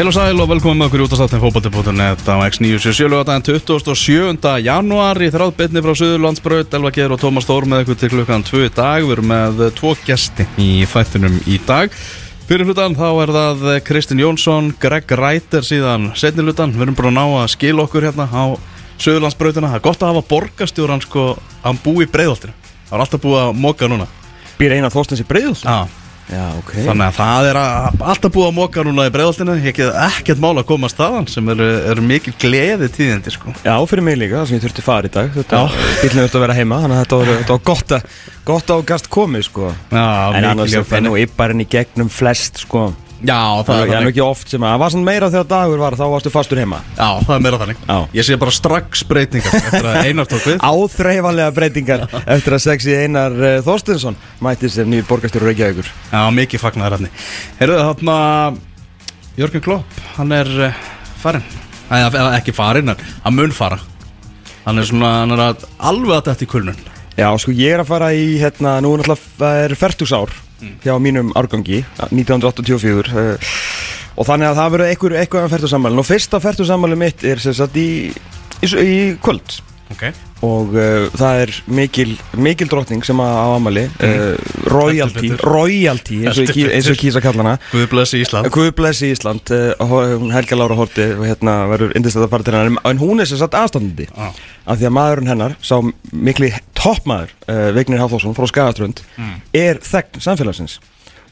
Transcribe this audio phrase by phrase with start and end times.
[0.00, 4.62] Heil og sæl og velkomin með okkur í útastáttin fókbalti.net á X977 lögadaginn 27.
[4.64, 8.62] januar í þráðbytni frá Suðurlandsbraut Elva Geir og Tómas Þór með ykkur til klukkan 2
[8.64, 9.04] í dag.
[9.04, 11.92] Við erum með tvo gesti í þættinum í dag.
[12.48, 17.12] Fyrir hlutan þá er það Kristinn Jónsson Greg Reiter síðan setni hlutan við erum bara
[17.12, 18.56] að ná að skila okkur hérna á
[18.96, 19.74] Suðurlandsbrautina.
[19.74, 22.56] Það er gott að hafa borgastjóran sko að búi í breiðoltinu
[22.88, 24.08] það er alltaf búið að móka núna.
[24.56, 25.58] Býr eina þóstins í breiðul?
[26.30, 29.56] Já Já, ok Þannig að það er að, alltaf búið að móka núna í bregðaltinu
[29.70, 33.54] ekki, ekkert mál að koma að staðan sem eru, eru mikil gleði tíðindi sko.
[33.66, 35.62] Já, fyrir mig líka, það sem ég þurfti fara í dag Þetta
[36.00, 38.18] bílinn þurfti að vera heima Þannig að þetta var, þetta var gott, að,
[38.52, 39.70] gott að gast komið sko.
[39.90, 40.06] Já,
[40.38, 42.88] En annars er nú ypparinn í gegnum flest sko.
[43.20, 46.04] Já, það er ekki oft sem að Það var svona meira þegar dagur var Þá
[46.14, 46.78] varstu fastur heima.
[46.96, 47.82] Já, það er meira þannig.
[47.84, 47.98] Já.
[48.16, 50.56] Ég sé bara strax breytingar eftir að einar tók við.
[50.70, 55.92] Áþreifanlega breytingar Eftir að sexi Einar uh, Þorstinsson Mætti sem nýjur borgarstjóru Reykjavíkur.
[56.10, 57.12] Já, mikið fagnaðar hérna
[57.60, 58.16] Heyrðu, þarna
[59.40, 60.84] Jörgen Klopp, hann er uh,
[61.22, 61.44] farinn.
[61.90, 63.78] Eða eða ekki farinn, en hann mun fara.
[64.64, 66.84] Hann er svona, hann er að alveg að þetta í kulnun.
[67.20, 69.76] Já, sko ég er að fara í hérna Nú er náttúrulega er
[70.60, 73.50] fertugsár Hjá mínum árgangi 1984 uh,
[74.16, 77.56] Og þannig að það verður einhver, eitthvað af fertugsammælin Og fyrsta fertugsammæli mitt er sem
[77.56, 77.90] sagt í,
[78.60, 79.60] í, í kvöld.
[79.90, 80.04] Ok.
[80.46, 85.50] Og uh, það er mikil, mikil drottning sem að á ammæli uh, Royalty Heldur betur.
[85.50, 87.56] Royalty eins og, eins og kýsa kalla hana.
[87.74, 88.48] Guð blessi Ísland.
[88.54, 92.88] Guð blessi Ísland uh, Helga Lára Horti og hérna verður indistætt að fara til hennar
[92.92, 94.08] en hún er sem sagt aðstandandi.
[94.08, 94.30] Já.
[94.66, 95.76] Af því að maðurinn hennar, sá
[96.12, 99.02] mikli toppmaður, uh, Vignir Hafþórsson frá Skagaströnd,
[99.56, 100.78] er þegn samfélagsins.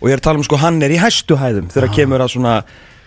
[0.01, 2.31] Og ég er að tala um sko hann er í hæstu hæðum þegar kemur að
[2.37, 2.53] svona,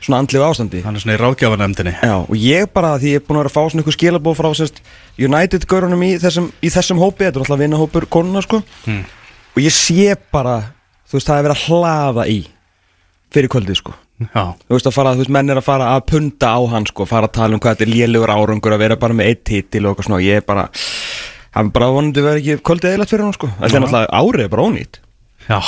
[0.04, 0.82] svona andlegu ástandi.
[0.84, 3.52] Hann er svona í ráðgjafanemndinni Já, og ég bara, því ég er búin að vera
[3.52, 4.82] að fá svona ykkur skilabóð frá sérst,
[5.22, 9.03] United-görunum í þessum, í þessum hópi, þetta er alltaf vinnahópur konuna sko, Mm.
[9.56, 10.74] og ég sé bara,
[11.08, 12.40] þú veist, það er verið að hlaða í
[13.32, 13.94] fyrir kvöldið sko
[14.36, 16.86] Já Þú veist að fara, þú veist, menn er að fara að punta á hann
[16.90, 19.44] sko, fara að tala um hvað þetta er lélugur árangur að vera bara með eitt
[19.50, 20.68] titil og eitthvað svona og ég er bara,
[21.58, 24.52] hann bara vonandi verið ekki kvöldið eðlægt fyrir hann sko, þetta er náttúrulega árið er
[24.56, 25.02] bara ónýtt,
[25.50, 25.59] Já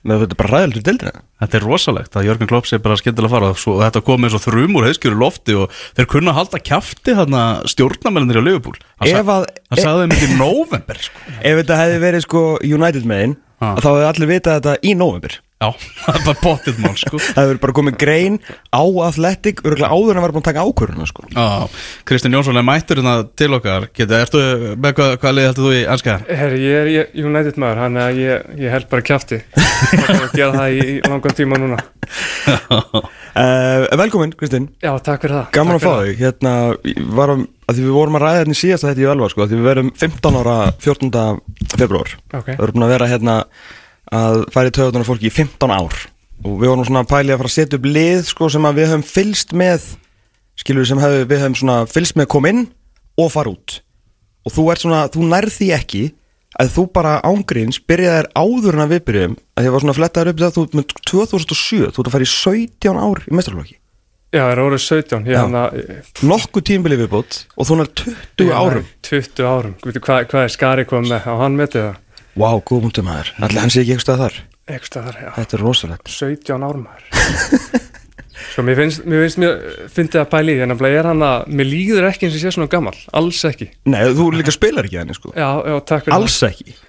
[0.00, 1.18] með þetta er bara ræðilegt fyrir deildina.
[1.42, 4.24] Þetta er rosalegt að Jörgen Klopp sé bara skemmtilega að fara svo, og þetta kom
[4.24, 8.78] eins og þrjum úr heiskjöru lofti og þeir kunna halda kjafti þarna stjórnamennir á Liverpool
[8.80, 11.20] hann, Ef að- hann sagði þeim ekki í november sko.
[11.50, 13.74] Ef þetta hefði verið sko United megin, Ha.
[13.76, 15.36] þá hefði allir vitað þetta í november.
[15.60, 15.74] Já,
[16.06, 17.18] það er bara potið mál sko.
[17.20, 18.36] Það hefur bara komið grein
[18.72, 21.24] á Athletic örgulega áður en að vera búin að taka ákvörðuna sko.
[21.34, 24.40] Já, Kristinn Jónsson er mættur hérna til okkar Getur, ertu
[24.80, 26.14] með hvað, hvað lið heldur þú í ennska?
[26.30, 30.32] Herri, ég er ég, United maður, hann að ég, ég held bara kjafti og að
[30.38, 31.80] gera það í, í langan tíma núna
[33.36, 36.22] uh, Velkomin, Kristinn, Já, takk fyrir það gaman að Takk fá fyrir þig.
[36.24, 36.54] Hérna,
[36.88, 39.28] ég var að, að því við vorum að ræða hérna í síðasta þetta í Ölva
[39.34, 40.56] sko, að því við verum 15 ára
[40.88, 41.12] 14.
[41.76, 42.16] februar.
[42.32, 42.40] það.
[42.40, 43.36] Ok, Það eru búin að vera hérna
[44.14, 45.98] að færi töðunar fólki í 15 ár.
[46.40, 48.88] Og við vorum svona að pæli að fara að setja upp lið sko sem við
[48.90, 49.90] höfum fylst með
[50.60, 52.64] skilur sem hef, við höfum svona fylst með kom inn
[53.20, 53.80] og fara út.
[54.48, 54.64] Og þú
[55.12, 56.04] þú nærð því ekki
[56.58, 60.00] að þú bara ángríns byrjaðir áður en að við byrjum að ég var svona að
[60.00, 63.76] flettaður upp það þú með 2007, þú ert að fara í 17 ár í mestralokki,
[64.34, 65.40] já, það er orðið 17 Ég Já.
[65.44, 65.78] hann að
[66.32, 68.88] nokkuð tímbili viðbútt og þú nær 20 árum.
[69.06, 71.28] 20 árum, veitu hvað, hvað er Skari komið með?
[71.30, 71.98] Á hann metið það
[72.40, 74.36] Vá, wow, góð múntum maður, allir hann sé ekki eitthvað þar?
[74.70, 76.12] Eitthvað þar, já, Þetta er rosalegt.
[76.14, 77.80] 17 árum maður.
[78.54, 79.58] Svo mér finnst, mér finnst mér
[79.92, 80.62] fyndið að pæli því.
[80.64, 83.42] En að er hann að, mér líður ekki eins og ég sé svona gammal, alls
[83.50, 83.68] ekki.
[83.92, 85.34] Nei, þú líka spilar ekki henni sko.
[85.34, 86.72] Já, já, takk fyrir Alls ekki.
[86.78, 86.88] Það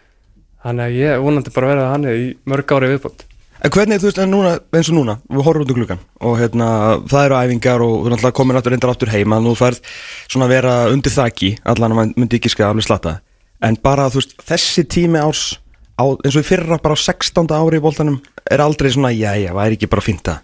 [0.62, 3.24] Þannig að ég vonandi bara verið að hann í mörg ári viðbútt
[3.62, 6.38] En hvernig, þú veist, en núna, eins og núna, við horfum út um gluggan og
[6.40, 6.68] hérna,
[7.10, 9.78] það eru æfingar og þú er náttúrulega komin aftur reyndar aftur heima, nú færð
[10.26, 13.14] svona að vera undir þaki, allan að maður myndi ekki skæða alveg slatta,
[13.62, 15.60] en bara, þú veist, þessi tími árs,
[15.98, 17.46] á, eins og í fyrra bara á 16.
[17.58, 20.42] ári í boltanum, er aldrei svona, já, já, væri ekki bara fínt að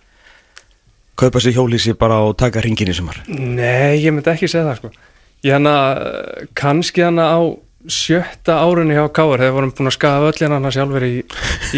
[1.17, 3.23] kaupa sér hjólísi bara og taka ringin í sumar.
[3.27, 4.91] Nei, ég myndi ekki segja það sko
[5.45, 6.03] Ég hann að,
[6.57, 7.37] kannski hann á
[7.87, 11.11] sjötta árunni hjá Káar þegar vorum búin að skafa öll hann sjálfur í,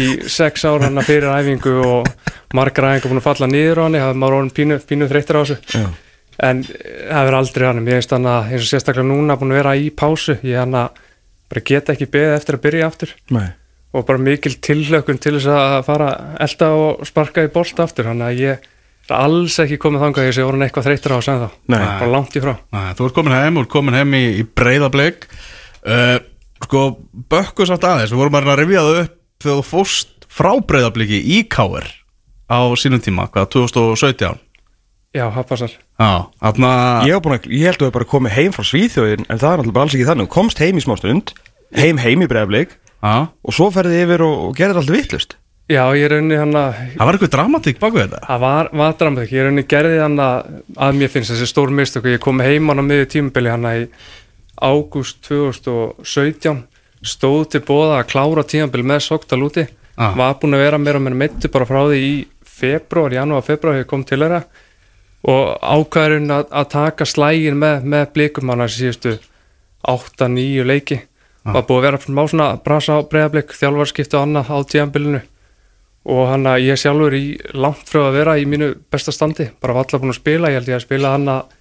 [0.00, 2.08] í sex ár hann fyrir æfingu og
[2.56, 5.42] margar æfingu búin að falla niður á hann það maður orðin pínu, pínu þreyttir á
[5.42, 5.84] þessu Já.
[6.48, 9.60] en það verður aldrei hann ég veist hann að eins og sérstaklega núna búin að
[9.60, 11.04] vera í pásu ég hann að
[11.50, 13.14] bara geta ekki beðið eftir að byrja aftur.
[13.34, 13.48] Nei.
[13.90, 18.06] og bara mikil tillökun til þess að fara elda og sparka í bolt aftur.
[18.06, 18.68] Þannig að ég
[19.10, 20.28] er alls ekki komið þangað.
[20.28, 21.80] Ég sé orðin eitthvað þreyttir á þessu en þá Nei.
[21.80, 22.52] bara langt í frá.
[22.76, 26.18] Nei, þú ert komin heim, þú ert komin heim í, í breyðablik uh,
[26.62, 26.84] sko,
[27.34, 28.14] bökku satt aðeins.
[28.14, 31.88] Við vorum að að rifja það upp Þegar þú fóst frá breyðabliki í Káir
[32.50, 34.40] Á sínum tíma, hvað, 2017
[35.10, 35.26] Já,
[35.98, 36.70] Já, þarna
[37.08, 39.50] Ég, var búin að, ég held að við bara komið heim frá Svíþjóðin En það
[39.50, 40.28] er náttúrulega bara alls ekki þannig.
[40.28, 41.32] Þú komst heim í smá stund
[41.74, 45.36] Heim heim í bregðarblik Já, Og svo ferðið yfir og, og gerðið alltaf vittlust
[45.70, 48.20] Já, ég raunni hann að það var eitthvað dramatík baku þetta?
[48.26, 50.48] Það var, var dramatík, ég raunni gerði hann að
[50.86, 53.84] að mér finnst þessi stór mistök ég kom heim hann á miður tímubili hann í
[54.66, 56.64] ágúst 2017
[57.06, 59.68] stóð til bóða að klára tímubili með Soktal úti
[60.00, 60.14] Ah.
[60.16, 63.76] var búin að vera meira og meira meittu bara frá því í februar, janúar, februar
[63.76, 64.38] hefur kom til þeirra
[65.28, 69.16] og ákvæðurinn að, að taka slægin með, með blikum hann að síðustu
[69.88, 71.00] 8-9 leiki.
[71.40, 75.20] Var búið að vera smá svona brasa á breyðablik þjálfarskiptu og annað á tímabilinu.
[76.10, 77.24] Og hann að ég sjálfur í
[77.56, 79.50] langt frá að vera í mínu besta standi.
[79.60, 81.56] Bara var alltaf búin að spila, ég held ég að spila hann að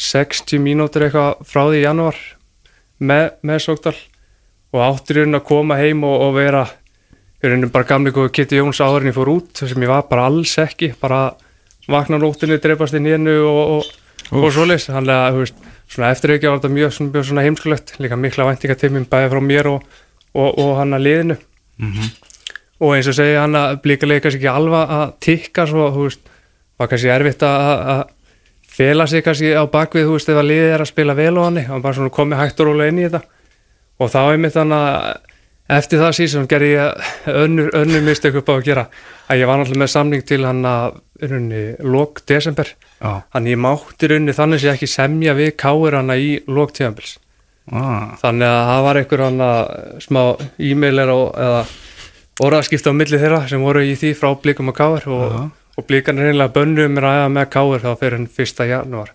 [0.00, 2.20] 60 mínútur eitthvað frá því í janúar
[2.98, 3.96] með, með Sogdal.
[4.74, 6.64] Og áttur í raun að koma heim og, og vera
[7.44, 10.28] í rauninu bara gamli góðu Kitty Jóns áðurinn ég fór út sem ég var bara
[10.30, 11.34] alls ekki bara
[11.90, 13.88] vakna nóttinni, dreipast inn í hennu og, og,
[14.40, 14.88] og svoleiðis.
[14.92, 17.94] Þannig að veist, svona eftir ekki var þetta mjög, mjög svona heimskulegt.
[18.02, 19.88] Líka mikla væntinga til mér bæði frá mér og,
[20.34, 21.38] og, og hann að liðinu.
[22.80, 26.32] Og eins og segja hann að blíkalegi kannski ekki alvað að tikka svo, þú veist,
[26.78, 28.02] var kannski erfitt að að
[28.74, 31.42] fela sig kannski á bakvið, þú veist, ef að liðið er að spila vel á
[31.44, 33.20] hann, hann bara svona komið hægt og rólega inn í þetta.
[34.02, 35.33] Og þá er mitt þannig að
[35.72, 38.88] eftir það síðan gerði ég önnur, önnur mistök upp á að gera.
[39.24, 42.74] Að ég var náttúrulega með samning til hann að runni, lok desember.
[43.04, 46.70] Já, hann ég mátti runni þannig sem ég ekki semja við káir hann í lok
[46.72, 47.18] tíðanbils
[47.72, 49.60] ah, þannig að það var einhver hann að
[50.04, 50.20] smá
[50.70, 51.58] e-mailer eða
[52.44, 55.36] orðaskipta á milli þeirra sem voru í því frá blikum og káir og,
[55.76, 59.12] og blikan er reynilega bönnuð mér að æfa með káir þá fyrir hann fyrsta janúar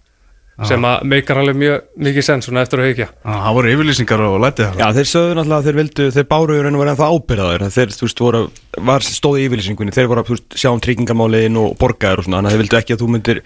[0.67, 1.77] sem að meikar alveg mjög
[2.07, 5.37] mikið senn svona eftir að hugja það voru yfirlýsingar og lætið það Já, þeir sögðu
[5.39, 8.23] náttúrulega að þeir vildu, þeir báru í raun og verið ennþá ábyrðaður Þeir, þú veist,
[8.25, 8.43] voru,
[8.89, 9.95] var stóði í yfirlýsingunni.
[9.95, 12.63] Þeir voru að þú veist, sjá um tryggingamáliðin og borgaður og svona Þannig að þeir
[12.65, 13.41] vildu ekki að þú myndir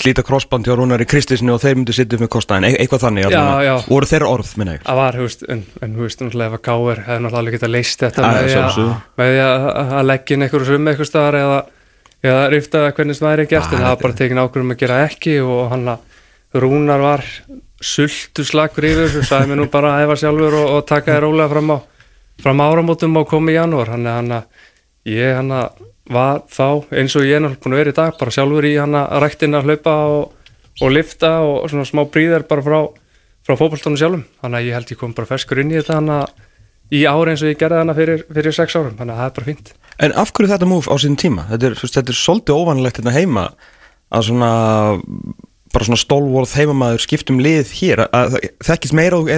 [0.00, 3.26] slíta krossband hjá Rúnari Kristisni og þeir myndu sitta upp með kostnaðin e Eitthvað þannig,
[3.34, 3.72] Já, já.
[3.88, 4.84] voru þeir orð, minna ég.
[4.88, 7.74] Að var, þú veist, en, en veist, náttúrulega ef að káir hefði náttúrulega alveg getað
[7.74, 8.38] leist þetta að,
[9.20, 9.66] með því að,
[9.98, 11.58] að leggja inn einhverju sum eitthvað staðar eða,
[12.30, 15.02] eða rifta það hvernig það væri gert en það var bara tekin ákvörðum að gera
[15.04, 16.09] ekki og hann að
[16.54, 17.24] Rúnar var
[17.80, 21.24] sultu slagur yfir þessu, sagði mér nú bara að æfa sjálfur og, og taka þér
[21.26, 21.78] rólega fram á
[22.40, 23.92] fram áramótum og koma í janúar.
[23.94, 27.76] Hann að hann að ég hann að var þá eins og ég er náttúrulega búin
[27.76, 31.32] að vera í dag bara sjálfur í hann að ræktin að hlaupa og, og lifta
[31.46, 32.78] og svona smá bríðar bara frá,
[33.46, 34.24] frá fótballtónu sjálfum.
[34.42, 36.32] Þannig að ég held ég kom bara ferskur inn í þetta hann að
[36.90, 38.96] í ári eins og ég gerði hana fyrir, fyrir sex árum.
[38.98, 39.72] Þannig að það er bara fínt.
[40.00, 41.46] En af hverju þetta múf á sín tíma?
[41.52, 43.46] Þetta er, þetta er svolítið óvanlegt hérna heima
[44.10, 44.50] að svona
[45.74, 48.04] bara svona stólvorð heimamaður skiptum lið hér.
[48.06, 49.30] Að að það þekkist meira og,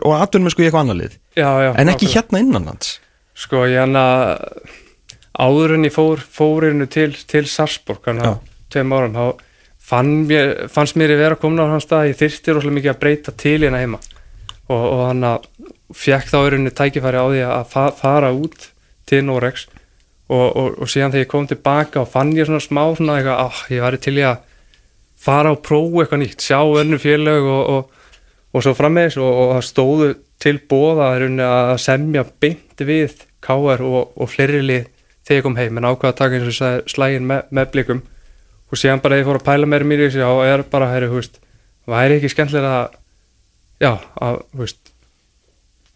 [0.00, 1.16] og aðdunum sko í eitthvað annað lið.
[1.38, 2.14] Já, já, en ekki nákvæmlega.
[2.16, 2.96] hérna innanlands
[3.40, 4.64] Sko ég hann að
[5.40, 8.40] áður en ég fór fórinu til, til Sarsborg hann að
[8.72, 9.24] tveim árum þá
[9.90, 13.00] fann mér, fannst mér ég vera komin á hans stað ég þyrfti rosalega mikið að
[13.00, 14.00] breyta til hérna heima.
[14.70, 15.48] Og, og hann að
[15.96, 18.68] fekk þá erunni tækifæri á því að fa fara út
[19.10, 19.66] til Norex
[20.30, 23.40] og, og, og síðan þegar ég kom tilbaka og fann ég svona smá svona eitthvað,
[23.48, 24.44] ah, ég væri til í að
[25.20, 28.06] fara og prófa eitthvað nýtt, sjá önnu félög og, og,
[28.54, 34.14] og svo frammeðis og, og það stóðu til bóða að semja beint við KR og,
[34.16, 34.88] og fleiri lið
[35.26, 35.78] þegar ég kom heim.
[35.78, 38.02] En ákvaða að taka eins og sagði slægin með, með blikum
[38.70, 41.10] og síðan bara ég fór að pæla meira mér í þessu og er bara, herri,
[41.10, 41.40] hú veist
[41.90, 42.96] væri ekki skemmtilega að
[43.82, 43.92] já,
[44.22, 44.92] að, hú veist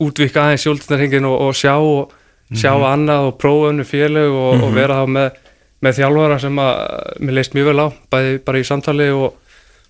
[0.03, 2.15] útvika aðeins sjóldarhingin og, og sjá og
[2.55, 5.39] sjá annað og prófa önnu félög og, og vera þá með,
[5.85, 6.75] með þjálfara sem að
[7.21, 9.37] mér leist mjög vel á bæði bara í samtali og,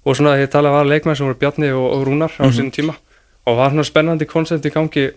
[0.05, 2.97] og svona ég talaði var leikmenn sem voru Bjarni og, og Rúnar á sínum tíma.
[3.45, 5.09] Og var svona spennandi koncept í gangi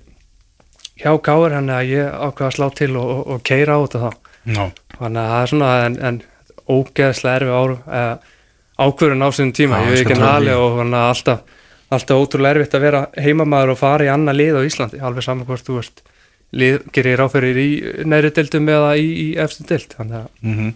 [1.01, 4.33] hjá Káir hann að ég ákveða að slá til og, og, keira á þetta þá.
[4.47, 4.63] Já,
[4.97, 6.19] þannig að það er svona en, en
[6.67, 8.33] ógeðslega erfi áru eh,
[8.77, 11.55] ákvörun á sínum tíma, Já, ég ekki trúa hali og þannig að alltaf,
[11.97, 15.01] alltaf ótrúlega erfitt að vera heimamaður og fara í annað lið á Íslandi.
[15.01, 16.03] Alveg saman hvort þú veist
[16.95, 17.69] gerir ráfyrir í
[18.07, 20.75] næri dildum eða í, í dild þannig að mhm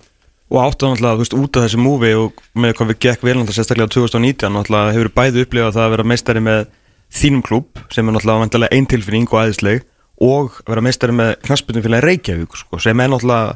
[0.51, 3.36] og áttu náttúrulega, þú veist, út af þessu múfi og með hvað við gekk vel
[3.38, 6.66] náttúrulega sérstaklega 2019 náttúrulega hefur bæði upplifað það að vera meistari með
[7.22, 9.86] þínum klúb sem er vantilega einn tilfinning og aðeinsleg
[10.22, 13.56] og vera meistari með knasputnum félagi Reykjavík sko, sem er náttúrulega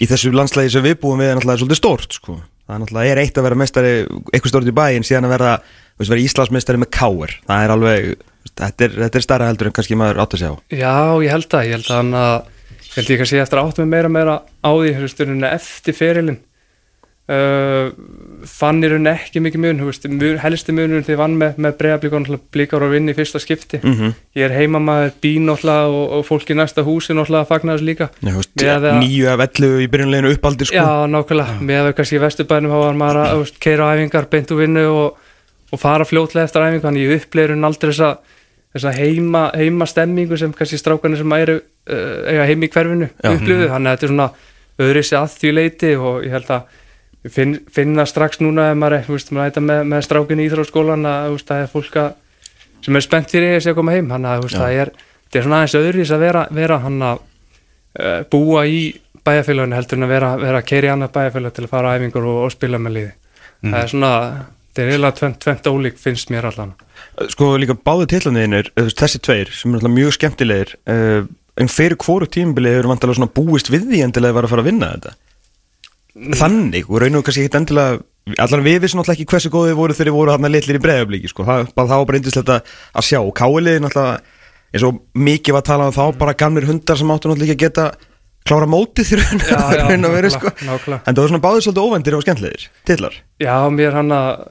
[0.00, 2.40] í þessu landslægi sem við búum við er náttúrulega svolítið stórt sko.
[2.70, 3.92] það er er eitt að vera meistari
[4.32, 5.54] eitthvað stórt í bæinn síðan að vera,
[6.00, 8.26] veist, vera Íslandsmeistari með káir það er alveg,
[8.60, 10.94] þetta er, þetta er stærra heldur en kannski maður átt að segja á Já,
[11.24, 12.36] ég held að, ég held að hann að
[12.90, 15.20] ég held ég kannski eftir að átt með meira meira á því þú veist,
[15.60, 16.40] eftir ferilinn.
[17.30, 17.92] Uh,
[18.50, 20.06] fann í rauninni ekki mikið mun, þú veist,
[20.42, 20.72] helsti
[21.06, 23.78] þegar ég vann með, með breiðablíkar blíkar og vinni í fyrsta skipti.
[23.84, 24.16] Mhm.
[24.34, 27.14] ég er heimamaður, bí náttúrulega og, og fólk í næsta húsi
[27.46, 28.08] fagnar þessu líka.
[28.24, 28.50] Nei, þú veist,
[28.90, 30.74] að- Níu af ellu í byrjunleginu uppaldir sko.
[30.82, 34.84] Já, nákvæmlega, með að kannski vesturbænum var maður að keira á æfingar, beint úr vinnu
[34.90, 35.29] og,
[35.70, 38.10] og fara fljótlega eftir æfingu þannig ég uppleirun aldrei þessa,
[38.74, 43.32] þessa heima, heima stemmingu sem kannski strákanir sem eru uh, eiga heim í hverfinu Já.
[43.34, 44.30] upplöðu, þannig að þetta er svona
[44.80, 46.78] öðru sér að því leiti og ég held að
[47.36, 51.38] finn, finna strax núna ef maður veist, maður ætta með, með strákinni í Íþróskólan að
[51.44, 52.10] það er fólk að
[52.80, 54.06] sem er spennt fyrir þessi að koma heim.
[54.08, 54.90] Þannig að það er,
[55.34, 58.80] er svona aðeins öðru að vera, vera hann að uh, búa í
[59.26, 61.94] bæjarfélaginu heldur en að vera, vera að keira í annað bæjarfélag til að fara á
[61.98, 63.12] æfingur og, og spila með liði
[63.60, 64.12] það er svona,
[64.70, 66.74] þetta er eiginlega tvent, tvent ólík finnst mér allan.
[67.32, 71.24] Sko líka báði tillandiðinir Þessi tveir sem er mjög skemmtilegir uh,
[71.60, 74.64] En fyrir hvoru tímabili hefur vantilega svona búist við því endilega að vera að fara
[74.64, 75.14] að vinna þetta?
[76.40, 78.00] Þannig, og raun og kannski ekkit endilega
[78.40, 81.46] Allan við vissum náttúrulega ekki hversu góðið voru þegar voru hann litlir í breiðablíki sko.
[81.48, 83.20] það, það var bara indislegt að, að sjá.
[83.40, 84.36] Káliði náttúrulega
[84.70, 87.64] eins og mikið var talað um þá bara gamlir hundar sem áttu náttúrulega ekki að
[87.64, 87.86] geta
[88.46, 90.52] klára mótið þér að sko.
[90.60, 94.44] En það var svona báðið svolítið óvendir og skemmtilegir Tillar Já, mér hann að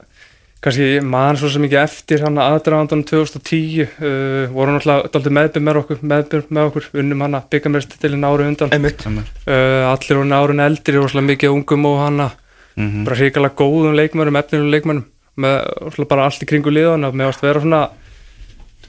[0.60, 5.34] kannski ég man svo sem ekki eftir hann að aðdraðandan 2010 uh, voru náttúrulega dálítið
[5.38, 8.74] meðbyr með okkur meðbyr með okkur, unnum hann að byggja mér stilin ári undan.
[8.76, 9.06] Einmitt.
[9.06, 12.36] Uh, allir voru árun eldri og rosalega mikið ungum og hann að
[12.76, 13.04] Mhm.
[13.04, 15.04] bara hrikalega góðum leikmönnum, efnilegum leikmönnum.
[15.40, 17.90] Með bara allt í kringu liðan og með ást vera svona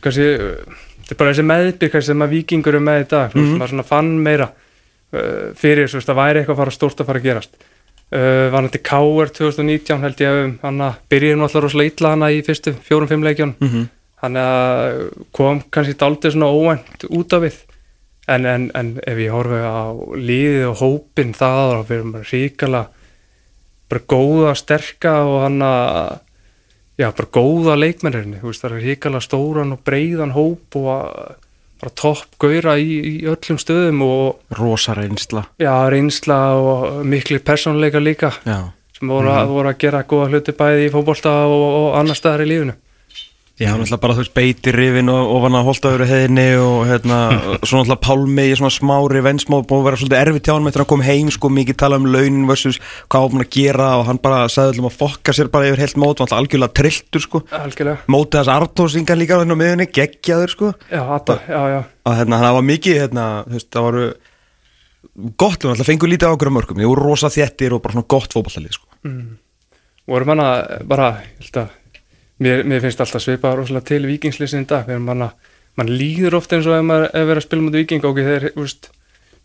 [0.02, 0.76] kannski, uh,
[1.08, 3.36] þetta er bara þessi meðbyr kannski sem að vikingur er með í dag.
[3.36, 3.68] Mm -hmm.
[3.68, 4.52] svona fann meira
[5.14, 7.56] uh, fyrir þess að væri eitthvað að fara stórt að fara að gerast
[8.12, 9.32] uh, var hann til K.R.
[9.38, 13.68] 2019 held ég að hann byrja náttúrulega rosalega illa hana í fyrstu fjórum-fimm leikjón mm
[13.68, 13.90] -hmm.
[14.24, 17.58] hann að kom kannski daldið svona óvænt út af við
[18.28, 22.88] en, en, en ef ég horfi á líðið og hópin það og fyrir maður ríkala
[23.90, 26.20] bara góða, sterka og hann að
[26.98, 31.41] já, bara góða leikmennirni það er ríkala stóran og breiðan hóp og að-
[31.82, 35.48] bara topp gauðra í, í öllum stöðum og Rosa reynsla.
[35.62, 38.70] Já, reynsla og miklu persónleika líka Já.
[38.98, 42.46] sem voru, að, voru að gera góða hluti bæði í fótbolta og, og annar staðar
[42.46, 42.78] í lífinu
[43.62, 47.18] Já, náttúrulega bara þú veist beiti rifin og, og vann að holtaður heiðinni og hérna,
[47.68, 50.86] svo náttúrulega Pálmi í svona smári vennsmá búið að vera svolítið erfið tjánum eftir að
[50.88, 54.08] hann kom heim sko mikið tala um launin versus hvað hann búin að gera og
[54.08, 57.26] hann bara sagði allum að fokka sér bara yfir heilt mót, var alltaf algjörlega trilltur
[57.26, 57.44] sko.
[57.60, 58.08] Algjörlega.
[58.10, 60.72] Mótið þess Artósingar líka á þennan á miðunni, geggjaður sko.
[60.90, 64.08] Já, Adda, já, já, og hérna, það var mikið, hérna, þú veist, það voru
[65.38, 68.10] gott, við alltaf fengur lítið á okkur mörgum, þið voru rosa þéttir og bara svona
[68.16, 68.90] gott fótballalið sko.
[70.10, 70.50] Voru manna
[70.90, 71.78] bara, ég held að
[72.42, 75.32] mér, mér finnst alltaf svipað rosalega til vikingslýsin í dag, þegar manna
[75.80, 78.48] mann líður ofta eins og ef maður er verið að spila mútið viking og þeir,
[78.60, 78.90] úst,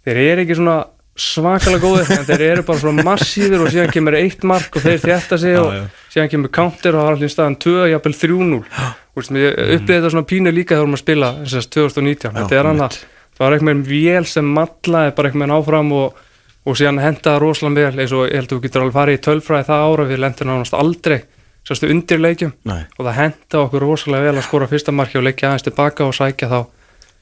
[0.07, 0.77] þeir eru ekki svona
[1.17, 4.99] svakalega góðir en þeir eru bara svona massíður og síðan kemur eitt mark og þeir
[5.05, 5.83] þjætta sig og já.
[6.13, 8.59] síðan kemur counter og það er allir staðan 2, jafnvel 3-0
[9.17, 12.69] Úst, mér upplýði þetta svona pínu líka þegar maður spila þess að 2019, þetta er
[12.69, 16.21] hann að það var eitthvað með vél sem matlaði bara eitthvað með áfram og,
[16.67, 19.23] og síðan hendaði rosalega vel eins og ég held að þú getur alveg farið í
[19.25, 21.19] tölfræði það ára við lendum nánast aldrei
[21.67, 22.85] sástu undir leikjum Nei.
[22.97, 26.15] og það hendaði okkur rosalega vel að skora fyrsta marki og leikja aðeins tilbaka og
[26.17, 26.59] sækja þá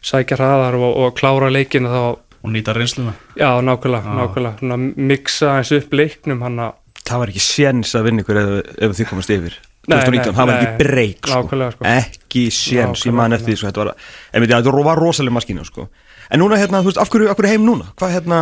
[0.05, 2.03] sækja hraðar og, og klára leikinu þá.
[2.45, 3.15] Og nýta reynsluna.
[3.41, 4.59] Já nákvæmlega, nákvæmlega.
[4.61, 6.75] Svona mixa eins upp leiknum hann að
[7.05, 8.51] það var ekki séns að vinna ykkur ef,
[8.85, 9.57] ef þið komast yfir.
[9.85, 11.41] Nei, 2019, nei, það var ekki breyk sko.
[11.41, 11.87] Nákvæmlega, sko.
[11.91, 15.89] ekki séns, ég Nákvæmlega, man eftir því sko, þetta var, var rosalega maskínu sko.
[16.31, 17.91] en núna, hérna, þú veist, af hverju, af hverju heim núna?
[18.01, 18.39] Hvað, hérna,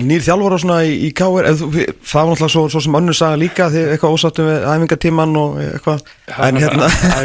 [0.00, 1.68] nýr þjálfur og svona í, í þú-
[2.02, 5.58] það var náttúrulega svo, svo sem önnur saga líka, þið eitthvað ósáttum við æfingartíman og
[5.62, 6.00] eitthvað.
[6.48, 6.88] En hérna,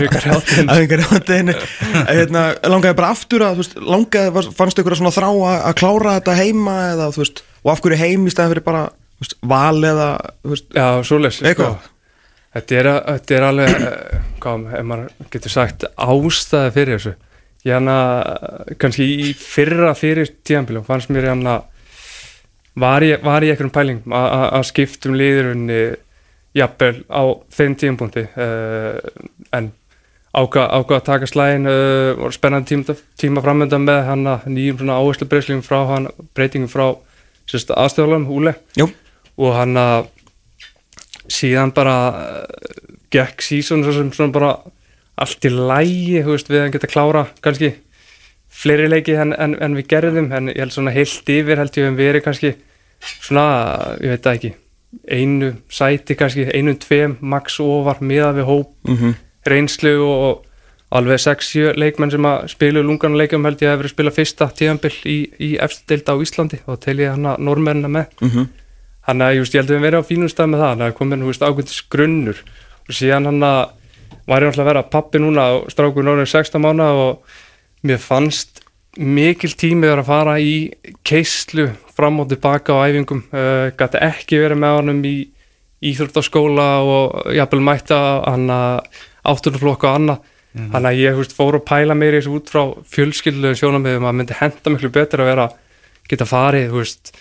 [0.73, 1.53] æfingarhjáttinn
[2.13, 5.77] hérna, langaði bara aftur að, þú veist, langaði, fannst ykkur að svona þrá að, að
[5.81, 8.83] klára þetta heima eða, þú veist, og af hverju heim í stæðan fyrir bara,
[9.17, 10.09] þú veist, val eða,
[10.43, 11.73] þú veist, Já, svoleiðis Eitthvað?
[11.79, 11.95] sko.
[12.59, 13.73] þetta, er, þetta er alveg
[14.45, 17.15] hvað, ef maður getur sagt ástæði fyrir þessu.
[17.69, 21.65] Að kannski í fyrra fyrir tíðanbílum fannst mér hann að
[22.79, 25.81] var ég, var ég einhverjum pæling að- að skiptum liðurunni
[26.57, 28.97] jafnvel á þeim tíðanbúndi uh,
[29.53, 29.71] en
[30.33, 34.79] ákvað ákvað að taka slægin uh, og spennandi tíma, tíma framöndan með hann að nýjum
[34.81, 36.87] svona áherslu breyslingum frá hann breytingum frá
[37.49, 38.55] aðstöðalum Úle
[39.39, 40.09] og hann að
[41.29, 44.51] síðan bara uh, gekk sísón svo sem svona bara
[45.19, 47.73] allt í lægi, þú veist, við að geta klára kannski
[48.59, 51.89] fleiri leiki en, en, en við gerðum, en ég held svona heilt yfir held ég
[51.89, 52.53] um verið kannski
[52.99, 53.45] svona,
[54.03, 54.53] ég veit ekki
[55.09, 59.17] einu sæti kannski, einu tveim max ofar miða við hóp mhm.
[59.45, 60.45] reynslu og
[60.89, 64.47] alveg 6-7 leikmenn sem að spilu lungan leikum held ég að verið að spila fyrsta
[64.57, 66.61] tíðanbill í, í efstild á Íslandi.
[66.65, 68.15] Og tel ég hann að normennina með.
[68.25, 68.47] Mhm.
[69.09, 70.87] Þannig að ég, veist, ég held að við verðum á fínum stað með það, þannig
[70.87, 72.41] að komin ákveðtis grunnur.
[72.89, 73.59] Og síðan hann að
[74.29, 77.37] var ég náttúrulega að vera pappi núna og strákur norðin 16 mánu og
[77.85, 78.58] mér fannst
[78.99, 80.69] mikil tími að fara í
[81.07, 85.15] keislu fram og tilbaka á æfingum, uh, gæti ekki verið með honum í
[85.89, 87.99] íþróttaskóla og jafnvel mætta
[89.29, 90.69] áttunarflokk og annað mm.
[90.73, 94.17] þannig að ég veist, fór að pæla mér í þessu út frá fjölskyldu sjónamöðum að
[94.19, 95.49] myndi henda miklu betur að vera
[96.09, 97.13] geta farið, veist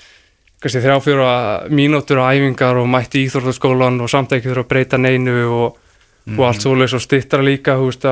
[0.59, 1.33] kannski þrjá fjóra
[1.71, 5.79] mínútur á æfingar og mætti íþróttaskólan og samt ekki þurfa að breyta neinu og,
[6.27, 6.39] mm.
[6.39, 8.07] og allt svoleiðis og stittra líka veist,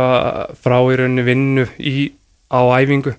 [0.63, 2.13] frá í rauninni vinnu í,
[2.55, 3.17] á æfingu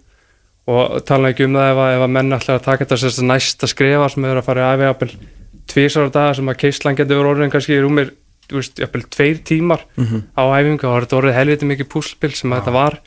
[0.67, 3.23] og tala ekki um það ef að, ef að menn ætla að taka þetta sérst
[3.23, 5.11] næsta skrefa sem hefur að fara í æfingapil
[5.67, 8.13] tvísar á dag sem að keislan getur verið orðin kannski rúmir,
[8.47, 10.21] þú veist, jafnvel tveir tímar mm -hmm.
[10.35, 12.59] á æfingu og þetta orðið helviti mikið púslpil sem ja.
[12.59, 12.99] þetta var,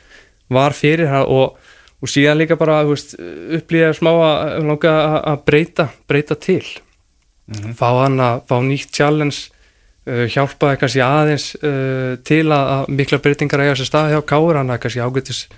[0.49, 1.59] var fyrir og
[2.01, 7.75] og síðan líka bara upplýða smá að langa að breyta, breyta til mm -hmm.
[7.75, 9.51] fá hann að fá nýtt challenge
[10.07, 14.71] uh, hjálpaði kannski aðeins uh, til að mikla breytingar eiga sér stað hjá káur hann
[14.71, 15.49] að kannski ágættis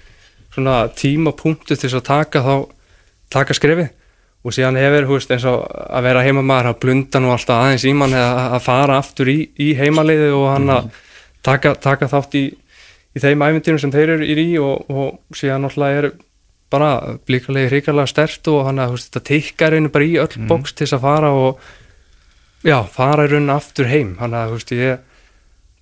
[0.52, 2.54] svona tímapunktu til að taka þá
[3.32, 3.90] taka skrifið
[4.42, 7.92] og síðan hefur veist, eins og að vera heimamaður að blunda nú alltaf aðeins í
[7.94, 10.90] mann að fara aftur í, í heimaliði og hann að
[11.46, 12.44] taka, taka þátt í,
[13.14, 16.10] í þeim æfintyrum sem þeir eru í og, og síðan alltaf er
[16.72, 16.90] bara
[17.28, 20.96] blíkalegi hrigalega stert og hann að þetta teikar einu bara í öll bóks til þess
[20.98, 21.72] að fara og
[22.66, 24.14] já, fara í raunin aftur heim.
[24.20, 25.02] Hann að, þú veist, ég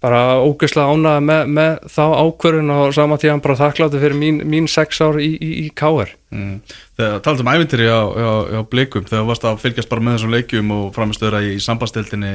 [0.01, 4.69] bara ógeðslega ánaði með, með þá ákverðun og sama tíðan bara þakkláttu fyrir mín, mín
[4.71, 6.15] sex ár í, í, í K.R.
[6.33, 6.57] Mm.
[6.97, 10.35] Þegar talað um ævintyri á, á, á blikum, þegar varst að fylgjast bara með þessum
[10.37, 12.35] leikjum og framistöðra í sambastildinni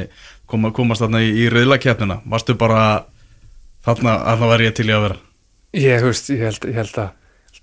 [0.51, 2.85] koma, komast þarna í, í rauðlakefnina, varstu bara
[3.85, 5.21] þarna að það væri ég til í að vera?
[5.75, 7.13] Ég, veist, ég, held, ég held að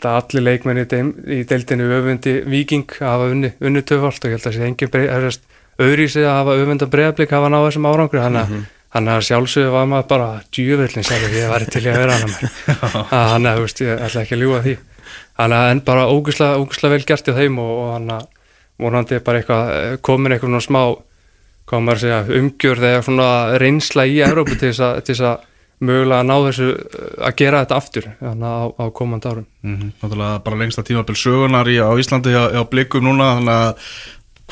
[0.02, 0.82] að allir leikmenni
[1.30, 5.52] í deildinu öfundi viking hafa unni, unni töfald og ég held að það sé engin
[5.82, 8.64] öðru í sig að hafa öfunda bregðarblik hafa náðu þessum árangri þannig mm -hmm.
[8.92, 12.34] Að sjálfsögðu var maður bara djúvillin sagði ég væri til að vera hann.
[13.12, 14.74] Þannig að þú veist ég ætla ekki að ljúa því.
[15.40, 18.26] Þannig að en bara ógustlega vel gert í þeim og, og þannig að
[18.82, 20.82] vorandi bara eitthvað komin eitthvað smá
[21.72, 25.48] komar að segja umgjörð eða reynsla í Európa til þess að
[25.82, 29.46] mögulega að ná þessu uh, að gera þetta aftur á, á komand árum.
[29.62, 29.92] Mm -hmm.
[30.02, 33.74] Náttúrulega bara lengsta tímabill sögunar í, á Íslandi hjá, hjá blikum núna þannig að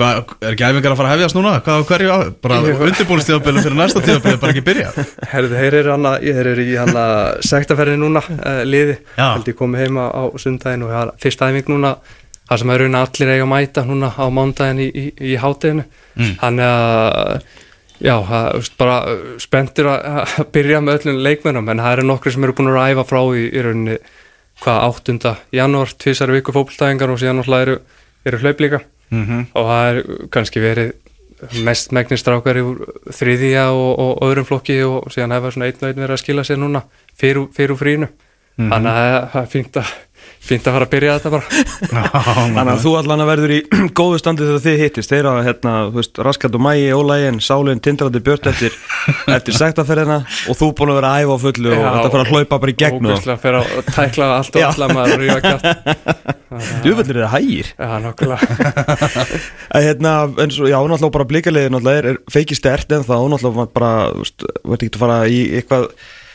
[0.01, 1.53] hvað, er ekki æfingar að fara að hefjast núna?
[1.65, 2.19] Hvað á hverju á?
[2.45, 4.91] Bara undirbúinstíðabillu fyrir næsta tíðabillu bara ekki byrja
[5.33, 7.05] Herðu, þeir eru, hana, þeir eru í hana
[7.47, 11.73] sektaferði núna, uh, liði held ég komið heima á sundagin og það er fyrsta æfing
[11.75, 11.95] núna
[12.51, 15.85] það sem er raun allir eiga að mæta núna á mándagin í, í, í hátteginu
[15.87, 16.39] mm.
[16.41, 17.51] þannig að
[18.01, 22.33] Já, það er bara uh, spenntir að byrja með öllum leikmennum en það eru nokkri
[22.33, 23.99] sem eru búin að ræfa frá í, í rauninni
[24.65, 25.35] hvað 8.
[25.53, 28.81] janúar, tvísari viku fólkstæðingar og síðan eru hlauplíka
[29.11, 29.47] mm -hmm.
[29.55, 30.93] og það er kannski verið
[31.65, 32.65] mest megnistrákar í
[33.17, 36.45] þriðja og, og öðrum flokki og síðan hefur svona einn og einn verið að skila
[36.45, 36.83] sér núna
[37.17, 38.13] fyrir, fyrir frínu mm
[38.57, 38.71] -hmm.
[38.73, 39.95] þannig að það er fínt að
[40.41, 41.63] fínt að fara að byrja þetta bara.
[41.91, 43.59] Þannig að þú allan að verður í
[44.01, 45.13] góðu standi þegar þið hittist.
[45.13, 45.75] Þeirra hérna,
[46.27, 48.77] raskat og mægi, ólægin, sálinn, tindrandi björn eftir,
[49.37, 52.33] eftir sektaferðina og þú búin að vera að æfa á fullu og þetta fyrir að
[52.35, 55.27] hlaupa bara í gegn og fyrir að tækla allt og allar maður
[56.83, 57.69] Júfnir er það hægir?
[57.79, 58.41] Já, nokkulega
[59.87, 63.93] hérna, eins og, já, náttúrulega bara blíkaliði er, er feiki stert en þá náttúrulega bara,
[64.17, 65.87] þú veist, verður ekki að fara í eitthvað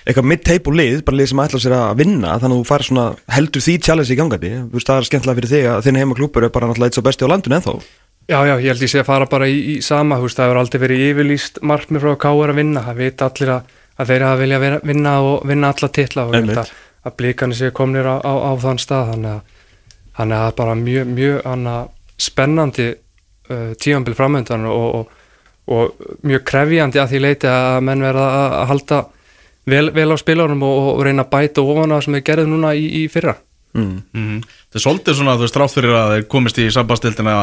[0.05, 2.83] eitthvað mid-tape og lið, bara lið sem ætla sér að vinna þannig að þú fær
[2.85, 4.51] svona, heldur því challenge í gangandi.
[4.69, 6.99] Þú veist, það er skemmtilega fyrir þig að þinn heima klúpur er bara náttúrulega eitt
[6.99, 7.73] svo besti á landun ennþá.
[8.25, 10.47] Já, já, ég held ég sé að fara bara í, í sama þú veist, það
[10.47, 12.53] hefur aldrei verið yfirlýst markmið frá K.R.
[12.53, 15.89] að vinna, það veit allir að, að þeir hafa vilja vera, vinna og vinna alla
[15.97, 16.71] titla og að,
[17.05, 19.67] að blíkani sé komnir á, á, á þann stað þannig að,
[20.17, 21.75] þannig að bara mjög, mjög anna,
[22.25, 25.21] spennandi uh, tíanbíl framöndan og, og,
[25.69, 29.03] og mjög krefjandi að því leiti að menn verða að halda
[29.69, 32.73] vel, vel á spilunum og, og reyna að bæta ofan að sem er gerðið núna
[32.77, 33.35] í, í fyrra
[33.77, 33.95] mm.
[34.13, 34.43] Mm.
[34.69, 37.39] Það er svolítið svona þú veist rátt fyrir að þeir komist í sambandstildina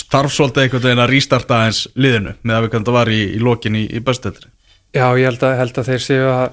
[0.00, 3.22] starf svolítið einhvern veginn að rístarta eins liðinu með að við kannum það var í,
[3.36, 4.52] í lokin í, í bestildri
[4.94, 6.46] Já, ég held að, held að þeir séu að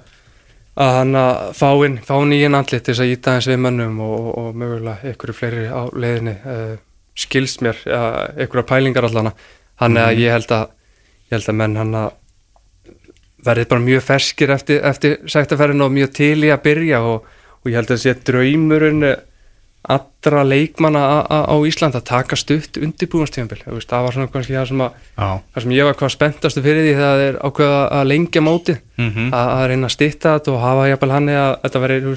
[0.82, 4.13] að hann að fáinn í einn andlit til þess að íta eins við mönnum og,
[4.15, 6.78] og, og mögulega einhverju fleiri á leiðinni uh,
[7.19, 8.02] skilst mér, ja,
[8.38, 9.34] einhverja pælingar allana,
[9.82, 10.04] hann mm.
[10.06, 10.69] að ég held að
[11.28, 12.10] ég held að menn hann að
[13.46, 17.28] verðið bara mjög ferskir eftir, eftir sæktaferðin og mjög til í að byrja og,
[17.62, 19.06] og ég held að sé draumurinn
[19.82, 25.40] allra leikmanna á Ísland að taka stutt undirbúinstífambil það var svona kannski það sem, að,
[25.58, 29.34] sem ég var hvað spenntastu fyrir því það er ákveða að lengja móti mm -hmm.
[29.34, 32.16] að, að reyna að stitta þetta og hafa jafnvel hann að þetta veri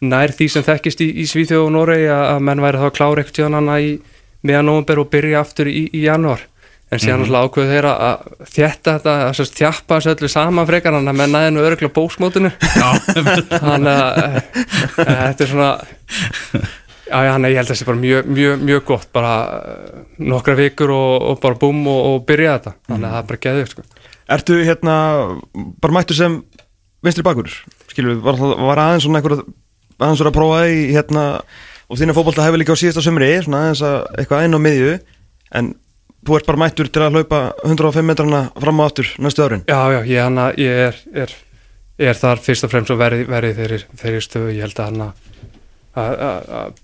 [0.00, 3.36] nær því sem þekkist í, í Svíþjóð og Noregi að, menn væri þá klára ekkert
[3.36, 3.92] tíðan hann í
[4.42, 6.40] meðan nógumber og byrja aftur í, í janúar
[6.92, 11.10] en síðan náttúrulega ákveðu þeirra að þjætta þetta, að þjappa þessu öllu saman frekar hann
[11.10, 14.40] að menn aðeins og örgla bóksmótinu þannig að eh,
[15.02, 15.70] eh, þetta er svona
[17.08, 20.00] já, já, hann ég held að þetta sé bara mjög, mjög, mjög gott bara eh,
[20.30, 22.74] nokkra vikur og, og bara búm og, og byrja þetta.
[22.88, 23.86] Þannig að það er bara geðið sko.
[24.34, 24.96] Ertu hérna
[25.84, 26.40] bara mættur sem
[27.04, 27.52] vinstri bakur
[27.92, 29.36] skilur, var, var aðeins svona einhver
[30.00, 31.24] aðeins voru að prófa í hérna
[31.84, 34.94] og þína fótbolta hefur líka á síðasta sömri svona aðeins að eitthvað einn á miðju.
[35.54, 35.74] En
[36.24, 39.64] þú ert bara mættur til að hlaupa 105 metrana fram á aftur næstu árin?
[39.68, 41.36] Já, já, ég, hana, ég er, er,
[41.98, 45.06] er þar fyrst og fremst og verið, verið þeirri, þeirri stöðu, ég held að hann
[45.08, 45.22] að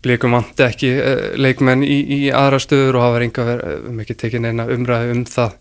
[0.05, 4.16] blikum vant ekki uh, leikmenn í, í aðra stöður og hafa reynga verið um ekki
[4.20, 5.57] tekið neina umræði um það.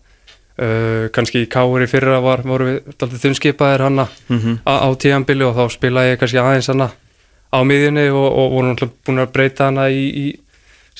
[0.60, 4.56] Uh, kannski í kári fyrra var, voru við þunnskipaðir hann mm -hmm.
[4.66, 9.06] á tíanbili og þá spila ég kannski aðeins hann á miðjunni og, og voru náttúrulega
[9.06, 10.26] búin að breyta hann í, í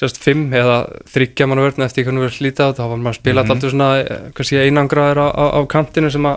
[0.01, 0.79] sérst fimm eða
[1.13, 3.47] þryggja mann vörðna eftir hvernig við erum slítið á þá var maður að spila mm
[3.47, 3.55] -hmm.
[3.55, 6.37] alltaf svona eh, kannski einangraður á, á, á kantinu sem að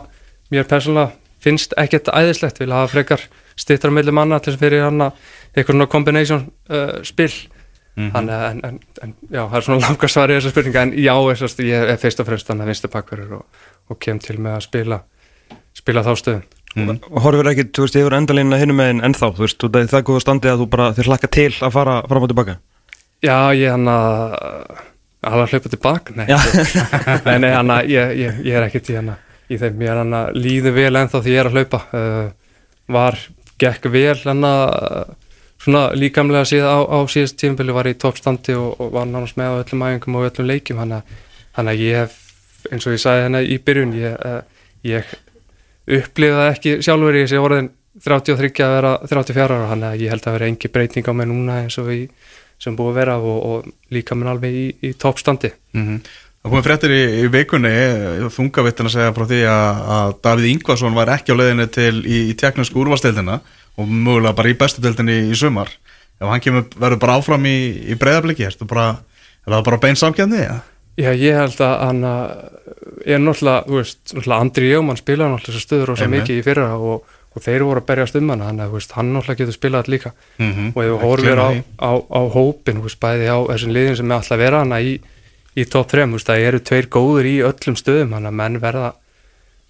[0.52, 1.12] mér persónulega
[1.44, 3.24] finnst ekkert æðislegt vilja hafa frekar
[3.56, 5.12] stittra mellum manna til þess að fyrir hann að
[5.54, 7.32] eitthvað svona combination uh, spil
[7.96, 8.18] mm -hmm.
[8.18, 11.60] en, en, en já, það er svona langa svar í þessa spurninga en já, þessast,
[11.60, 13.46] ég er fyrst og fremst þannig að vinstu pakkverður og,
[13.90, 15.00] og kem til með að spila
[15.74, 16.44] spila þá stöðum
[16.76, 17.00] mm.
[17.12, 19.88] og horfur ekki, þú veist, yfir endalínuna hinnum með en ennþá, þú veist, það er
[19.88, 22.58] það góða standi að þú bara þér hlakka til að fara fram og tilbaka
[23.24, 24.34] Já, ég hann að
[25.24, 26.26] að hlaupa tilbaka, nei.
[27.28, 29.92] Nei, nei, hann að ég, ég, ég er ekkert í hann að í þeim, ég
[29.94, 31.80] er hann að líði vel ennþá því ég er að hlaupa.
[31.96, 32.58] Uh,
[32.92, 33.20] var,
[33.62, 35.14] gekk vel hann að
[35.64, 39.40] svona líkamlega síðan á, á síðast tímfili var ég í toppstandi og, og var náttúrulega
[39.40, 40.84] með á öllum æfingum og öllum leikjum.
[40.84, 42.18] Hann að ég hef,
[42.72, 45.16] eins og ég sagði henni í byrjun, ég, uh, ég
[46.02, 47.72] upplifaði ekki sjálfur í þessi orðin
[48.04, 51.30] 33 að vera 34 ára, hann að ég held að vera engi breyting á mig
[51.30, 52.08] núna eins og við
[52.64, 56.04] sem búið að vera og, og líka minn alveg í, í toppstandi mm -hmm.
[56.44, 57.70] Það komið fréttir í, í vikunni
[58.36, 62.18] þungavittin að segja frá því að, að Davíð Ingvarsson var ekki á leiðinu til í,
[62.32, 63.40] í teknísku úrvasteildina
[63.80, 65.72] og mögulega bara í bestudeildinni í sumar
[66.20, 70.44] ef hann kemur, verður bara áfram í breyðabliki, er það bara bein samkjæðni?
[70.44, 70.60] Ja?
[70.94, 75.94] Já, ég held að hann er náttúrulega, þú veist, náttúrulega Andri Jómann spilaði náttúrulega stöður
[75.96, 78.96] ósað mikið í fyrra og og þeir voru að berjast um hana þannig að veist,
[78.98, 80.72] hann náttúrulega getur spilað allir líka mm -hmm.
[80.76, 81.50] og ef þú horfir á,
[81.82, 85.00] á, á hópin veist, bæði á þessum liðin sem er alltaf að vera hana í,
[85.56, 88.94] í top 3 það eru tveir góður í öllum stöðum þannig að menn verða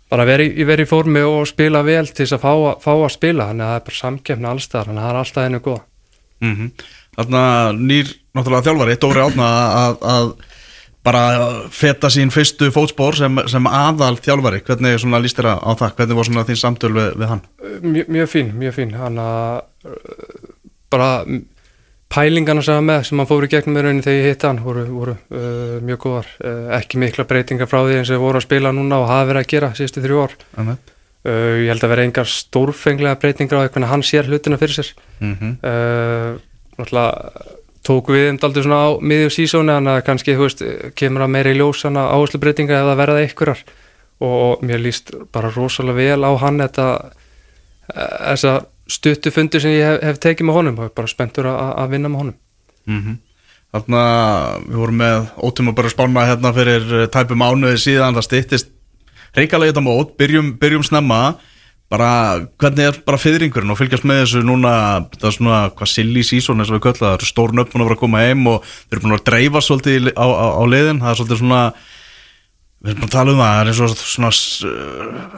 [0.09, 3.47] bara veri, veri í formi og spila vel til þess að fá, fá að spila
[3.49, 5.81] þannig að það er bara samkefni allstæðar þannig að það er alltaf henni góða
[6.39, 6.69] mm -hmm.
[7.13, 9.47] Þannig að nýr náttúrulega þjálfari, Dóri Átna
[9.77, 10.27] að, að
[11.03, 11.23] bara
[11.73, 16.47] feta sín fyrstu fótspór sem, sem aðal þjálfari, hvernig líst þér á það, hvernig var
[16.47, 17.41] þín samtöl við, við hann?
[17.83, 18.93] Mjög, mjög fín, mjög fín.
[18.99, 19.63] Hann að
[20.93, 21.09] bara
[22.13, 24.61] pælingarna sem hann með sem hann fór í gegnum með raunin þegar ég hitt hann
[24.63, 26.29] voru, voru uh, mjög góðar.
[26.39, 29.43] Uh, ekki mikla breytingar frá því eins og voru að spila núna og hafa verið
[29.43, 30.37] að gera síðustu þrjú ár.
[30.53, 34.93] Uh, ég held að vera engar stórfenglega breytingar á hvernig hann sér hlutina fyrir sér.
[35.19, 36.39] -hmm.
[36.77, 40.63] náttúrulega tók við um daldur svona á miðjum sísónu þannig að kannski, þú veist,
[40.99, 43.63] kemur að meira í ljós áherslu breytinga eða verða einhverjar.
[44.23, 46.87] Og mér líst bara rosalega vel á hann þetta
[47.93, 48.53] þessa
[48.87, 50.79] stuttufundi sem ég hef, hef tekið með honum.
[50.79, 52.37] Og bara spenntur að vinna með honum.
[52.87, 53.17] Mm -hmm.
[53.73, 58.27] Þannig að við vorum með ótum að bara spána hérna fyrir tæpum ánuði síðan, það
[58.27, 58.67] stýttist
[59.33, 61.21] reyngalega þetta mót, byrjum, byrjum snemma
[61.93, 62.11] bara
[62.57, 64.73] hvernig er bara fyrringurinn og fylgjast með þessu núna
[65.13, 67.83] það er svona hvað silly season eins og við köllum það eru stórn upp búin
[67.83, 70.63] að vera að koma heim og við erum búin að dreifa svolítið á, á, á
[70.65, 71.61] leiðin það er svolítið svona
[72.83, 74.31] við erum búin að tala um það það er eins og svona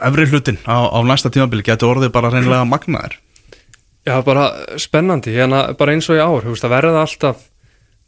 [0.08, 3.20] efri hlutin á, á næsta tímabili getur orðið bara reynilega magnaðir
[4.06, 7.44] Já bara spennandi hérna bara eins og í ár, það verða alltaf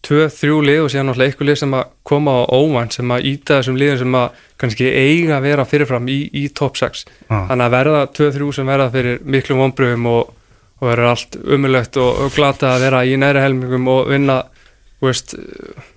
[0.06, 3.28] tvö, þrjú lið og síðan náttúrulega eitthvað lið sem að koma á óvænt sem að
[3.32, 7.48] íta þessum liðum sem að kannski eiga að vera fyrirfram í, í top 6 ah.
[7.50, 10.30] þannig að verða tvö, þrjú sem verða fyrir miklum vonbröðum og,
[10.78, 14.42] og verður allt umulögt og, og glata að vera í næri helmingum og vinna
[15.02, 15.34] veist,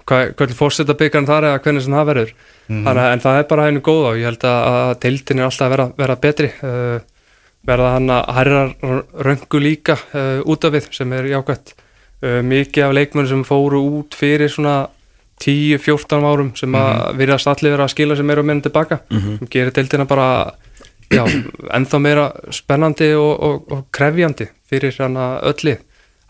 [0.05, 2.33] hvað, hvernig fórsetta byggjan þar eða hvernig sem það verður.
[2.71, 5.41] Mm þannig að en það er bara hægni góð og ég held að, að deildin
[5.41, 6.51] er alltaf að vera, vera betri.
[6.61, 7.25] Uh,
[7.67, 8.61] verða hann að hærra
[9.27, 11.73] röngu líka uh, út af við sem er jákvæmt
[12.21, 14.87] mikið af leikmennu sem fóru út fyrir svona
[15.41, 17.17] 10-14 árum sem að mm -hmm.
[17.17, 19.37] virðast allir vera að skila sem eru að menna tilbaka mm -hmm.
[19.39, 20.53] sem gerir deildina bara
[21.09, 21.23] já,
[21.73, 25.77] ennþá meira spennandi og, og, og krefjandi fyrir hana öllu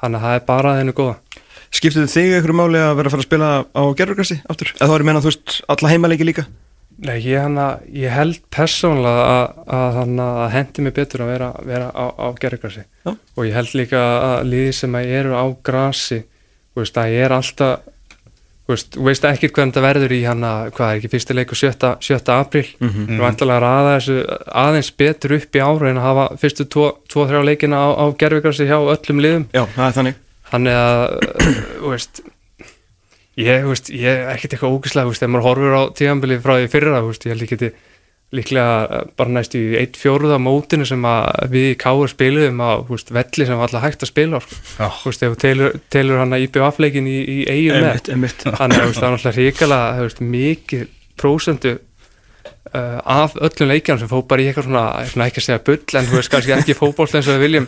[0.01, 1.15] þannig að það er bara þennu góða
[1.71, 4.73] Skiptið þig einhverju máli að vera að fara að spila á gerðurkassi aftur?
[4.75, 6.43] Eða þá er ég menna þú veist alla heimaleiki líka?
[7.01, 11.87] Nei, ég, hana, ég held persónulega að, að, að hendi mig betur að vera, vera
[11.97, 16.19] á, á gerðgrassi og ég held líka að liði sem að eru á grassi
[16.77, 17.87] veist, að ég er alltaf
[18.69, 21.93] veist, veist ekkert hvernig þetta verður í hann að, hvað er ekki, fyrsti leikur 7.
[22.05, 22.19] 7.
[22.35, 22.91] apríl mm.
[22.91, 23.21] -hmm.
[23.23, 24.17] vantilega að ræða þessu
[24.65, 28.77] aðeins betur upp í ára en að hafa fyrstu 2-3 leikina á, á gerfigrassi hjá
[28.77, 31.03] öllum liðum Já, það er þannig Þannig að,
[31.87, 32.21] veist,
[33.41, 36.43] ég, þú veist, ég er ekkert eitthvað ógislega, þú veist, ef maður horfur á tíðanbilið
[36.43, 37.71] frá því fyrra, þú veist, ég held ég geti
[38.31, 41.03] líklega bara næst í eitt fjóruða mótinu sem
[41.51, 44.59] við í Káur spiluðum á, veist, velli sem var alltaf hægt að spila sko.
[44.79, 47.83] Þú veist, ef þú telur, telur hann að IBF-leikin í, í eigum
[48.23, 49.81] með, þannig að, það er náttúrulega ríkala,
[50.31, 50.87] mikið
[51.19, 51.75] prósendu
[52.73, 55.99] uh, af öllum leikjanum sem fór bara í eitthvað svona, svona ekki að segja bull
[55.99, 57.67] en þú veist kannski ekki fótbolt eins og við viljum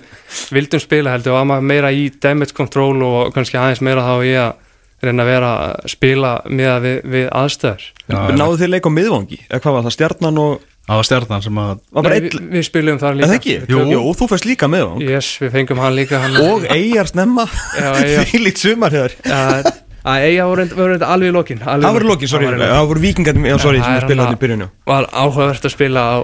[0.56, 4.16] vildum spila heldur og að maður meira í damage control og kannski aðeins meira þá
[4.24, 4.63] í að
[5.10, 7.88] reyna að vera að spila með við, við aðstæður.
[8.34, 9.40] Náðu þið leik á miðvangi?
[9.50, 12.26] Eða hvað var það, stjarnan og Það var stjarnan sem að Var bara Nei, einn
[12.28, 13.54] við, við spilum þar líka?
[13.72, 13.84] Jú.
[13.88, 15.06] Jú, þú fæst líka miðvang.
[15.06, 17.46] Yes, við fengum hann líka hann Og eigjar snemma.
[18.28, 19.70] Því lít sumar hér að
[20.04, 21.62] að eiga voru voru alveg í lokin.
[21.64, 22.50] Það voru lokin, sorry.
[22.52, 24.72] Það Það voru vikingarnir, já, sorry, sem það að er spila hann í byrjunum.
[24.92, 26.16] var áhugavert að spila á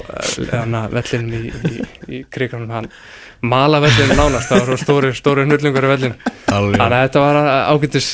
[0.97, 1.85] vellinum í, í,
[2.17, 2.89] í kriganum hann
[3.39, 4.51] mala vellinu nánast.
[4.51, 6.19] Það var svo stóri, stóri nullungur í vellinu.
[6.51, 6.75] Alveg.
[6.81, 7.39] þannig að þetta var
[7.71, 8.09] ágættis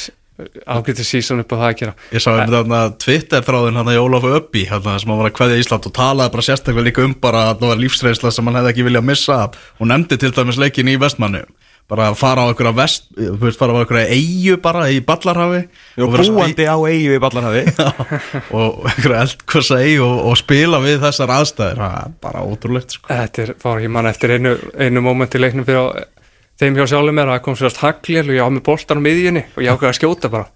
[0.68, 1.94] ágættis sísón upp á það að gera.
[2.12, 5.38] Ég sá einmitt þarna Twitter þráðin hann að Jólafu Öbbi þarna sem hann var að
[5.40, 8.60] kveðja Ísland og talaði bara sérstaklega líka um bara að það var lífsreynsla sem hann
[8.60, 9.62] hefði ekki viljað missa af.
[9.80, 11.46] Og nefndi til dæmis leikin í Vestmannu
[11.86, 13.12] bara að fara á einhverja vest
[13.60, 15.60] fara á einhverja eigu bara í Ballarhafi
[15.98, 17.64] Já, og vera að búandi á eigu í Ballarhafi.
[18.58, 21.86] Og einhverja eldkvösa eigu og, og spila við þessar er
[22.26, 23.10] bara ótrúlegt sko.
[23.12, 25.06] Þetta er, fár ég mann eftir einu, einu
[26.62, 29.44] þeim hjá sjálfum mér að kom sérst haglir og ég á með boltan á miðjunni
[29.56, 30.52] og ég ákveði að skjóta bara.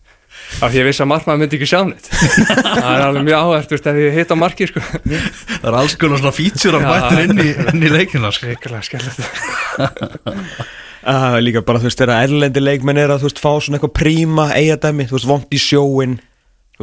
[0.64, 2.08] Af því ég vissi að markmaður myndi ekki sjá neitt.
[2.80, 4.82] Það er alveg mjög áhært veist, ef ég hitt á marki sko.
[4.82, 7.50] það er alls konar svona fítsjur að bættir inn í,
[7.86, 8.32] í leikina.
[8.34, 9.20] Ríkulega skellast
[11.10, 13.96] uh, Líka bara, þú veist, þegar erlendi leikmenn er að, þú veist, fá svona eitthvað
[14.00, 16.29] príma eigadæmi, þú veist, vond í sjóin Þú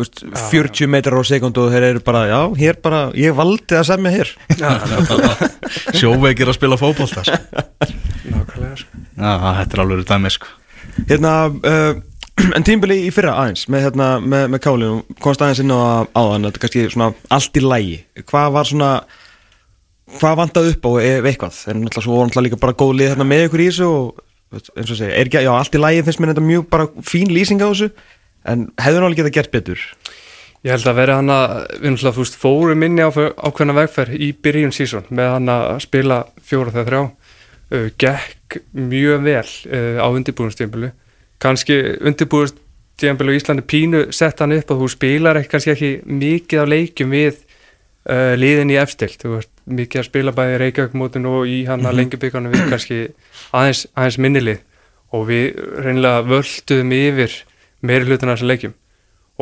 [0.02, 3.86] veist, 40 metrar á sekundu og þeir eru bara, já, hér bara, ég valdi að
[3.88, 4.32] semja hér
[5.96, 7.38] sjóveikir að spila fótbolta sko.
[8.32, 9.04] Nákvæmlega sko.
[9.16, 9.30] Já,
[9.62, 10.52] þetta er alveg dæmi sko.
[11.08, 12.02] Hérna, uh,
[12.56, 14.90] en tímbili í fyrra aðeins með, hérna, með, með Káli,
[15.24, 17.96] komst aðeins inn á áðan, þetta er kannski svona allt í lægi
[18.28, 18.90] Hvað var svona,
[20.18, 21.62] hvað vandaði upp á ef eitthvað?
[21.72, 24.20] En náttúrulega svo voru náttúrulega líka bara góð lið hérna með ykkur í þessu og
[24.20, 26.68] þú veist, eins og segja, er ekki, já, allt í lægi finnst mér þetta mjög
[26.76, 27.88] bara fín lýsing á þessu
[28.46, 29.86] En hefur náttúrulega getað gert betur.
[30.66, 34.32] Ég held að vera hann að við náttúrulega veist fórum minni á ákveðna vegferð í
[34.42, 37.02] byrjun sísón með hann að spila fjóra þegar þrjá.
[37.66, 40.92] Uh, gekk mjög vel uh, á undirbúinstíðanbílu
[41.42, 46.62] kannski undirbúinstíðanbílu í Íslandi pínu sett hann upp að þú spilar ekki kannski ekki mikið
[46.62, 47.40] af leikjum við
[48.06, 49.18] uh, liðin í efstilt.
[49.22, 53.00] Þú veist mikið að spila bæði Reykjavík-mótinu og í hann að lengjubíkanu við kannski
[53.50, 54.62] aðeins, aðeins minnilið
[55.14, 57.36] og við reynilega völduðum yfir
[57.86, 58.74] meiri hlutin af þessum leikjum.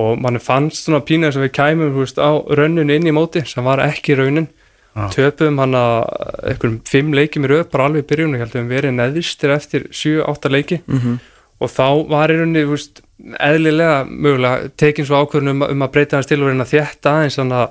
[0.01, 3.45] Og mann fannst svona pínu eins og við kæmum veist, á rönnun inn í móti
[3.47, 4.51] sem var ekki raunin.
[4.95, 5.09] Já.
[5.11, 6.05] töpuðum hann að
[6.53, 8.93] einhverjum fimm leikjum í röð bara alveg í byrjun og ég held að við verið
[8.95, 10.83] neðistir eftir 7-8 leiki.
[10.87, 11.17] Mhm.
[11.65, 13.01] og þá var í rauninni veist,
[13.41, 17.13] eðlilega mögulega tekin svo ákvörðun um, um að breyta hans til og reyna að þétta
[17.15, 17.69] aðeins þannig að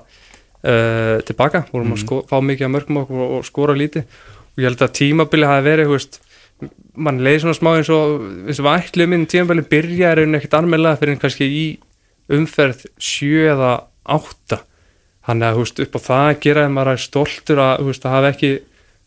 [0.64, 4.08] uh, tilbaka, vorum að sko, fá mikið að mörgum okkur og, og skora lítið.
[4.54, 6.20] Og ég held að tímabili hafi verið veist,
[6.96, 10.60] mann leiði svona smá eins og eins og ætlu minn tímabili byrja er einhvern ekkert
[10.60, 11.64] almennilega fyrir kannski í
[12.34, 13.72] umferð 7 eða
[14.14, 14.60] 8
[15.28, 18.16] þannig að veist, upp á það að gera þeim maður er stoltur að, veist, að
[18.18, 18.54] hafa ekki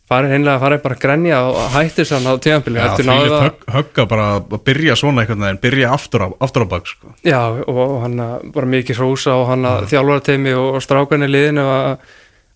[0.07, 3.31] farið heimlega að fara bara að grenja og hætti sann á tímabili Já, Heldur því
[3.31, 6.87] það- högg, högga bara að byrja svona einhvern veginn, byrja aftur á, aftur á bak
[6.87, 7.11] sko.
[7.27, 11.33] Já, og, og hann að bara mikið hrósa og hann að þjálfarateimi og, og strákarnir
[11.33, 11.91] liðinu að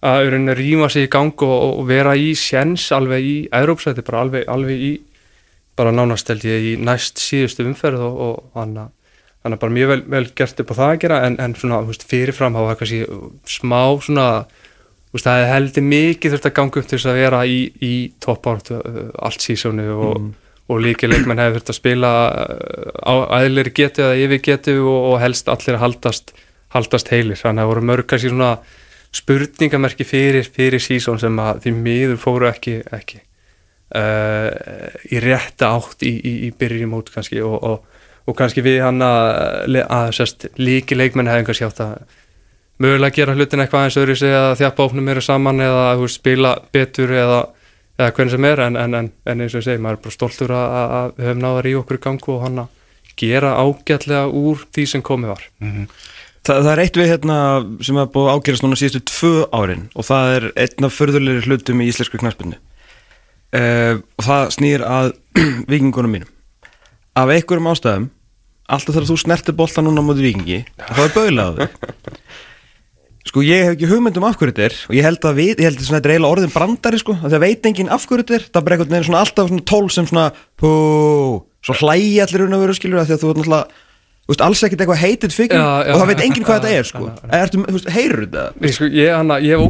[0.01, 4.47] að rýma sig í gang og, og vera í sjens alveg í Európsæti, bara alveg,
[4.49, 4.93] alveg í
[5.77, 8.89] bara nánast held ég í næst síðustu umferð og, og hann að
[9.41, 11.79] hann er bara mjög vel, vel gert upp á það að gera en, en svona,
[11.87, 12.99] veist, fyrirfram hafa kannski
[13.49, 14.27] smá svona
[15.11, 18.69] veist, það heldur mikið þurft að ganga upp til þess að vera í, í toppárt
[18.75, 20.29] allt sísónu og,
[20.69, 25.17] og líki leikmenn hefur þurft að spila uh, aðlir getu eða yfir getu og, og
[25.23, 26.35] helst allir að haldast,
[26.77, 28.53] haldast heilir, þannig að það voru mörg kannski svona
[29.11, 33.19] spurningamerki fyrir, fyrir sísón sem að því miður fóru ekki, ekki
[33.95, 34.49] uh,
[35.11, 39.03] í rétta átt í, í, í byrjum út kannski og, og, og kannski við hann
[39.03, 41.95] að, að sérst, líki leikmenn hefum kannski átt að
[42.81, 46.55] mögulega gera hlutin eitthvað eins öðru sig að þjappa opnum meira saman eða veist, spila
[46.73, 47.41] betur eða,
[47.99, 50.55] eða hvernig sem er en, en, en, eins og ég segi, maður er bara stoltur
[50.55, 52.79] að, að við höfum náðar í okkur gangu og hann að
[53.19, 55.45] gera ágætlega úr því sem komið var
[56.41, 57.37] Þa, það er eitt við hérna
[57.85, 61.43] sem er búið að ágerast núna síðustu tvö árin og það er einn af förðulegri
[61.45, 65.11] hlutum í íslensku knarspunni uh, og það snýr að
[65.71, 66.31] vikingunum mínum.
[67.13, 68.07] Af einhverjum ástæðum
[68.71, 72.17] alltaf þegar þú snertir bolta núna móti vikingi þá er baulað á þig.
[73.29, 75.51] Sko ég hef ekki hugmynd um af hverju þetta er og ég held að við,
[75.61, 78.25] ég held að þetta er eiginlega orðin brandari sko, að það veit enginn af hverju
[78.25, 78.47] þetta er.
[78.49, 80.23] Það einhvern veginn svona alltaf svona tól sem svona
[80.63, 80.71] hú,
[81.61, 83.61] svo hlægi allir raun að vera skilur að því að þú
[84.31, 85.59] veist, alls ekkert eitthvað heited figure.
[85.59, 87.07] Já, já, og það veit enginn hvað þetta er sko.
[87.37, 88.45] Ertu, þú veist, heyrur þetta?
[88.61, 89.61] Ég, sko, ég, hana, ég hef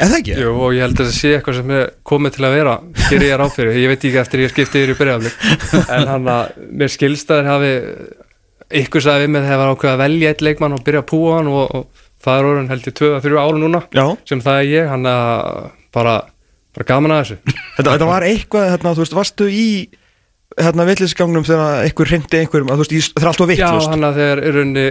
[0.00, 0.36] Er það ekki?
[0.40, 2.74] Jú, og ég held að það sé eitthvað sem er komið til að vera
[3.10, 5.34] gerir ég ráð fyrir, ég veit ekki eftir ég skipti yfir í byrjaflik
[5.96, 7.72] en hann að mér skilstaðir hafi
[8.80, 11.50] ykkur sagði við með var ákveð að velja eitt leikmann og byrja að púa hann
[11.50, 14.90] og, og það er orðin held ég 2-3 ára núna Já, sem það er ég,
[14.90, 15.62] hann að
[15.94, 16.16] bara,
[16.76, 17.56] bara gaman að þessu.
[17.80, 19.66] Þetta var eitthvað, hérna, þú veist, varstu í
[20.58, 24.06] hérna villisgangnum þegar einhver hrindi einhverjum, að þú veist, það er alltaf vitt, Já, hann
[24.08, 24.84] að þegar er unni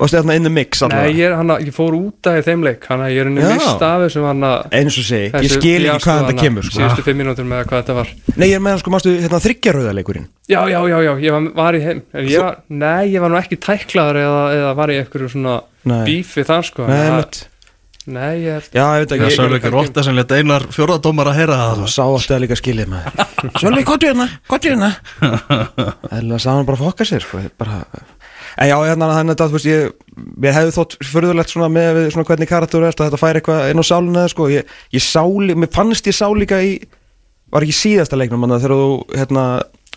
[0.00, 2.38] varstu hérna in the mix Nei, allavega ég, er, hann að, ég fór út af
[2.48, 3.50] þeim leik hann að ég er unni Já.
[3.52, 6.46] mist af þessum hann að eins og segi, ég skil ekki fíaskó hvað hana, þetta
[6.46, 6.78] kemur sko.
[6.80, 9.42] Síðustu fimm mínútur með hvað þetta var Nei, ég er með hann sko, mástu, hérna
[9.44, 13.32] þryggjarauðaleikurinn Já, já, já, já, ég var, var í heim ég var, Nei, ég var
[13.32, 15.60] nú ekki tæklaður eða, eða var í einhverju svona
[15.92, 16.02] Nei.
[16.08, 17.42] bífi þar sko Nei, það-
[18.10, 20.38] Nei, ég er Já, ég veit Það ekki, er ég, svolítið ekki rotta sem leta
[20.40, 21.82] einar fjórðadómar að heyra það.
[21.84, 23.20] Ég sá alltaf líka skilið með.
[23.62, 24.88] Svolítið, hvað hérna, hvað hérna.
[26.18, 27.84] Eða sá hann bara fokka sér sko, bara
[28.60, 29.92] En já, hérna, þannig að þú veist, ég,
[30.44, 33.70] ég hefði þótt fyrðulegt svona með við svona hvernig karakter er að þetta færi eitthvað
[33.72, 36.74] inn á sáluna, sko, ég, ég sá mér fannst ég sá líka í,
[37.52, 39.46] var ekki síðasta leiknum, manna, þegar þú, hérna,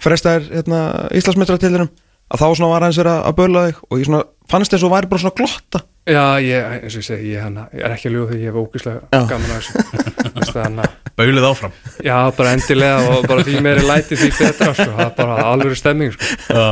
[0.05, 0.79] frestaðir, hérna,
[1.19, 1.91] Íslandsmeistratildinum,
[2.31, 4.93] að þá svona var hans verið að böla þig og ég svona, fannst eins og
[4.95, 5.81] væri bara svona glotta.
[6.05, 8.51] Já, ég, eins og ég segi, ég, hana, ég er ekki að ljúga því ég
[8.51, 9.21] hef ógislega Já.
[9.31, 11.71] gaman að þessu Baulið áfram
[12.05, 14.85] Já, bara endilega og bara því meiri læti því betra sko.
[14.91, 16.65] það er bara alveg stemming sko.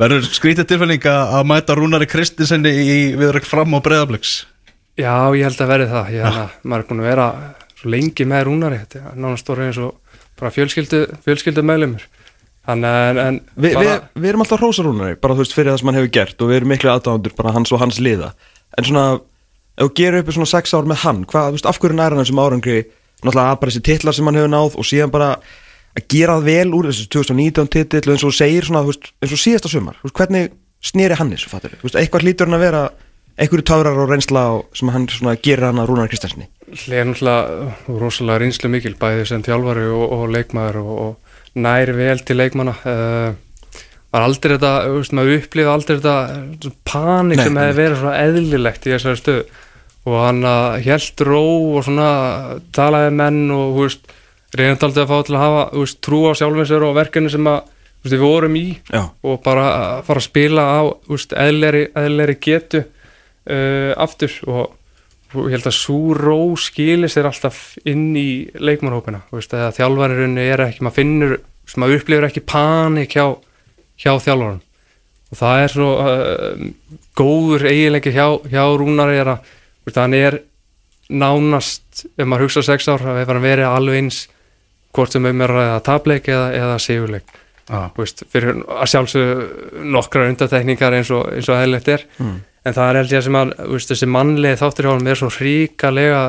[0.00, 4.32] Verður skrítið tilfælling að að mæta Rúnari Kristinsenni í viðrökk fram á breyðabliks
[4.96, 7.28] Já, ég held að verði það ég, hana, maður er búin að vera
[7.82, 12.08] svo lengi með rúnari þetta er nánast orðið eins og bara fjölskyldu, fjölskyldu meðlumur
[12.68, 15.90] Þannig en, en Vi, við, við erum alltaf hrósarúnari, bara þú veist, fyrir það sem
[15.90, 18.30] hann hefur gert og við erum miklu aðdándur, bara hans og hans liða.
[18.78, 19.04] En svona,
[19.80, 21.98] ef þú gerir upp í svona sex ár með hann, hvað, þú veist, af hverju
[21.98, 22.78] næra hann þessum árangri,
[23.24, 25.30] náttúrulega að bara þessi titlar sem hann hefur náð og síðan bara
[25.96, 28.92] að gera það vel úr þessu 2019 titill og eins og þú segir svona, þú
[28.92, 29.96] veist, eins og síðasta sumar.
[29.98, 30.52] Þú veist, hvernig
[30.84, 32.82] snýri hann þessu, fattur þú veist, eitthvað hlýtur hann að vera,
[33.40, 34.44] einhverju tárar og reynsla
[34.76, 39.26] sem hann svona gerir hann að Rúnar Kristjansinni Hlið er náttúrulega rosalega reynslu mikil bæði
[39.30, 42.76] sem þjálfari og, og leikmaður og, og næri vel til leikmanna.
[42.84, 48.22] Uh, var aldrei þetta veist, maður upplifa aldrei þetta uh, panik sem hefði verið svona
[48.26, 49.44] eðlilegt í þessari stöðu.
[50.08, 50.46] Og hann
[50.80, 51.42] held ró
[51.76, 52.10] og svona
[52.74, 54.14] talaði menn og veist,
[54.56, 57.50] reynandi aldrei að fá til að hafa veist, trú á sjálfum sér og verkefni sem
[57.50, 57.60] að
[58.08, 58.66] við vorum í.
[58.88, 60.80] Já, og bara að fara að spila á
[62.00, 64.36] eðleri getu uh, aftur.
[64.48, 64.76] Og,
[65.34, 70.64] og ég held að svo ró skilir sér alltaf inn í leikmannhópina að þjálfarirunni er
[70.66, 71.36] ekki maður finnur,
[71.78, 73.26] maður upplifir ekki panik hjá,
[74.00, 74.62] hjá þjálfarinn
[75.30, 76.64] og það er svo uh,
[77.18, 79.52] góður eiginleiki hjá, hjá Rúnari er að
[79.86, 80.40] veist, hann er
[81.10, 84.24] nánast, ef maður hugsa sex ár að varum verið alveg eins
[84.94, 87.34] hvort sem um er að tapleik eða, eða sigurleik.
[87.94, 92.06] Veist, fyrir að sjálfsög nokkrar undatekningar eins og, og eðlilegt er
[92.64, 95.20] en það er held ég sem að þú veist, þessi mannlegi þáttur hjá hann er
[95.20, 96.24] svo hrikalega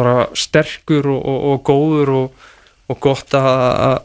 [0.00, 2.46] bara sterkur og, og, og góður og,
[2.90, 3.98] og gott að að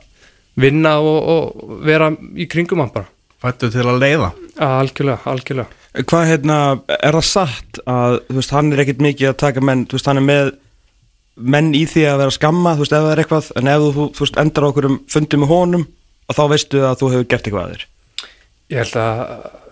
[0.60, 3.10] vinna og, og vera í kringum hann bara.
[3.44, 4.30] Fættu til að leiða.
[4.63, 5.82] Algjörlega, algjörlega.
[5.96, 6.60] Hvað hérna,
[6.96, 10.10] er það satt að, þú veist, hann er ekkit mikið að taka menn, þú veist,
[10.12, 10.54] hann er með
[11.36, 13.86] menn í því að vera að skamma, þú veist, ef það er eitthvað, en ef
[13.86, 15.86] þú, þú veist, endar á okkur um fundi með honum,
[16.26, 17.86] að þá veistu að þú hefur gert eitthvað að þér.
[18.73, 19.19] Ég held að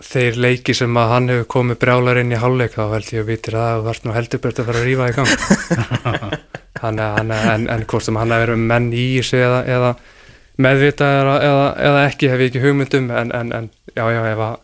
[0.06, 3.30] þeir leiki sem að hann hefur komið brjálar inn í hálfleik þá held ég að
[3.32, 5.32] vitir að það vart nú heldur burt að fara að rífa í gang.
[6.84, 9.92] Hann, hann, en, en hvort sem hann hefur verið menn í þessu eða, eða
[10.60, 14.42] meðvita eða, eða, eða ekki hef ég ekki hugmyndum en, en, en já já ef
[14.44, 14.58] að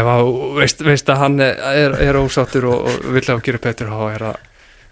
[0.00, 3.92] ef að veist, veist að hann er, er ósáttur og, og vill að gera betur
[3.92, 4.48] þá er það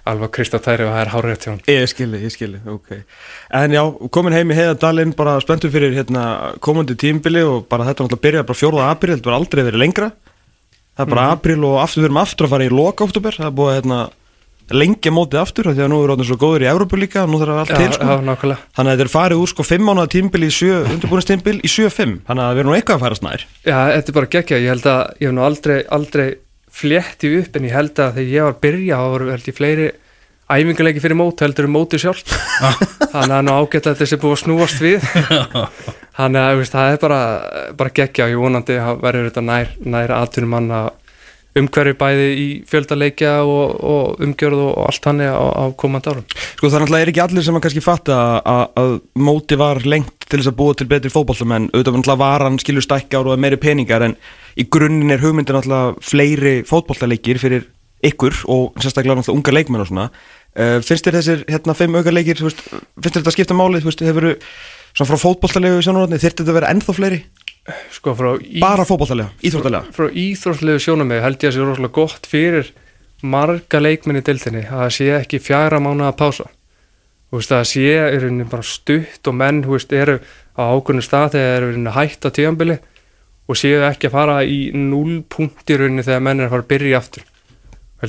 [0.09, 2.89] alveg Kristátæri og það er hárið hann Ég skilji, ég skilji, ok.
[3.55, 3.83] En já,
[4.15, 6.23] komin heim í heiðadalinn, bara spenntur fyrir hérna
[6.65, 8.89] komandi tímbili og bara þetta er náttúrulega byrjað bara 4.
[8.89, 10.09] apríl, þetta var aldrei verið lengra.
[10.93, 13.49] Það er bara apríl og aftur við erum aftur að fara í loka oktober, það
[13.49, 14.01] er búið hérna
[14.73, 17.37] lengja mótið aftur, af því að nú er orðin svo góður í Evrópu líka, nú
[17.41, 18.05] þarf allt Já, til sko.
[18.25, 21.69] nákvæmlega Þannig að þetta er farið úr sko 5 mánuða tímbil í 7, undirbúinnstímbil í
[21.69, 22.63] 7-5 Þannig að við
[25.35, 26.39] erum nú
[26.73, 29.57] flétti upp en ég held að þegar ég var að byrja þá voru held ég
[29.57, 29.89] fleiri
[30.57, 32.23] æfingarleiki fyrir mót heldur um móti sjálf
[33.13, 35.07] þannig að er nú ágætt að þessi búið að snúast við.
[36.19, 37.21] Þannig að veist, það er bara,
[37.79, 40.91] bara geggja og ég vonandi að verður þetta nær, nær aðtunum mann að
[41.61, 46.25] umhverju bæði í fjöldaleikja og, og umgjörð og, allt hannig á, á komandi árum.
[46.57, 48.95] Sko það er náttúrulega ekki allir sem að kannski fatta að, að
[49.29, 52.59] móti var lengt til þess að búa til betri fótbollum en auðvitað náttúrulega var hann
[52.63, 54.17] skilur stækkar og meiri peningar en
[54.57, 55.61] í grunninn er hugmyndin
[56.69, 57.69] fótbollaleikir fyrir
[58.03, 60.09] ykkur og sérstaklega náttúrulega unga leikmenn og svona
[60.59, 63.83] uh, finnst þér þessir hérna fimm auka leikir þú veist, finnst þér þetta skipta máli?
[63.83, 64.29] Þú veist, hefur
[64.93, 67.21] svona frá fótbolltalegu sjónarotni þyrfti þetta að vera ennþá fleiri?
[67.95, 68.31] Sko frá
[68.63, 69.93] bara fótbolltalega, íþróttalega?
[69.95, 72.73] Frá íþróttlegu sjónumegi held ég að sé rosalega gott fyrir
[73.23, 76.49] marga leikmenn í deildinni að það sé ekki fjara mánuða pása.
[77.31, 80.19] Þú veist, það sé er bara stutt og menn þú veist, eru
[80.59, 82.79] á ákveðinu stað þegar eru rauninni hætt á tíðanbili
[83.49, 86.73] og séu ekki að fara í núl punkti rauninni þegar menn er að fara að
[86.75, 87.25] byrja aftur.
[87.25, 87.32] að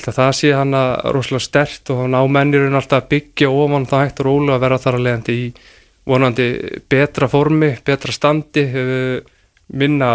[0.01, 3.85] það sé hann að rosalega stert og ná menn í rauninni alltaf að byggja ofan
[3.89, 5.45] það hægt og rólega að vera þar að leiðandi í
[6.09, 6.47] vonandi
[6.89, 9.19] betra formi, betra standi uh,
[9.73, 10.09] minna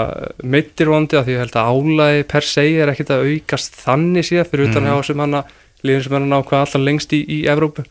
[0.44, 4.50] meittirvandi að því ég held að álæði per se er ekkit að aukast þannig síðan
[4.50, 5.54] fyrir utan hjá sem hann að
[5.86, 7.84] liðin sem hann ná hvað allar lengst í, í Evrópu.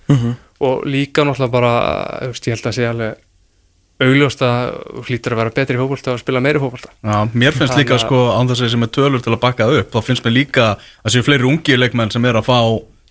[0.58, 1.74] Og líka náttúrulega bara
[2.30, 3.18] veist, ég held að sé alveg
[4.04, 4.76] augljóst að
[5.08, 8.20] hlýtur að vera betri fókbalta og spila meiri Já, mér finnst Þannig líka að- sko
[8.38, 11.14] án þess að sem er tölur til að bakka upp þá finnst mér líka að
[11.16, 12.60] séu fleiri ungi leikmenn sem er að fá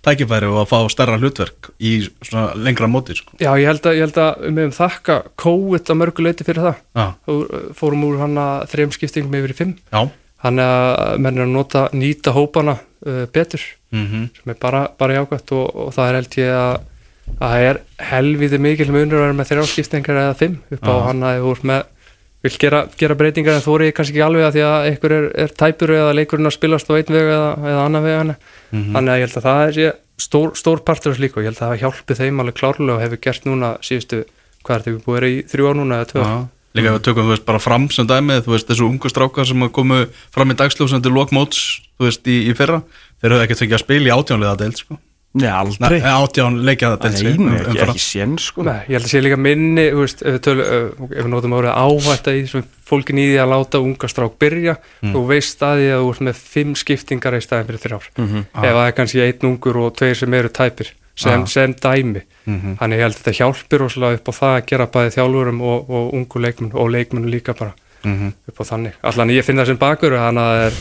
[0.06, 3.34] tækifæri og að fá stærra hlutverk í svona lengra móti sko.
[3.42, 6.62] Já, ég held að, ég held að við meðum þakka COVID að mörgu leiti fyrir
[6.68, 6.76] það.
[6.94, 9.72] Já, Þú uh, fórum úr hann að þrejum skiptingum yfir í fimm.
[9.90, 10.04] Já,
[10.44, 15.18] hann að menn er að nota, nýta hópana uh, betur mhm, sem er bara, bara
[15.18, 16.76] jákvæmt og, og það er held ég að
[17.36, 20.94] að það er helviti mikil munur að vera með þrjá skiptingar eða fimm upp á
[20.94, 21.04] Já.
[21.08, 21.84] hann að þú ert með
[22.46, 25.24] vil gera, gera breytingar en þú er kannski ekki alveg að því að einhver er,
[25.44, 28.34] er tæpur eða leikurinn að spilast á einn veg eða, eða annan veg hann
[28.66, 28.92] Mhm.
[28.96, 31.60] þannig að ég held að það er sé, stór, stór partur af slíku ég held
[31.62, 34.24] að það hjálpi þeim alveg klárlega og hefur gert núna síðustu
[34.66, 36.36] hvað er þegar við búið að vera í þrjú ár núna eða tvö já
[36.76, 39.46] Líka ef við tökum, þú veist, bara fram sem dæmið, þú veist, þessu ungu strákar
[39.48, 40.02] sem komu
[40.34, 41.60] fram í dagsljósum til lokmóts,
[41.96, 42.82] þú veist, í, í fyrra,
[43.22, 44.98] þeir höfðu ekkert fengið að spila í átjánlega deild, sko.
[45.36, 45.98] Nei, aldrei.
[46.00, 48.62] Nei, átján leikjaða deild, Nei, nei, ekki, ekki sén sko.
[48.64, 50.66] Nei, ég held að sé líka minni þú veist, ef, við tölu,
[51.10, 54.76] ef við notum árið áhætta í þessum fólkin í því að láta unga strák byrja
[55.02, 58.06] þú veist að því að þú ert með fimm skiptingar í staðin fyrir þrjár.
[58.16, 61.46] Ef það er kannski einn ungur og tveir sem eru tæpir sem, Ah.
[61.46, 62.22] sem dæmi.
[62.46, 62.76] Mhm.
[62.78, 65.90] þannig ég held að þetta hjálpir rosalega upp á það að gera bæði þjálfurum og,
[65.90, 67.72] og ungu leikmenn og leikmenn líka bara
[68.04, 68.32] Mhm.
[68.48, 68.92] upp á þannig.
[69.02, 70.74] Allan ég finn það sem bakur þannig að það er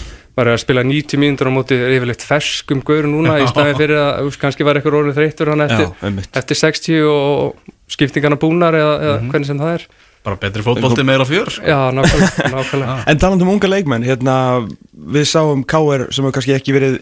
[0.43, 4.31] er að spila 90 mínútur á móti yfirleitt ferskum gaur núna í staðin fyrir að
[4.41, 9.15] kannski var eitthvað orðið þreyttur hann eftir, Já, eftir 60 og skiptingarna búnar eða, eða
[9.21, 9.29] Mhm.
[9.31, 9.88] hvernig sem það er
[10.25, 11.51] Bara betri fótbolti meira fjör.
[11.61, 12.93] Já, nákvæmlega, nákvæmlega.
[13.07, 14.67] En talandi um unga leikmenn, hérna,
[14.97, 16.07] við sáum K.R.
[16.09, 16.95] sem hefur kannski ekki verið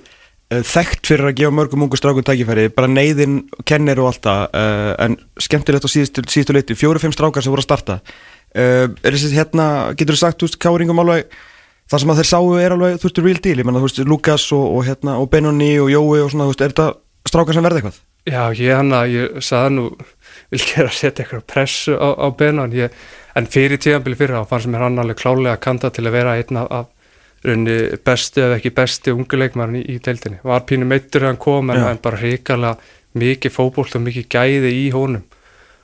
[0.52, 4.44] uh, þekkt fyrir að gefa mörgum ungu strákum tækifæri, bara neyðin, kennir og allt það,
[4.60, 7.96] uh, en skemmtilegt á síðustu, síðustu leiti, fjóru-fimm strákar sem voru að starta.
[8.52, 11.32] Uh, er þessi hérna, getur þú sagt, K.R.ingum alveg,
[11.94, 14.02] það sem að þeir sáu er alveg, þú veist, real deal, ég menna, þú veist,
[14.10, 16.88] Lukas og, og hérna, og Benoni og Jói og svona, þú veist, er þetta
[17.30, 18.00] strákar sem verða eitthvað?
[18.24, 19.84] Já, ég hann að, ég sagði nú,
[20.54, 22.98] vil gera að setja eitthvað pressu á, á benan, ég,
[23.38, 26.62] en fyrir tíðanbili fyrir á fannst mér hann alveg klálega kanta til að vera einn
[26.64, 26.90] af, af
[27.44, 27.78] raunni
[28.08, 30.40] bestu ef ekki besti unguleikmarinn í, í deildinni.
[30.48, 32.78] Var pínu meittur þegar hann kom en, en bara hrikalega
[33.20, 35.26] mikið fótbolt og mikið gæði í honum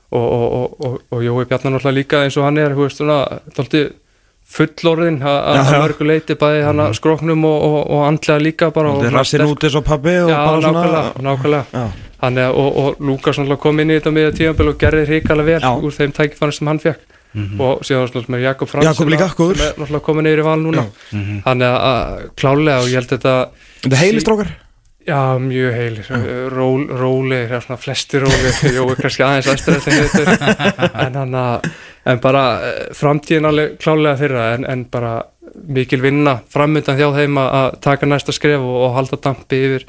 [0.10, 3.02] og, og, og, og, og Jói Bjarnar náttúrulega líka eins og hann er, þú veist,
[3.04, 3.20] svona,
[4.50, 5.80] fullorðin að Já, að já.
[5.84, 9.66] mörgu leiti bæði hann að skroknum og, og, og andlega líka bara og rassin út
[9.68, 11.28] eins og pabbi og Já, bara nákvæmlega, svona...
[11.30, 11.84] nákvæmlega.
[12.20, 15.70] Þannig og, og Lukas kom inn í þetta miða tíðanbel og gerði hrikalega vel Já.
[15.78, 17.06] úr þeim tækifæri sem hann fekk
[17.62, 20.26] og síðan var náttúrulega með Jakob Frans Jakob sem líka, að- sem er náttúrulega komin
[20.32, 20.86] yfir í val núna.
[21.46, 23.34] Þannig að, að klálega og ég held þetta
[23.84, 24.50] Þetta heilir strákar?
[25.10, 26.10] Já, mjög heilir.
[26.54, 29.90] Ról, róli, það er svona flesti róli jú, kannski aðeins aðstöð
[31.06, 31.68] en hann að
[32.10, 35.14] en bara eh, framtíðin alveg klálega þeirra en, en bara
[35.76, 39.86] mikil vinna framöndan hjá þeim að- taka næsta skref og, og halda dampi yfir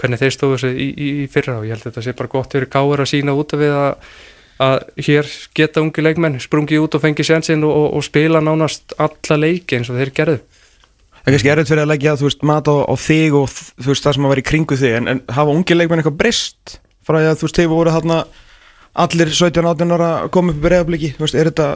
[0.00, 1.58] hvernig þeir stóðu sig í, í, í fyrra.
[1.60, 3.74] Og ég held að þetta sé bara gott fyrir káir að sína út af við
[3.76, 4.08] að,
[4.66, 8.96] að hér geta ungi leikmenn sprungið út og fengið sénsinn og, og, og spila nánast
[8.98, 10.38] alla leiki eins og þeir gerðu
[11.22, 13.50] Það er kannski erfitt fyrir að leggja þú veist, mat á, á þig og
[13.86, 16.76] veist, það sem að vera í kringu þig en, en hafa ungi leikmenn eitthvað breyst
[17.06, 18.18] frá því að þú veist, þeir voru þarna
[19.04, 21.68] allir 17-18 ára að koma upp í breyðabliki er þetta,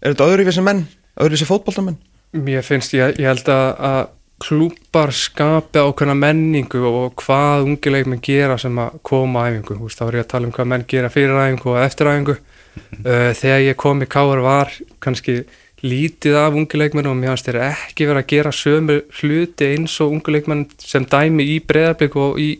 [0.00, 0.86] er þetta öðru vissi menn
[1.20, 2.00] öðru vissi fótboltamenn?
[2.34, 4.00] Mér finnst, ég, ég held að, að
[4.44, 9.86] klúpar skapi ákveðna menningu og hvað ungi leikmenn gera sem að koma á æfingu, þú
[9.86, 12.36] veist, þá er ég að tala um hvað menn gera fyrir æfingu og eftir æfingu.
[12.74, 14.72] Uh, þegar ég kom í Káar var
[15.04, 15.44] kannski
[15.84, 19.96] lítið af ungi leikmenn og mér fannst þeir ekki vera að gera sömu hluti eins
[20.00, 22.50] og ungi leikmenn sem dæmi í breyðarblik og í,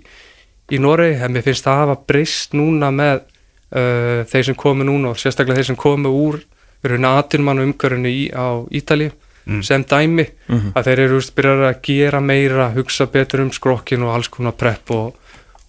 [0.70, 5.14] í Noregi, en mér finnst það hafa breyst núna með uh, þeir sem komu núna
[5.14, 6.42] og sérstaklega þeir sem komu úr
[6.84, 9.14] raun aðtunmann umkörunni í, á Ítalíu
[9.64, 10.24] sem dæmi.
[10.76, 14.90] Að þeir eru byrjar að gera meira hugsa betur um skrokkin og alls konar prepp
[14.90, 15.14] og,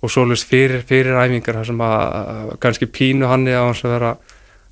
[0.01, 1.99] og svolítið fyrir, fyrir æfingar þar sem að,
[2.36, 4.16] að kannski pínu hann eða hans að vera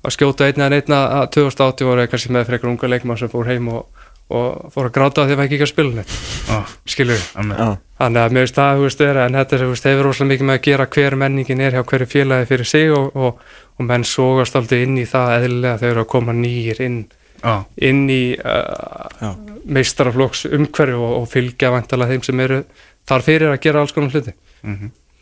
[0.04, 3.48] að skjóta einna en einna að 2080 voru kannski með frekar unga leikmann sem fór
[3.48, 6.14] heim og, og fór að gráta því að það ekki ekki að spila neitt.
[6.52, 7.58] Ah, skilur amen.
[7.58, 10.34] Já, Þannig að mér finnst það, þú veist, er, en þetta er, veist, hefur rosalega
[10.34, 13.44] mikið með að gera hver menningin er hjá hverju félagi fyrir sig og, og,
[13.78, 16.98] og menn sógast aldrei inn í það eðlilega þegar eru að koma nýjir inn,
[17.46, 19.30] ah, inn í uh,
[19.64, 22.60] meistaraflokks umhverju og, og fylgja vantalega þeim sem eru
[23.08, 24.34] þar fyrir að gera alls konar hluti.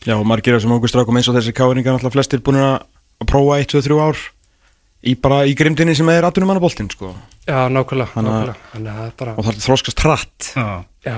[0.02, 3.28] Já og margir af þessum ungu strákum eins og þessi káringar náttúrulega flestir búin að
[3.28, 4.22] prófa 1, 2, 3 ár
[5.02, 7.12] í bara í grimdinni sem er atvinnumannaboltinn sko
[7.48, 8.92] Já, nákvæmlega, Þannig að- nákvæmlega.
[8.92, 10.50] Að það er bara, og það er þroskast hratt
[11.06, 11.16] já,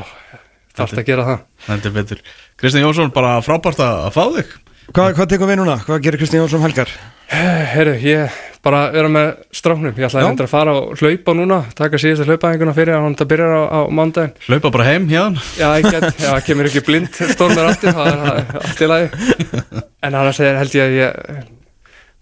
[0.74, 1.42] þarf að gera það.
[1.68, 2.22] Þetta er betur
[2.60, 4.54] Kristján Jónsson, bara frábært að að fá þig
[4.94, 5.78] Hvað, hvað tekum við núna?
[5.80, 6.90] Hvað gerir Kristján Jónsson um helgar?
[7.34, 8.30] Herru, ég
[8.64, 10.28] bara vera með stráknum, ég ætlaði Já.
[10.30, 13.62] endur að fara og hlaupa núna, taka síðustu hlaupaðinguna fyrir að hann það byrjar á,
[13.64, 14.34] á mándaginn.
[14.44, 18.20] Hlaupa bara heim hérna Já, ég get, já, kemur ekki blind stormur aftur, það er
[18.20, 19.08] það er allt í lagi
[20.04, 21.48] en annars er, held ég að ég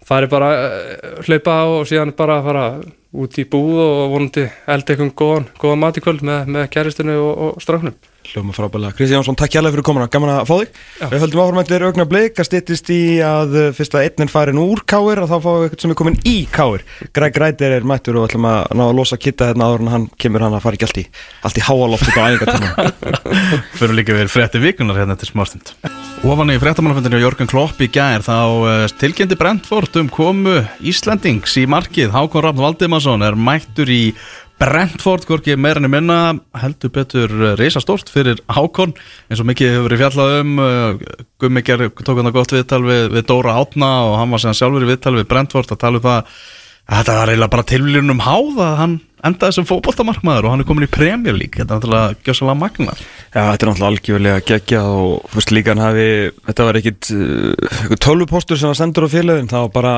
[0.07, 2.65] fari bara uh, hlaupa á og síðan bara fara
[3.13, 7.19] út í búð og vonandi elda einhvern góðan, góðan mat í kvöld með, með kæristunni
[7.19, 8.95] og, og stráknum Hljóma frábælega.
[8.95, 10.77] Kristján Jónsson, takk hjálpa fyrir komuna, gaman að fá þig.
[11.01, 11.05] Já.
[11.11, 14.31] Við höldum áfram eftir augna bleik að styttist í að uh, fyrst að einn er
[14.31, 16.85] farin úr káir og þá fáum við eitthvað sem er komin í káir.
[17.15, 20.07] Greg Ræder er mættur og ætlum að ná að losa kitta hérna áður en hann
[20.15, 21.05] kemur hann að fara ekki allt í,
[21.43, 22.87] allt í háaloft út á æfingatíma.
[23.81, 25.75] Fyrir líka við frétti vikunar hérna til smástund
[26.23, 31.65] Ofan í fréttamannafundinu Jörgen Klopp í gær þá uh, tilkynnti Brentford um komu Íslandings í
[31.67, 32.13] markið.
[32.13, 34.13] Hákon Rafn Valdimarsson er mættur í
[34.55, 36.19] Brentford, hvorki meira enn minna
[36.61, 38.95] heldur betur uh, reisastórt fyrir Hákon.
[39.27, 41.03] Eins og mikið hefur verið fjallað um uh,
[41.43, 44.55] Gummi ger, tók hann að gott viðtal við, við Dóra Átna og hann var sem
[44.55, 48.23] sjálfur í viðtal við Brentford að tala um það að þetta var eiginlega bara tilvílunum
[48.23, 51.79] háð að hann endaði sem fótboltamarkmaður og hann er komin í Premier League, þetta er
[51.79, 56.07] náttúrulega gjössalega magna Já, þetta er náttúrulega algjörlega geggjað og veist líka hann hafi,
[56.49, 59.93] þetta var ekkit uh, tölvupostur sem var sendur á félagin, það var bara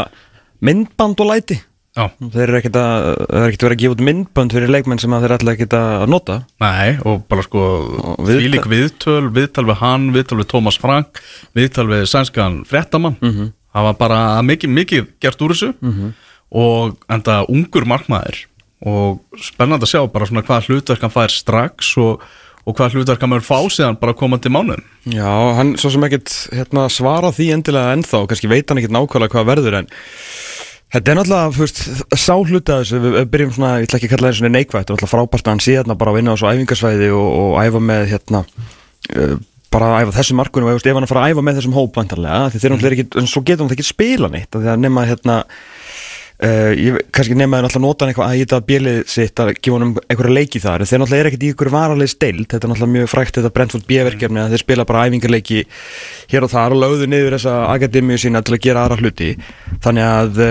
[0.66, 1.58] myndband og læti.
[1.96, 3.06] Já, Þeir eru ekkit að,
[3.40, 6.36] er ekkit verið að gefa út myndband fyrir leikmenn sem þeir ætla ekkit að nota.
[6.64, 7.62] Nei, og bara sko
[8.20, 11.22] viðtal- Fílík viðtöl, viðtal við hann, viðtal við Tómas Frank
[11.56, 13.16] Viðtal við sænskan fréttamann.
[13.24, 13.54] Mhm.
[13.76, 15.72] Það var bara mikið, mikið gert úr þessu.
[16.56, 18.44] Og enda ungur markmaður
[18.84, 22.26] Og spennandi að sjá bara svona hvað hlutverk hann fær strax Og,
[22.66, 24.84] og hvað hlutverk hann verður fá síðan bara komandi mánuðum.
[25.14, 29.36] Já, hann svo sem ekkit hérna, svara því endilega ennþá, kannski veit hann ekkit nákvæmlega
[29.36, 29.90] hvað verður en
[30.96, 31.82] þetta er náttúrulega, þú veist,
[32.16, 34.76] sá hluta þessu, við, við byrjum svona, ég ætla ekki að kalla það svona neikvægt,
[34.76, 37.28] þetta er náttúrulega frábært að hann sé hérna bara að vinna á svo æfingarsvæði og,
[37.42, 38.42] og æfa með hérna,
[39.16, 39.36] uh,
[39.76, 42.00] bara að æfa þessu markunum og ef hann að fara að æfa með þessum hóp
[42.00, 44.86] vantarlega, því þeir náttúrulega ekki, en svo getur hann ekki spila neitt, af því að
[44.86, 45.40] nema hérna
[46.36, 49.94] Uh, ég, kannski þeir náttúrulega nota hann eitthvað að íta bjelið sitt að gefa honum
[50.04, 50.84] einhverja leiki þar.
[50.84, 53.88] Þeir náttúrulega er ekkert í einhverju varaleg steild þetta er náttúrulega mjög frækt þetta Brentford
[53.88, 55.62] B-verkefni að þeir spila bara æfingarleiki
[56.34, 59.32] hér og þar og lögðu niður þessa akademíu sína til að gera aðra hluti.
[59.86, 60.44] Þannig að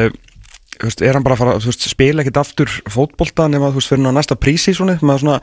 [0.78, 3.92] þú veist, er hann bara að fara, veist, spila ekkert aftur fótbolta nema þú veist
[3.92, 5.38] fyrir næsta prísi svona, svona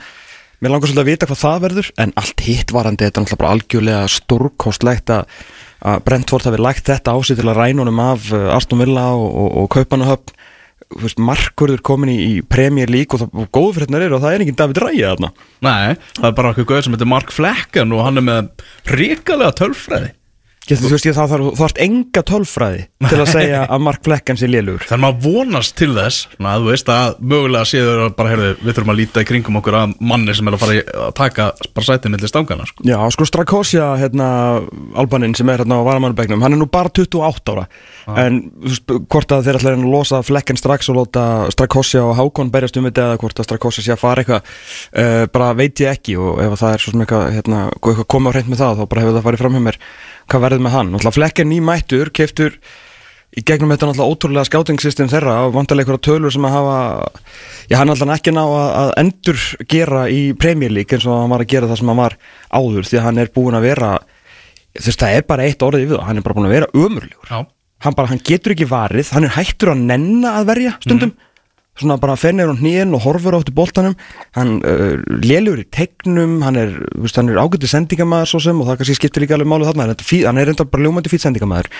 [0.62, 1.86] Mér langar svolítið að vita hvað það verður.
[1.98, 5.40] En allt hitt varandi þetta er náttúrulega bara algjörlega stórkostlegt að
[5.82, 9.08] að Brentford hafi lægt þetta á sig til að ræna honum af uh, Aston Villa
[9.18, 10.38] og, og, og Kaupanahöfn
[11.24, 14.44] markurður komin í, í Premier League og, og góðu fyrir hérna er og það er
[14.44, 15.30] enginn David Ræja þarna.
[15.64, 19.56] Nei, það er bara okkur gauð sem heitir Mark Flecken Og hann er með ríkalega
[19.62, 20.12] tölfræði
[20.62, 24.46] Getur, þú veist ég það þarf, enga tölfræði til að segja að Mark Fleckan sé
[24.46, 28.30] lélugur Þannig maður vonast til þess svona, að þú veist að mögulega séður að bara,
[28.30, 30.84] heyrðu, við þurfum að líta í kringum okkur að manni sem er að fara í-
[31.02, 32.86] að taka bara sætið millir stangana sko.
[32.86, 34.28] Já, sko Strakosja, hérna,
[35.02, 37.66] Albanin sem er hérna á varamannbegnum, hann er nú bara 28 ára.
[38.22, 42.04] En þú veist, hvort að þeir ætla að að losa flekken strax og láta Strakosja
[42.06, 44.54] og Hákon berjast um þetta eða hvort að Strakosja sé að fara eitthvað
[44.94, 48.32] uh, bara veit ég ekki og ef það er svo sem eitthvað, hérna, komið á
[48.36, 49.80] hreint með það þá bara hefur það farið fram hjá mér
[50.30, 52.58] hvað verður með hann, flekken nýmættur keftur
[53.32, 56.76] í gegnum þetta náttúrulega ótrúlega skátingsystem þeirra og vantarlega einhverja tölur sem að hafa
[57.70, 60.20] já hann alltaf ekki ná að, að endur gera í
[60.72, 62.18] League eins og hann var að gera það sem hann var
[62.52, 63.90] áður því að hann er búin að vera
[64.76, 66.70] þú veist það er bara eitt orðið við það hann er bara búin að vera
[67.30, 67.38] Já,
[67.86, 71.16] hann hann getur ekki varið, hann er hættur að nenna að verja stundum
[71.80, 73.94] svona bara fennir á hnýðin og horfur áttu boltanum.
[74.36, 76.74] Hann uh, lélur í tegnum hann er,
[77.16, 79.86] hann er ágætið sendingamæður svo sem og það kannski skiptir líka alveg málu þarna.
[79.94, 81.70] Þetta fí- hann er reynda bara ljómandi fýt sendingamæður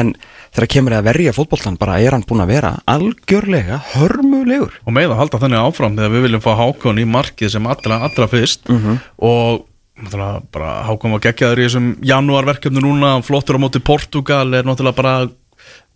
[0.00, 0.10] en
[0.56, 4.74] þegar kemur að verja fótboltan bara er hann búin að vera algjörlega hörmulegur.
[4.86, 8.02] Og með að halda þannig áfram þegar við viljum fá Hákon í markið sem allra,
[8.08, 8.66] allra fyrst.
[9.22, 9.64] Og
[9.96, 14.98] náttúrulega bara Hákon var geggjaður í þessum janúarverkefnu núna, flottur á móti Portugal er náttúrulega
[14.98, 15.14] bara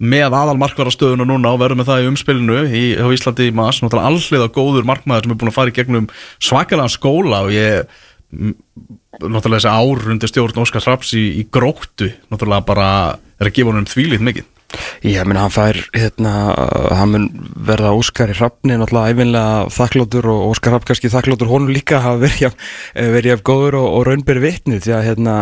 [0.01, 3.83] með aðal markvarastöðuna núna og verður með það í umspilinu í, á Íslandi í mass,
[3.83, 6.07] náttúrulega alliða góður markmaður sem er búin að fara í gegnum
[6.41, 7.99] svakalega skóla og ég
[9.21, 12.89] náttúrulega þessi ár undir stjórn Óskar Raps í, í gróttu náttúrulega bara
[13.41, 14.49] er að gefa honum þvílít mikið
[15.07, 16.33] Ég meina hann fær hérna,
[16.95, 17.27] hann mun
[17.67, 22.21] verða Óskar í hrafni náttúrulega æfinlega þakkláttur og Óskar Hrafn kannski þakkláttur honum líka hafa
[22.21, 25.37] verið jafn, eh, góður og, og raunberi vitni því að hérna,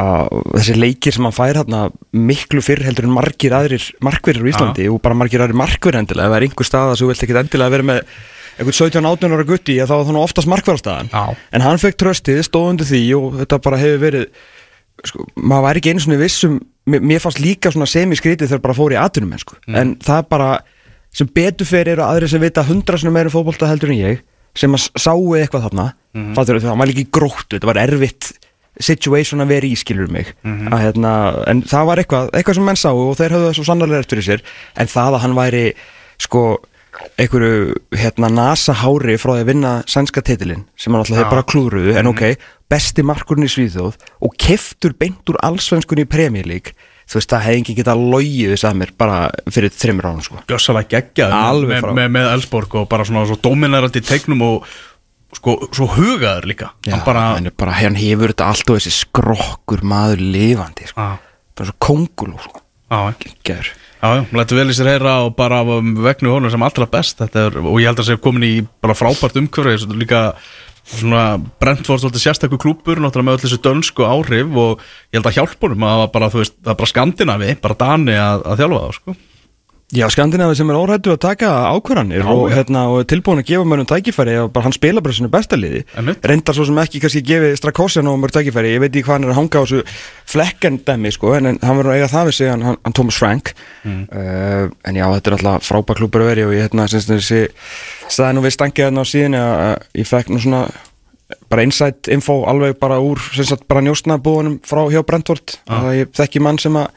[0.00, 1.82] að, þessi leikir sem hann fær hérna,
[2.12, 6.28] miklu fyrr heldur en margir aðrir markverðir í Íslandi og bara margir aðrir markverðir endilega.
[6.28, 8.02] Ef það er einhver staða sem þú vilt ekki endilega vera með
[8.54, 11.08] einhvern 17-18 ára gutti þá er það oftast markverðarstaðan.
[11.50, 14.28] En hann fekk tröstið, stóð undir því og þetta bara hefur verið
[15.10, 18.76] sko, maður væri ekki einu svona vissum mér, mér fannst líka svona semi-skrítið þegar bara
[18.76, 19.58] fór í atvinnum sko.
[19.68, 20.50] en það bara
[21.14, 24.24] sem betur fyrir eru aðri sem vita hundra svona meira um fótbolta heldur en ég
[24.54, 26.34] sem að sáu eitthvað þarna mm -hmm.
[26.34, 28.32] fattur, það var líka í gróttu, þetta var erfitt
[28.80, 31.10] situation að vera í skilur mig að, hérna,
[31.46, 34.18] en það var eitthvað, eitthvað sem menn sáu og þeir höfðu það svo sannarlega eftir
[34.18, 34.42] fyrir sér
[34.82, 35.64] en það að hann væri
[36.18, 36.42] sko
[37.18, 41.46] einhverju hérna nasa hári frá því að vinna sænska titilinn sem hann alltaf hefur bara
[41.50, 42.24] klúruðu en ok,
[42.70, 46.74] besti markurinn í Svíþjóð og keftur beint úr allsvenskunni í League
[47.04, 49.18] þú veist, það hefði ekki getað logið þess að mér bara
[49.52, 51.92] fyrir þreymur ánum sko Gjössalega geggjað Alveg með, frá.
[51.98, 54.70] með, með Elsborg og bara svona svo dominerandi í teiknum og
[55.36, 58.80] sko, svo hugaður líka Já, Hann bara, hann, er bara, hann hefur þetta allt og
[58.80, 61.08] þessi skrokkur maður lifandi sko.
[61.54, 62.64] bara svo kóngul sko.
[62.88, 63.12] á,
[63.44, 63.74] Gerður.
[64.04, 67.22] Já, já, lættu vel í sér heyra og bara vegnu honum sem allra best.
[67.24, 68.52] Er, og ég held að það sé komin í
[68.84, 70.20] bara frábært umhverfi líka
[70.84, 75.38] svona Brentford svolítið sérstakur klúpur náttúrulega með öll þessu dönsku áhrif og ég held að
[75.38, 79.16] hjálpunum að það var bara, bara skandinavi, bara Dani að, að þjálfa það, sko
[79.92, 83.66] Já, Skandinavi sem er órættu að taka ákvarðanir og, hérna, og er tilbúin að gefa
[83.68, 85.82] mönnum tækifæri og bara hann spila bara sinu besta liði.
[85.92, 86.24] Einmitt.
[86.24, 89.26] reyndar svo sem ekki kannski gefið Strakosjan og mörg tækifæri, ég veit ekki hvað hann
[89.26, 89.82] er að hanga á þessu
[90.32, 93.52] flekkendemi sko, en, en hann verður að eiga það við sig hann, hann, Thomas Frank.
[93.84, 97.42] Uh, en já, þetta er alltaf frábær klúpur að veri og ég hérna, syns þessi
[98.08, 100.64] staði nú við stangið hérna á síðan að, að ég fekk nú svona
[101.52, 105.60] bara insight info alveg bara úr sem sagt bara njóstnabúðunum frá hjá Brentford.
[105.68, 106.90] Að ég þekki mann sem að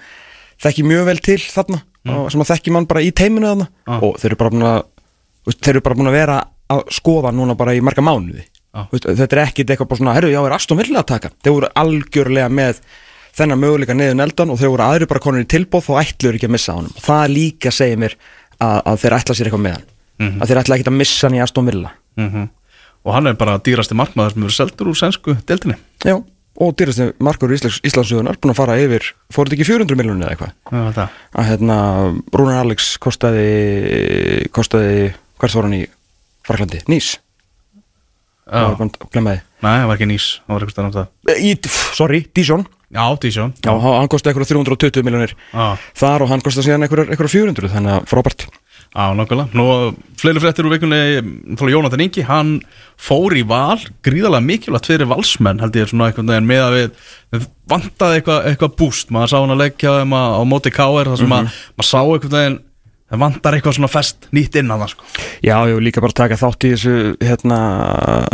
[0.64, 1.84] þekki mjög vel til þarna
[2.14, 3.68] og sem að þekki mann bara í teiminu þarna.
[3.88, 4.04] Ah.
[4.04, 6.38] og þeir eru bara búin að þeir eru bara búin að vera
[6.74, 8.46] að skoða núna bara í marga mánuði.
[8.78, 8.88] Ah.
[8.92, 11.32] Þetta er ekkit eitthvað bara svona, herru, já, er Aston Villa að taka?
[11.44, 12.82] Þeir voru algjörlega með
[13.38, 16.50] þennan möguleika niður neldan og þeir voru aðri bara konur í tilbóð þá ætluður ekki
[16.50, 16.94] að missa honum.
[16.98, 18.18] Og það líka segir mér
[18.58, 19.90] að, að þeir ætla sér eitthvað með hann.
[20.42, 21.92] Að þeir ætla ekki að missa hann í Aston Villa.
[22.18, 22.48] Mm
[23.08, 25.78] og hann er bara dýrasti markmaður sem eru seldur úr sænsku deildinni.
[26.04, 26.18] Já,
[26.58, 30.56] og dýrasti markur Íslands, Íslandsugunar búin að fara yfir, fóruð ekki 400 miljonir eða eitthvað?
[31.38, 31.78] Að hérna,
[32.34, 33.48] Rúnar Alex kostaði
[34.56, 35.84] kostaði, hvert var hann í
[36.48, 37.18] Fraklandi, Nýs?
[39.12, 41.54] Glemmaði Nei, það var ekki nýs, það var eitthvað stærn um það í,
[41.98, 45.66] sorry, Dijon Já, Dísjón já, hann kostaði eitthvað 320 miljonir Já,
[46.00, 48.46] þar og hann kostaði síðan eitthvað, eitthvað 400 þannig að frábært
[48.96, 49.50] Já, nokkulega.
[49.54, 49.66] Nú,
[50.18, 52.54] fleiri fréttir úr vikunni frá Jónatan Ingi, hann
[52.98, 57.50] fór í val, gríðalega mikilvægt fyrir valsmenn, held ég svona einhvern veginn með að við,
[57.70, 61.12] vantaði eitthvað eitthva búst, maður sá hann að leggja þeim á, á móti K.R.
[61.12, 61.38] þar sem Mhm.
[61.38, 62.58] að maður sá einhvern veginn,
[63.12, 65.04] það vantar eitthvað svona fest nýtt inn að það, sko.
[65.44, 67.60] já, ég vil líka bara taka þátt í þessu hérna,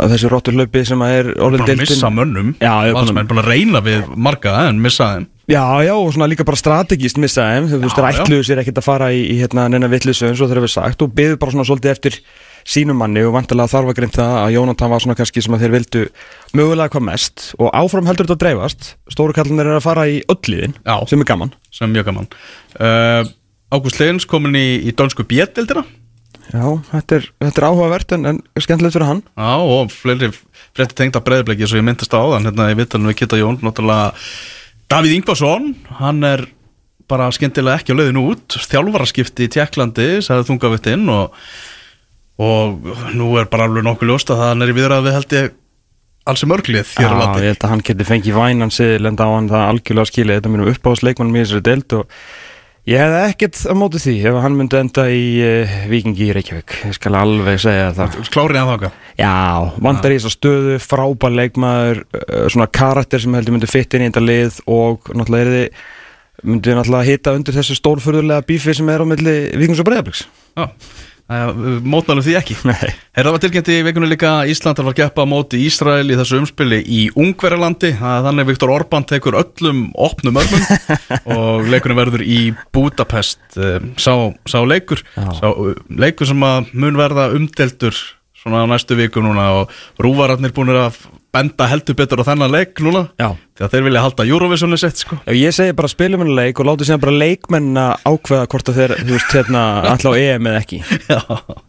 [0.00, 4.16] þessu rótturlaupi sem að er orðin Bara að missa mönnum, að- valsmenn, að reyna við
[4.16, 5.26] marga en missa þeim.
[5.44, 8.22] Já, já, og svona líka bara strategíst missa þeim, þú veist, já.
[8.22, 11.04] ætluðu sér ekkert að fara í, í hérna, neina vittlisu eins og þeir hefur sagt
[11.04, 12.16] og byggðu bara svona svolítið eftir
[12.64, 15.66] sínum manni og vantilega þarf að greint það að Jónatan var svona kannski sem að
[15.66, 16.04] þeir vildu
[16.56, 20.22] mögulega hvað mest og áfram heldur þetta að dreifast stóru kallinir er að fara í
[20.32, 20.78] ölliðin
[21.10, 22.30] sem er gaman sem er mjög gaman.
[22.78, 23.28] Uh,
[23.74, 25.84] Ágúst Leins komin í, í dönsku bjettildina.
[26.52, 30.28] Já, þetta er, þetta er áhugavert en, en skemmtilegt fyrir hann Já, og fleiri
[30.76, 33.56] frétti tengda breyðbleki eins og ég myndist á þann hérna í vittalinu við Kitta Jón
[33.64, 34.12] náttúrulega
[34.92, 35.70] Davíð Ingvarsson
[36.00, 36.44] hann er
[37.10, 38.56] bara skemmtilega ekki á leiðinu út.
[38.70, 41.34] Þjálfaraskipti í Tjekklandi sagði þungavittinn og,
[42.40, 45.52] og nú er bara alveg nokkuð ljóst að hann er í viðræð við held ég
[46.24, 47.42] alls er mörglið hér á Já, landi.
[47.44, 50.38] ég held að hann geti fengið vænan siðil en á hann það algjörlega skilið.
[50.38, 52.18] Þetta mínum uppáðsleikmannum í þessari deild og
[52.90, 56.76] ég hefði ekkert á móti því ef hann myndi enda í uh, Víkingi í Reykjavík.
[56.90, 58.18] Ég skal alveg segja það.
[58.34, 59.34] Klárið að þáka Já,
[59.86, 64.10] vandar í þessa stöðu, frábær leikmaður, uh, svona karakter sem heldur myndi fitt inn í
[64.10, 65.82] þetta lið og náttúrulega er þið,
[66.44, 70.26] myndi náttúrulega hita undir þessu stórfurðulega bífi sem er á milli Víkings og Breiðabliks.
[70.58, 70.66] Já,
[71.28, 72.56] mótnælum því ekki.
[73.16, 76.18] Herra var tilkynnt í vikunni líka að Ísland var að keppa á móti Ísrael í
[76.18, 77.94] þessu umspili í Ungverjalandi?
[77.96, 80.66] Þannig Viktor Orbán tekur öllum opnum örmum
[81.36, 82.40] og leikurinn verður í
[82.76, 83.40] Budapest.
[83.96, 84.12] Sá,
[84.44, 85.48] sá leikur sá
[85.88, 87.96] leikur sem að mun verða umdeltur
[88.44, 89.72] svona á næstu viku núna og
[90.04, 91.00] rúvararnir búin að
[91.34, 95.18] benda heldur betur á þennan leik núna því að þeir vilja halda Eurovisioni sett sko
[95.34, 98.94] ég segi bara spilum henni leik og láti síðan bara leikmenna ákveða hvort að þeir,
[99.02, 100.80] þú veist, hérna, allá EM eða ekki.
[101.10, 101.20] Já,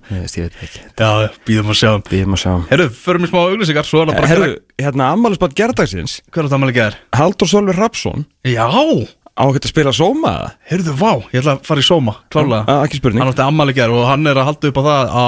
[0.05, 0.81] Ég veist, ég veit ekki.
[1.01, 1.09] já,
[1.49, 2.53] býðum að sjá Við erum að sjá.
[2.71, 4.49] Herru, förum í smá auglýsingar er Herru,
[4.81, 6.99] hérna, ammælisbátt gerðdagsins, Hver er það að gera?
[7.17, 10.51] Haldur Sölvi Rapsson, Já, á ekkert að spila sóma eða?
[10.71, 13.21] Heyrðu, vá, ég ætla að fara í Sóma, klálega Ah, ekki spurning.
[13.23, 15.27] Hann átti ammali ger og hann er að halda upp á það á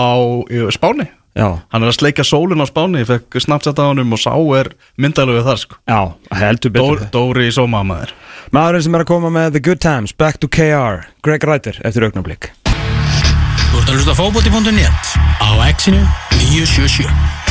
[0.78, 1.08] Spáni
[1.38, 4.34] Já, Hann er að sleika sólin á Spáni, ég fekk snapchat á honum og sá
[4.58, 5.78] er myndalögu þar sko.
[5.86, 6.00] Já,
[6.34, 8.16] heldur betur Dór, Dóri í Sóma maður.
[8.56, 12.08] Maðurinn sem er að koma með The Good Times, Back to KR Greg Reiter, eftir
[12.10, 12.50] augnablik.
[12.66, 16.02] Þú ert að hlusta fótbolti.net á Exinu
[16.42, 17.47] 977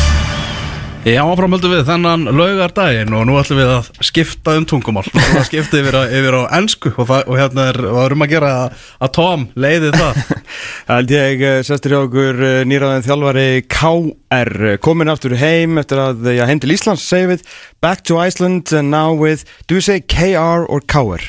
[1.07, 5.37] Já, áframhöldu við þennan laugardaginn og nú ætlum við að skipta um tungumál Nú ætlum
[5.37, 8.33] við að skipta yfir á, yfir á ennsku og, og hérna er, hvað erum að
[8.33, 10.19] gera að, að Tom leiði það
[10.89, 16.03] Held ég eh, sestur hjá okkur eh, nýráðin þjálfari KR eh, komin aftur heim eftir
[16.03, 17.45] að já, heim til Íslands segjum við
[17.87, 21.23] Back to Iceland and now with Do you say KR or KR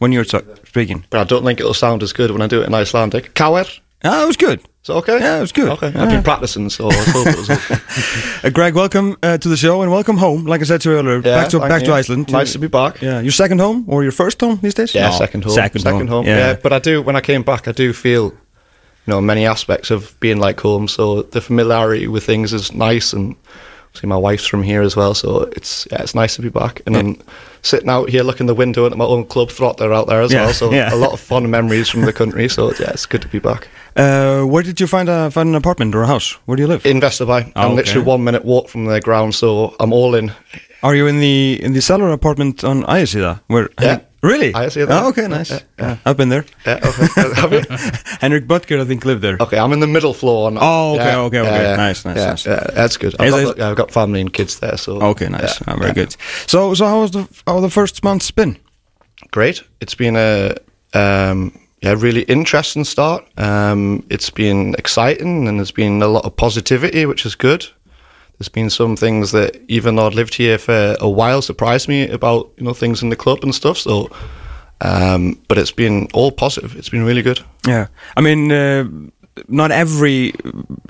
[0.00, 1.04] when you're speaking?
[1.10, 3.28] But I don't think it'll sound as good when I do it in Icelandic.
[3.36, 5.18] Is Yeah, it was good that okay?
[5.18, 5.68] Yeah, it was good.
[5.68, 6.02] Okay, Yeah.
[6.02, 7.76] I've been practicing, so I hope it was okay.
[8.44, 10.96] uh, Greg, welcome uh, to the show and welcome home like I said to you
[10.96, 11.92] earlier Yeah, back to, back to.
[11.92, 13.00] Iceland Nice to be back.
[13.02, 14.94] Yeah, your second home or your first home these days?
[14.94, 15.54] Yeah, No, second home.
[15.54, 16.26] Second, home.
[16.26, 16.56] Yeah.
[16.62, 20.18] but I do, when I came back, I do feel, you know, many aspects of
[20.20, 20.88] being like home.
[20.88, 23.12] So the familiarity with things is nice.
[23.12, 23.36] And
[23.96, 25.14] see, my wife's from here as well.
[25.14, 26.80] So it's, yeah, it's nice to be back.
[26.86, 27.16] And then
[27.62, 30.44] sitting out here looking the window at my own club, Throtter out there as Yeah,
[30.44, 30.52] well.
[30.54, 30.94] So yeah.
[30.94, 32.48] a lot of fond memories from the country.
[32.48, 33.68] So yeah, it's good to be back.
[33.96, 36.32] Uh, where did you find, a, find an apartment or a house?
[36.46, 36.84] Where do you live?
[36.86, 37.76] In Vesterby, Oh, I'm okay.
[37.76, 39.34] literally one minute walk from the ground.
[39.34, 40.32] So I'm all in.
[40.82, 43.40] Are you in the in the cellar apartment on Ayasida?
[43.48, 43.70] Where?
[43.80, 44.00] Yeah.
[44.26, 44.52] Really?
[44.52, 44.88] Ayasida.
[44.90, 45.50] Oh, okay, nice.
[45.50, 46.44] Yeah, Yeah, I've been there.
[46.66, 47.62] Yeah, okay.
[48.20, 49.36] Henrik Butker, I think, lived there.
[49.40, 50.48] Okay, I'm in the middle floor.
[50.48, 51.76] and- Oh, okay, okay, okay.
[51.76, 52.46] Nice, nice, yeah, nice.
[52.46, 53.14] Yeah, that's good.
[53.20, 55.60] I've got, yeah, I've got family and kids there, so Okay, nice.
[55.60, 55.94] yeah, Ah, very yeah.
[55.94, 56.16] good.
[56.46, 58.56] So, so how was the how the first months been?
[59.30, 59.62] Great.
[59.80, 60.54] It's been a
[60.94, 61.52] um,
[61.82, 63.24] yeah really interesting start.
[63.38, 67.66] Um, it's been exciting and there's been a lot of positivity, which is good.
[68.38, 72.08] There's been some things that even though I'd lived here for a while surprised me
[72.08, 73.78] about you know things in the club and stuff.
[73.78, 74.10] So,
[74.80, 76.76] um, but it's been all positive.
[76.76, 77.40] It's been really good.
[77.66, 78.84] Yeah, I mean, uh,
[79.48, 80.32] not every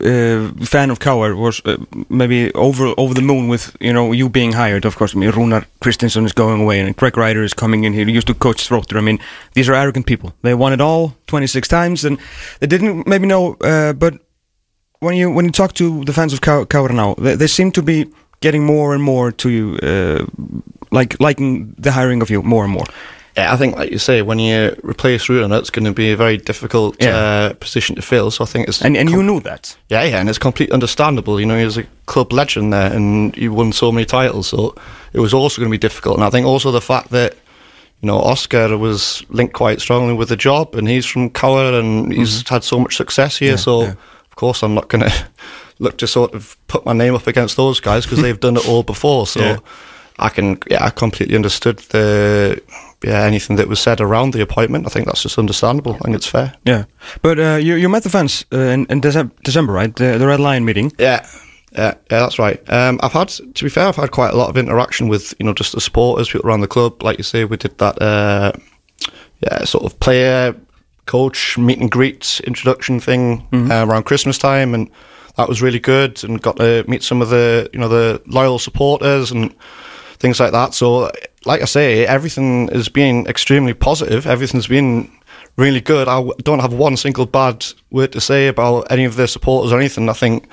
[0.01, 1.77] uh, fan of Coward was uh,
[2.09, 4.85] maybe over over the moon with you know you being hired.
[4.85, 7.93] Of course, I mean, Runar Christensen is going away and Greg Ryder is coming in
[7.93, 8.07] here.
[8.07, 8.99] He used to coach Throtter.
[8.99, 9.19] I mean,
[9.55, 10.33] these are arrogant people.
[10.43, 12.19] They won it all 26 times, and
[12.61, 13.55] they didn't maybe know.
[13.61, 14.15] Uh, but
[15.01, 17.83] when you when you talk to the fans of Kau- now, they, they seem to
[17.83, 18.07] be
[18.41, 20.25] getting more and more to you, uh,
[20.91, 22.87] like liking the hiring of you more and more.
[23.37, 26.17] Yeah, I think, like you say, when you replace Ruben, it's going to be a
[26.17, 27.17] very difficult Yeah.
[27.17, 28.31] uh, position to fill.
[28.31, 29.77] So I think it's And and you knew that.
[29.91, 31.39] Yeah, yeah, and it's completely understandable.
[31.39, 34.75] You know, he was a club legend there, and he won so many titles, so
[35.13, 36.17] it was also going to be difficult.
[36.17, 37.35] And I think also the fact that
[38.03, 42.13] you know Oscar was linked quite strongly with the job, and he's from Cower, and
[42.13, 43.59] he's had so much success here.
[43.59, 43.97] so of
[44.37, 45.26] course, I'm not going to
[45.80, 48.68] look to sort of put my name up against those guys because they've done it
[48.68, 49.26] all before.
[49.26, 49.59] So Yeah.
[50.18, 52.62] I can, yeah, I completely understood the.
[53.05, 55.95] Yeah, anything that was said around the appointment, I think that's just understandable.
[55.97, 56.55] I think it's fair.
[56.64, 56.84] Yeah,
[57.20, 59.95] but uh, you you met the fans uh, in, in Decem- December, right?
[59.95, 60.91] The, the Red Lion meeting.
[60.99, 61.20] Yeah,
[61.72, 62.59] yeah, yeah, that's right.
[62.72, 65.45] Um, I've had, to be fair, I've had quite a lot of interaction with you
[65.45, 67.03] know just the supporters, people around the club.
[67.03, 68.53] Like you say, we did that, uh,
[69.43, 70.55] yeah, sort of player,
[71.07, 74.91] coach meet and greet introduction thing uh, around Christmas time, and
[75.37, 76.23] that was really good.
[76.25, 79.55] And got to meet some of the you know the loyal supporters and
[80.19, 80.75] things like that.
[80.75, 81.11] So,
[81.45, 84.27] like I say, everything has been extremely positive.
[84.27, 85.11] Everything's been
[85.57, 86.09] really good.
[86.09, 89.79] I don't have one single bad word to say about any of the supporters or
[89.79, 90.09] anything.
[90.09, 90.49] I think,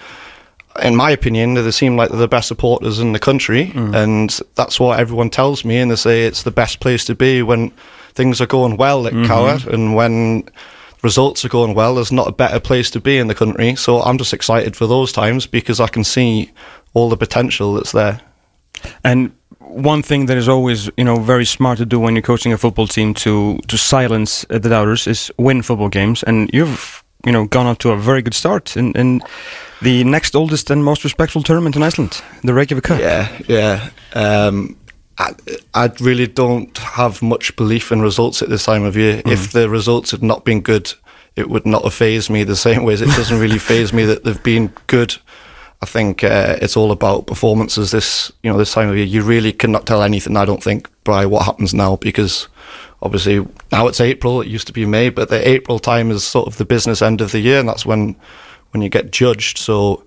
[0.82, 4.80] in my opinion, they seem like they're the best supporters in the country, and that's
[4.80, 5.78] what everyone tells me.
[5.78, 7.72] And they say it's the best place to be when
[8.16, 10.43] things are going well at Coward, and when
[11.03, 11.95] results are going well.
[11.95, 13.76] There's not a better place to be in the country.
[13.76, 16.51] So I'm just excited for those times because I can see
[16.93, 18.22] all the potential that's there.
[19.03, 22.53] And one thing that is always, you know, very smart to do when you're coaching
[22.53, 26.24] a football team to to silence uh, the doubters is win football games.
[26.24, 29.22] And you've, you know, gone up to a very good start in, in
[29.82, 32.99] the next oldest and most respectful tournament in Iceland, the Reykjavik Cup.
[32.99, 33.89] Yeah, yeah.
[34.14, 34.78] Um,
[35.18, 35.34] I,
[35.74, 39.22] I really don't have much belief in results at this time of year.
[39.26, 40.91] If the results had not been good,
[41.36, 44.05] it would not have phased me the same way as it doesn't really phase me
[44.05, 45.16] that they've been good.
[45.82, 47.91] I think uh, it's all about performances.
[47.91, 50.38] This you know this time of year, you really cannot tell anything.
[50.38, 52.47] I don't think by what happens now because
[53.01, 54.41] obviously now it's April.
[54.41, 57.20] It used to be May, but the April time is sort of the business end
[57.20, 58.16] of the year, and that's when
[58.72, 59.57] when you get judged.
[59.57, 60.03] So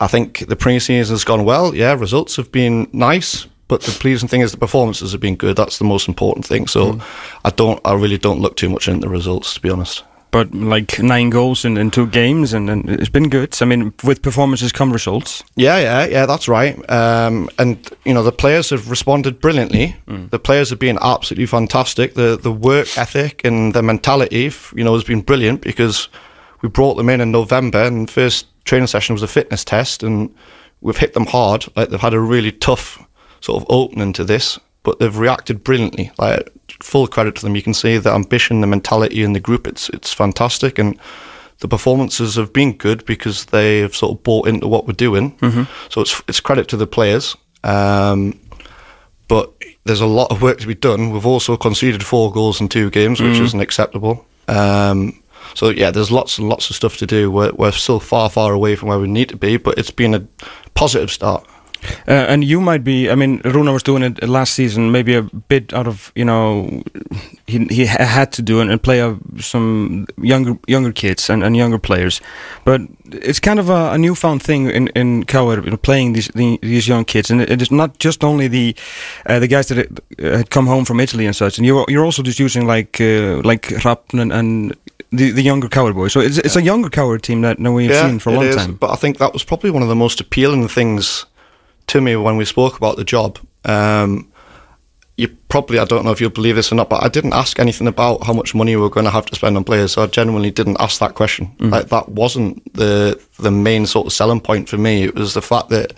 [0.00, 1.74] I think the pre-season has gone well.
[1.74, 5.56] Yeah, results have been nice, but the pleasing thing is the performances have been good.
[5.56, 6.66] That's the most important thing.
[6.66, 7.00] So
[7.44, 10.04] I don't, I really don't look too much into the results, to be honest.
[10.30, 13.56] but like nine goals in, in two games, and, and it's been good.
[13.62, 15.42] I mean, with performances come results.
[15.56, 16.74] Yeah, yeah, yeah, that's right.
[16.90, 19.96] Um, and you know the players have responded brilliantly.
[20.06, 22.12] The players have been absolutely fantastic.
[22.14, 26.08] The the work ethic and the mentality, you know, has been brilliant because
[26.62, 30.28] we brought them in in November, and first training session was a fitness test, and
[30.82, 31.64] we've hit them hard.
[31.74, 32.98] Like they've had a really tough
[33.40, 36.10] sort of opening to this, but they've reacted brilliantly.
[36.18, 36.50] Like
[36.82, 37.56] full credit to them.
[37.56, 39.66] You can see the ambition, the mentality in the group.
[39.66, 40.98] It's it's fantastic, and
[41.60, 45.36] the performances have been good because they have sort of bought into what we're doing.
[45.90, 47.36] So it's it's credit to the players.
[47.64, 48.38] Um,
[49.26, 49.52] but
[49.84, 51.10] there's a lot of work to be done.
[51.10, 54.24] We've also conceded four goals in two games, which isn't acceptable.
[54.46, 55.22] Um,
[55.54, 57.30] so yeah, there's lots and lots of stuff to do.
[57.30, 60.14] We're, we're still far, far away from where we need to be, but it's been
[60.14, 60.26] a
[60.74, 61.46] positive start.
[62.06, 63.10] Uh, and you might be.
[63.10, 66.82] I mean, Runa was doing it last season, maybe a bit out of you know,
[67.46, 71.56] he he had to do it and play uh, some younger younger kids and, and
[71.56, 72.20] younger players,
[72.64, 72.80] but
[73.12, 76.58] it's kind of a, a newfound thing in in Kauer, you know, playing these the,
[76.62, 78.74] these young kids, and it, is not just only the
[79.26, 82.04] uh, the guys that uh, had come home from Italy and such, and you're you're
[82.04, 84.76] also just using like uh, like Rapn and, and
[85.12, 86.12] the the younger Coward boys.
[86.12, 88.56] So it's it's a younger Coward team that no, we've seen for a long is,
[88.56, 88.74] time.
[88.74, 91.26] But I think that was probably one of the most appealing things
[91.88, 93.38] to me when we spoke about the job.
[93.64, 94.30] Um,
[95.16, 97.58] you probably, I don't know if you'll believe this or not, but I didn't ask
[97.58, 99.92] anything about how much money we were going to have to spend on players.
[99.92, 101.46] So I genuinely didn't ask that question.
[101.58, 101.70] Mm-hmm.
[101.70, 105.02] Like that wasn't the the main sort of selling point for me.
[105.02, 105.92] It was the fact that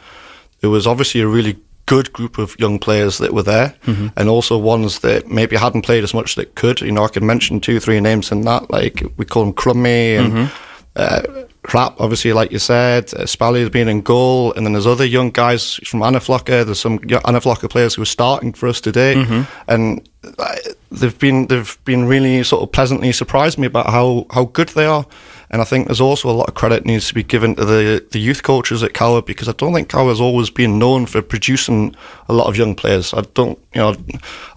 [0.60, 4.08] there was obviously a really good group of young players that were there, Mm-hmm.
[4.16, 6.80] and also ones that maybe hadn't played as much that could.
[6.80, 8.70] You know, I could mention two, three names in that.
[8.70, 10.32] Like we call them Crummy and.
[10.32, 10.54] Mm-hmm.
[10.96, 14.86] Uh, Crap, obviously, like you said, uh, Spally has been in goal, and then there's
[14.86, 16.64] other young guys from Anaflocker.
[16.64, 20.08] There's some Anaflocker players who are starting for us today, and
[20.38, 20.56] uh,
[20.90, 24.86] they've been they've been really sort of pleasantly surprised me about how how good they
[24.86, 25.04] are.
[25.52, 28.06] And I think there's also a lot of credit needs to be given to the
[28.10, 31.94] the youth coaches at Cower because I don't think Cower's always been known for producing
[32.28, 33.12] a lot of young players.
[33.12, 33.96] I don't, you know,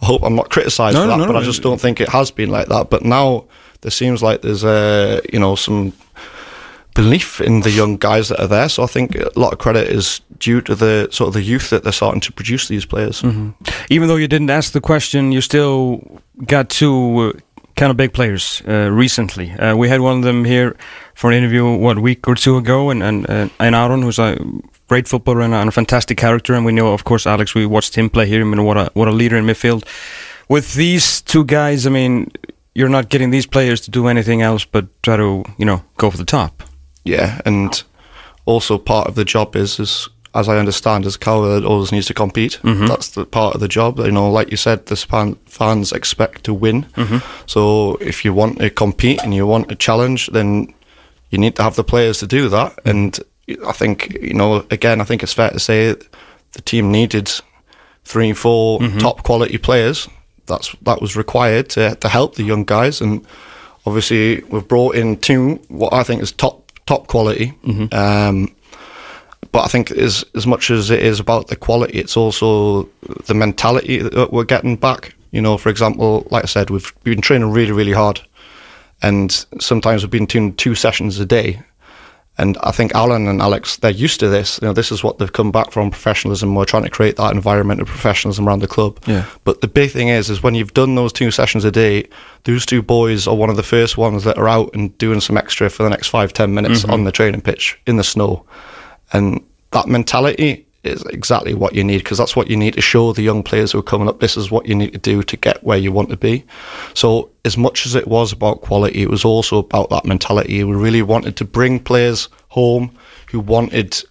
[0.01, 1.39] I hope I'm not criticised No, for that, no, but no.
[1.39, 2.89] I just don't think it has been like that.
[2.89, 3.45] But now
[3.81, 5.93] there seems like there's a you know some
[6.95, 8.69] belief in the young guys that are there.
[8.69, 11.69] So I think a lot of credit is due to the sort of the youth
[11.69, 13.23] that they're starting to produce these players.
[13.89, 16.01] Even though you didn't ask the question, you still
[16.45, 17.39] got two uh,
[17.75, 19.51] kind of big players uh, recently.
[19.51, 20.75] Uh, we had one of them here
[21.15, 24.37] for an interview what week or two ago, and and uh, and Aaron, who's a
[24.87, 27.55] great footballer and a, and a fantastic character, and we know, of course, Alex.
[27.55, 28.41] We watched him play here.
[28.41, 29.83] I mean, what a what a leader in midfield.
[30.49, 32.31] With these two guys, I mean,
[32.75, 36.11] you're not getting these players to do anything else but try to you know go
[36.11, 36.63] for the top.
[37.03, 37.83] Yeah, and
[38.45, 42.13] also part of the job is is as I understand, Cowell that always needs to
[42.13, 42.59] compete.
[42.63, 42.87] Mm-hmm.
[42.87, 43.99] That's the part of the job.
[43.99, 46.83] You know, like you said, the span, fans expect to win.
[46.95, 47.17] Mm-hmm.
[47.45, 50.73] So if you want to compete and you want a challenge, then
[51.29, 52.75] you need to have the players to do that.
[52.77, 52.89] Mm-hmm.
[52.89, 53.19] And
[53.67, 55.95] I think you know, again, I think it's fair to say
[56.53, 57.31] the team needed
[58.03, 60.07] three, 4 top quality players.
[60.45, 63.25] That's that was required to to help the young guys, and
[63.85, 67.53] obviously we've brought in two what I think is top top quality.
[67.93, 68.53] Um,
[69.51, 72.89] but I think as as much as it is about the quality, it's also
[73.25, 75.15] the mentality that we're getting back.
[75.31, 78.21] You know, for example, like I said, we've been training really, really hard,
[79.01, 81.61] and sometimes we've been doing two sessions a day.
[82.37, 84.59] And I think Alan and Alex, they're used to this.
[84.61, 86.55] You know, this is what they've come back from professionalism.
[86.55, 88.99] We're trying to create that environment of professionalism around the club.
[89.05, 89.25] Yeah.
[89.43, 92.07] But the big thing is, is when you've done those two sessions a day,
[92.45, 95.37] those two boys are one of the first ones that are out and doing some
[95.37, 96.91] extra for the next five, ten minutes mm-hmm.
[96.91, 98.43] on the training pitch in the snow.
[99.11, 103.13] And that mentality is exactly what you need because that's what you need to show
[103.13, 104.19] the young players who are coming up.
[104.19, 106.43] This is what you need to do to get where you want to be.
[106.93, 110.63] So, as much as it was about quality, it was also about that mentality.
[110.63, 112.91] We really wanted to bring players home
[113.31, 114.03] who wanted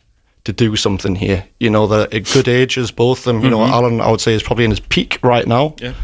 [0.44, 1.46] to do something here.
[1.60, 3.42] You know, they're at good ages, both of them.
[3.42, 5.76] You know, Alan, I would say, is probably in his peak right now.
[5.78, 5.94] Yeah.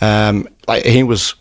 [0.00, 1.34] Um, like he was,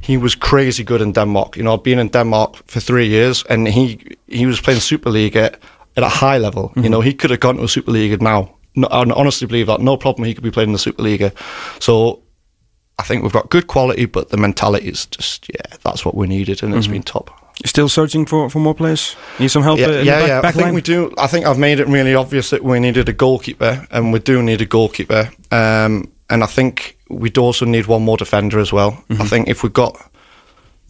[0.00, 1.56] he was crazy good in Denmark.
[1.56, 5.10] You know, I've been in Denmark for three years, and he he was playing Super
[5.10, 5.58] League at,
[5.96, 6.72] at a high level.
[6.74, 6.90] You mm-hmm.
[6.92, 8.56] know, he could have gone to a Super League now.
[8.74, 9.80] No, I honestly believe that.
[9.80, 11.32] No problem, he could be playing in the Super League.
[11.80, 12.22] So
[12.98, 16.26] I think we've got good quality, but the mentality is just yeah, that's what we
[16.26, 16.94] needed, and it's mm-hmm.
[16.94, 17.36] been top.
[17.66, 19.16] Still searching for, for more players.
[19.38, 19.78] Need some help.
[19.78, 20.56] Yeah, in the yeah, back.
[20.56, 21.12] I think we do.
[21.18, 24.42] I think I've made it really obvious that we needed a goalkeeper, and we do
[24.42, 25.30] need a goalkeeper.
[25.50, 29.04] Um, and I think we'd also need one more defender as well.
[29.10, 29.24] I mm-hmm.
[29.24, 30.00] think if we got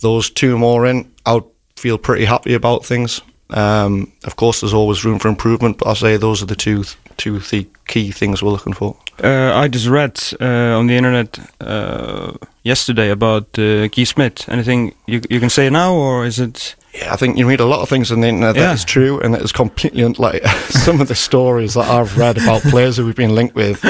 [0.01, 1.43] those two more in, I'd
[1.77, 3.21] feel pretty happy about things.
[3.53, 6.85] Um, of course, there's always room for improvement, but I say those are the two
[7.17, 8.97] two the key things we're looking for.
[9.23, 12.33] Uh, I just read uh, on the internet uh,
[12.63, 14.49] yesterday about uh, Guy Smith.
[14.49, 16.77] Anything you you can say now, or is it?
[16.95, 18.73] Yeah, I think you read a lot of things on the internet that Yeah.
[18.75, 22.63] is true and that is completely like some of the stories that I've read about
[22.63, 23.85] players who we've been linked with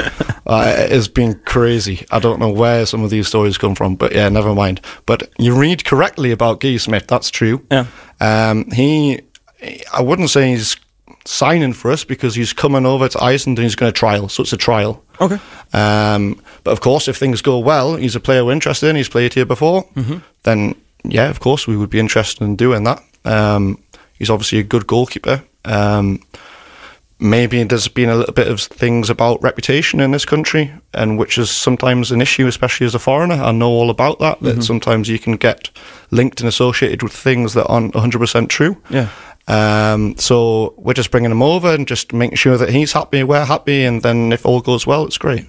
[0.46, 2.04] uh, it has been crazy.
[2.10, 4.80] I don't know where some of these stories come from, but yeah, never mind.
[5.06, 7.06] But you read correctly about Guy Smith.
[7.06, 7.64] That's true.
[7.70, 7.86] Yeah.
[8.20, 9.20] Um, he,
[9.92, 10.76] I wouldn't say he's
[11.24, 14.28] signing for us because he's coming over to Iceland and he's going to trial.
[14.28, 15.02] So it's a trial.
[15.20, 15.38] Okay.
[15.72, 18.96] Um, but of course, if things go well, he's a player we're interested in.
[18.96, 19.84] He's played here before.
[20.44, 23.02] Then, yeah, of course, we would be interested in doing that.
[23.24, 23.82] Um,
[24.18, 25.42] he's obviously a good goalkeeper.
[25.64, 26.22] Um,
[27.18, 31.36] maybe there's been a little bit of things about reputation in this country, and which
[31.36, 33.34] is sometimes an issue, especially as a foreigner.
[33.34, 34.40] I know all about that.
[34.40, 35.70] That sometimes you can get
[36.10, 38.78] linked and associated with things that aren't 100% true.
[38.88, 39.10] Yeah.
[39.48, 43.44] Um, so we're just bringing him over and just making sure that he's happy, we're
[43.44, 45.44] happy, and then if all goes well, it's great.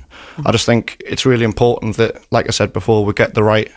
[0.45, 3.71] I just think it's really important that, like I said before, we get the right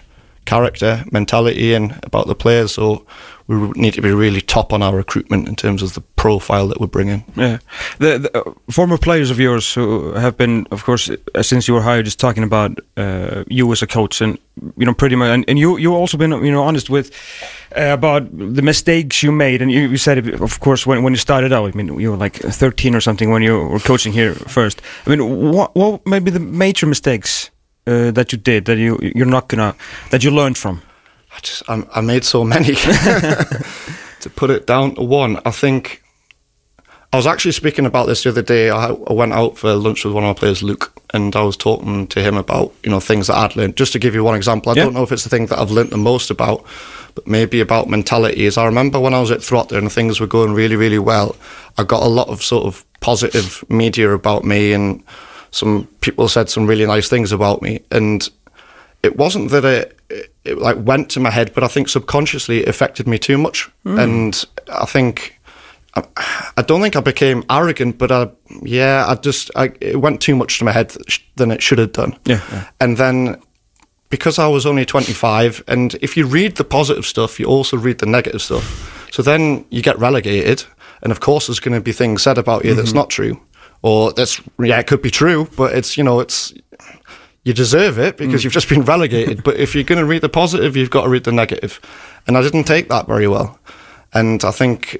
[0.44, 2.72] character, mentality in about the players.
[2.72, 3.06] So
[3.46, 6.80] we need to be really top on our recruitment in terms of the profile that
[6.80, 7.24] we're bringing.
[7.36, 7.58] Yeah,
[7.98, 11.74] the, the uh, former players of yours who have been, of course, uh, since you
[11.74, 14.38] were hired, just talking about uh, you as a coach, and
[14.76, 17.10] you know, pretty much, and, and you you also been, you know, honest with
[17.74, 21.18] about the mistakes you made, and you, you said, it, of course, when when you
[21.18, 24.34] started out, I mean, you were like 13 or something when you were coaching here
[24.34, 24.82] first.
[25.06, 27.50] I mean, what what maybe the major mistakes
[27.86, 29.74] uh, that you did that you you're not gonna
[30.10, 30.82] that you learned from?
[31.36, 32.74] I just I, I made so many.
[34.20, 36.03] to put it down to one, I think
[37.14, 38.70] I was actually speaking about this the other day.
[38.70, 41.56] I, I went out for lunch with one of our players, Luke, and I was
[41.56, 43.76] talking to him about you know things that I'd learned.
[43.76, 44.82] Just to give you one example, I Yeah.
[44.82, 46.64] don't know if it's the thing that I've learned the most about,
[47.14, 48.46] but maybe about mentality.
[48.46, 51.36] Is I remember when I was at Throtter and things were going really, really well.
[51.78, 55.00] I got a lot of sort of positive media about me, and
[55.52, 58.28] some people said some really nice things about me, and
[59.04, 62.62] it wasn't that it, it, it like went to my head, but I think subconsciously
[62.62, 64.00] it affected me too much, hmm.
[64.00, 65.33] and I think
[65.96, 68.30] I, I don't think I became arrogant, but I
[68.62, 70.96] yeah I just I, it went too much to my head
[71.36, 72.16] than it should have done.
[72.24, 72.68] Yeah, yeah.
[72.80, 73.36] and then
[74.14, 77.98] because I was only 25, and if you read the positive stuff, you also read
[77.98, 79.08] the negative stuff.
[79.10, 80.64] So then you get relegated,
[81.02, 82.98] and of course, there's going to be things said about you that's mm-hmm.
[82.98, 83.40] not true,
[83.82, 86.54] or that's yeah, it could be true, but it's you know it's
[87.42, 88.44] you deserve it because mm.
[88.44, 89.42] you've just been relegated.
[89.42, 91.80] but if you're going to read the positive, you've got to read the negative,
[92.26, 93.58] and I didn't take that very well,
[94.12, 94.96] and I think.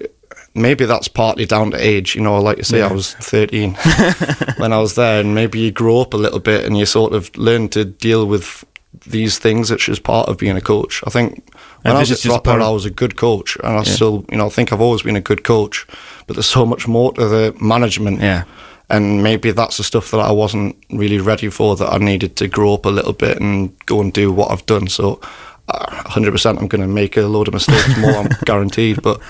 [0.57, 2.41] Maybe that's partly down to age, you know.
[2.41, 3.75] Like you say, I was 13
[4.59, 7.13] when I was there, and maybe you grow up a little bit and you sort
[7.13, 8.65] of learn to deal with
[9.07, 11.03] these things, which is part of being a coach.
[11.07, 11.45] I think
[11.83, 13.77] when I was at is just Throtter, part of- I was a good coach, and
[13.77, 15.87] I still, you know, I think I've always been a good coach.
[16.27, 18.45] But there's so much more to the management, Yeah.
[18.91, 21.75] And maybe that's the stuff that I wasn't really ready for.
[21.75, 24.67] That I needed to grow up a little bit and go and do what I've
[24.67, 24.89] done.
[24.89, 25.21] So,
[25.69, 28.13] uh, 100%, I'm going to make a load of mistakes more.
[28.15, 29.21] I'm guaranteed, but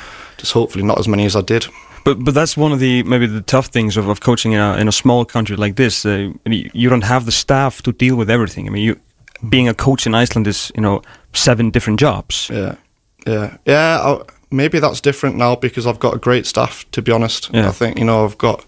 [0.53, 1.67] hopefully not as many as I did.
[2.05, 4.77] But but that's one of the maybe the tough things of, of coaching in a
[4.81, 6.05] in a small country like this.
[6.05, 8.69] Uh, you you don't have the staff to deal with everything.
[8.69, 8.97] I mean, you
[9.49, 11.01] being a coach in Iceland is you know
[11.33, 12.49] seven different jobs.
[12.53, 12.75] Yeah,
[13.27, 14.01] yeah, yeah.
[14.03, 14.17] I,
[14.51, 16.85] maybe that's different now because I've got a great staff.
[16.91, 17.69] To be honest, Yeah.
[17.69, 18.65] I think you know I've got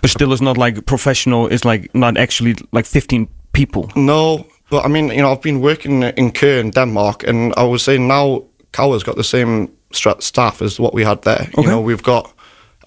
[0.00, 1.52] But still, it's not like professional.
[1.52, 3.82] It's like not actually like fifteen people.
[3.96, 4.44] no.
[4.70, 8.08] But I mean, you know, I've been working in Kern, Denmark, and I was saying
[8.08, 8.42] now
[8.72, 11.48] Cower's got the same staff as what we had there.
[11.52, 11.62] Okay.
[11.62, 12.32] You know, we've got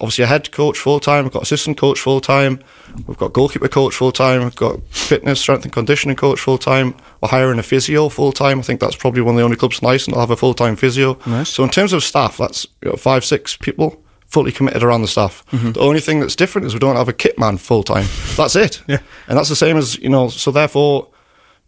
[0.00, 1.24] obviously a head coach full time.
[1.24, 2.60] We've got assistant coach full time.
[3.06, 4.44] We've got goalkeeper coach full time.
[4.44, 6.94] We've got fitness, strength and conditioning coach full time.
[7.22, 8.58] We're hiring a physio full time.
[8.58, 10.54] I think that's probably one of the only clubs in Iceland that'll have a full
[10.54, 11.18] time physio.
[11.26, 11.48] Nice.
[11.50, 15.08] So in terms of staff, that's you know, five, six people fully committed around the
[15.08, 15.44] staff.
[15.52, 15.72] Mm-hmm.
[15.72, 18.06] The only thing that's different is we don't have a kit man full time.
[18.36, 18.82] That's it.
[18.86, 18.98] Yeah.
[19.28, 20.28] And that's the same as you know.
[20.28, 21.08] So therefore.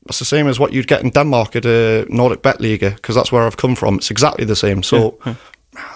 [0.06, 3.14] That's the same as what you'd get in Denmark at a Nordic Bet Liga because
[3.14, 3.96] that's where I've come from.
[3.96, 4.82] It's exactly the same.
[4.82, 5.18] So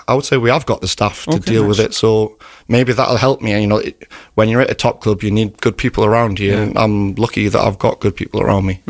[0.06, 1.94] I would say we have got the staff to Okay, deal with it.
[1.94, 2.36] So
[2.68, 3.58] maybe that'll help me.
[3.60, 6.54] You know, it, when you're at a top club, you need good people around you,
[6.54, 8.80] and I'm lucky that I've got good people around me.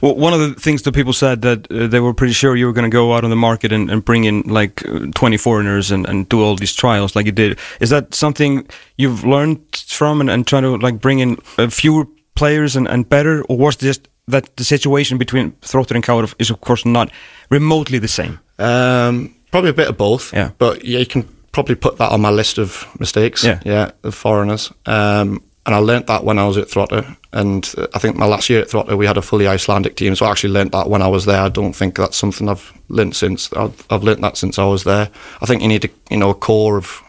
[0.00, 2.66] Well, one of the things that people said that uh, they were pretty sure you
[2.66, 5.36] were going to go out on the market and, and bring in like uh, 20
[5.38, 7.58] foreigners and, and do all these trials like you did.
[7.80, 12.06] Is that something you've learned from and, and trying to like bring in uh, fewer
[12.36, 16.50] players and, and better, or was just that the situation between Throtter and Kaur is
[16.50, 17.10] of course not
[17.50, 18.38] remotely the same?
[18.58, 20.32] Um, probably a bit of both.
[20.32, 20.50] Yeah.
[20.58, 23.42] But yeah, you can probably put that on my list of mistakes.
[23.44, 23.60] Yeah.
[23.64, 24.72] Yeah, of foreigners.
[24.86, 27.16] Um, and I learnt that when I was at Throtter.
[27.32, 30.14] And uh, I think my last year at Throtter, we had a fully Icelandic team.
[30.14, 31.40] So I actually learnt that when I was there.
[31.40, 33.52] I don't think that's something I've learnt since.
[33.52, 35.08] I've, I've learnt that since I was there.
[35.42, 37.02] I think you need a, you know, a core of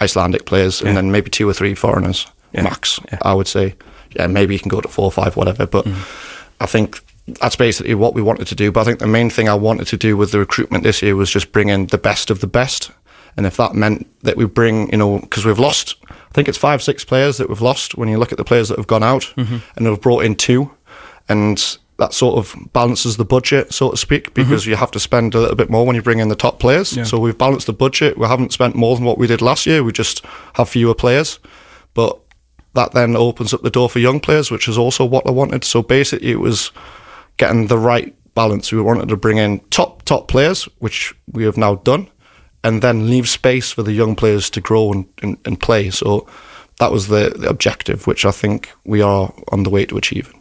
[0.00, 0.88] Icelandic players Yeah.
[0.88, 2.62] and then maybe two or three foreigners Yeah.
[2.62, 3.18] max, Yeah.
[3.22, 3.74] I would say.
[4.12, 5.66] Yeah, maybe you can go to four or five, whatever.
[5.66, 5.96] But mm.
[6.60, 7.00] I think
[7.40, 8.72] that's basically what we wanted to do.
[8.72, 11.16] But I think the main thing I wanted to do with the recruitment this year
[11.16, 12.90] was just bring in the best of the best.
[13.36, 16.58] And if that meant that we bring, you know, because we've lost, I think it's
[16.58, 19.04] five, six players that we've lost when you look at the players that have gone
[19.04, 19.58] out mm-hmm.
[19.76, 20.72] and have brought in two.
[21.28, 24.34] And that sort of balances the budget, so to speak, mm-hmm.
[24.34, 26.58] because you have to spend a little bit more when you bring in the top
[26.58, 26.96] players.
[26.96, 27.04] Yeah.
[27.04, 28.18] So we've balanced the budget.
[28.18, 29.84] We haven't spent more than what we did last year.
[29.84, 31.38] We just have fewer players.
[31.94, 32.18] But
[32.74, 35.64] that then opens up the door for young players, which is also what I wanted.
[35.64, 36.70] So basically, it was
[37.36, 38.70] getting the right balance.
[38.72, 42.08] We wanted to bring in top, top players, which we have now done,
[42.62, 45.90] and then leave space for the young players to grow and, and, and play.
[45.90, 46.26] So
[46.78, 50.34] that was the, the objective, which I think we are on the way to achieving.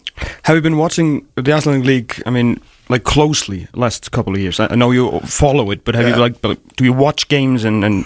[0.43, 2.23] Have you been watching the Icelandic League?
[2.25, 2.59] I mean,
[2.89, 4.59] like closely last couple of years.
[4.59, 6.19] I know you follow it, but have you Yeah.
[6.19, 8.05] like like, do you watch games and and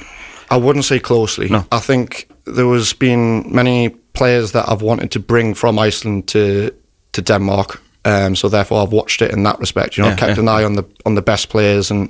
[0.50, 1.48] I wouldn't say closely.
[1.48, 1.66] No.
[1.72, 6.72] I think there was been many players that I've wanted to bring from Iceland to
[7.12, 7.82] to Denmark.
[8.06, 9.98] Um, so therefore, I've watched it in that respect.
[9.98, 10.44] You know, Yeah, I've kept yeah.
[10.44, 12.10] an eye on the on the best players, and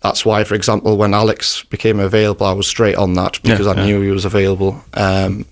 [0.00, 3.82] that's why, for example, when Alex became available, I was straight on that because Yeah,
[3.82, 4.74] I knew he was available.
[4.94, 5.44] Um,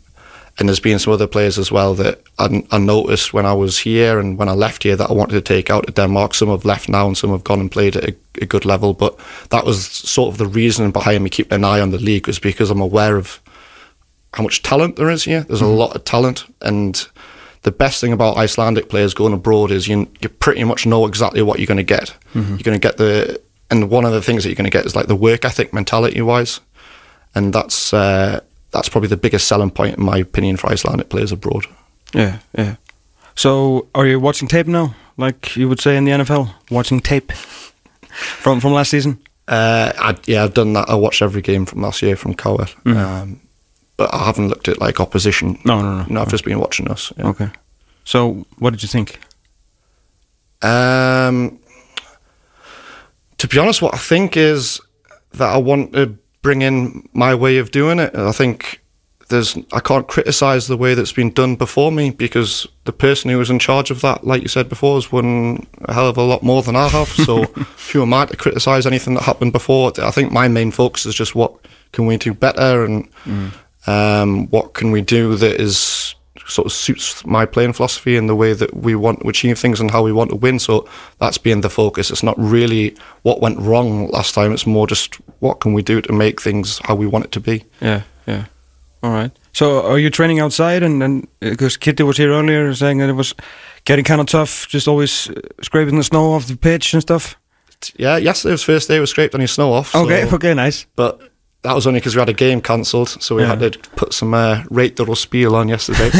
[0.59, 3.79] and there's been some other players as well that I, I noticed when I was
[3.79, 6.35] here and when I left here that I wanted to take out to Denmark.
[6.35, 8.95] Some have left now and some have gone and played at a, a good level.
[8.95, 9.19] But
[9.49, 12.39] that was sort of the reason behind me keeping an eye on the league was
[12.39, 13.41] because I'm aware of
[14.35, 15.41] how much talent there is here.
[15.43, 17.07] There's a lot of talent, and
[17.63, 21.41] the best thing about Icelandic players going abroad is you you pretty much know exactly
[21.43, 22.15] what you're going to get.
[22.35, 24.87] You're going to get the and one of the things that you're going to get
[24.87, 26.61] is like the work ethic mentality wise,
[27.35, 31.33] and that's uh, that's probably the biggest selling point in my opinion for Icelandic players
[31.33, 31.67] abroad.
[32.13, 32.77] yeah yeah.
[33.37, 34.95] So are you watching tape now?
[35.17, 37.33] Like you would say in the NFL, watching tape
[38.13, 39.19] from from last season.
[39.47, 40.89] Uh, I, yeah, I've done that.
[40.89, 43.41] I watched every game from last year from Cowell, um,
[43.97, 45.59] but I haven't looked at like opposition.
[45.65, 46.07] No, no, no.
[46.09, 47.13] No, I've just been watching us.
[47.17, 47.29] yeah.
[47.29, 47.51] Okay.
[48.05, 49.21] So what did you think?
[50.63, 51.59] Um,
[53.39, 54.81] to be honest, what I think is
[55.33, 58.15] that I want to bring in my way of doing it.
[58.15, 58.81] I think
[59.29, 63.39] there's I can't criticize the way that's been done before me because the person who
[63.39, 66.23] was in charge of that, like you said before, has won a hell of a
[66.23, 67.09] lot more than I have.
[67.09, 67.43] So
[67.93, 69.93] who am I to criticize anything that happened before?
[69.99, 71.55] I think my main focus is just what
[71.93, 73.09] can we do better and
[73.87, 76.15] um, what can we do that is
[76.47, 79.81] sort of suits my playing philosophy and the way that we want to achieve things
[79.81, 80.59] and how we want to win.
[80.59, 80.87] So
[81.19, 82.11] that's been the focus.
[82.11, 84.53] It's not really what went wrong last time.
[84.53, 87.41] It's more just what can we do to make things how we want it to
[87.41, 87.65] be.
[87.81, 88.45] Yeah, yeah.
[89.03, 89.31] All right.
[89.53, 90.83] So are you training outside?
[90.83, 93.35] And because Kitty was here earlier saying that it was
[93.85, 97.37] getting kind of tough, just always uh, scraping the snow off the pitch and stuff.
[97.97, 98.99] Yeah, yesterday was first day.
[98.99, 99.95] We scraped any snow off.
[99.95, 100.87] Okay, so- okay, nice.
[100.97, 101.21] but
[101.65, 103.57] that was only because we had a game cancelled, so we Yeah.
[103.57, 106.11] had to put some uh, rate or spiel on yesterday.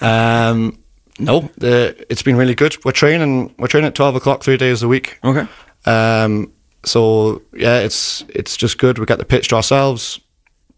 [0.00, 0.78] um,
[1.18, 2.76] no, the, it's been really good.
[2.84, 3.54] We're training.
[3.58, 5.18] We're training at twelve o'clock three days a week.
[5.24, 5.46] Okay.
[5.84, 6.52] Um,
[6.84, 8.98] so yeah, it's it's just good.
[8.98, 10.20] We get the pitch to ourselves.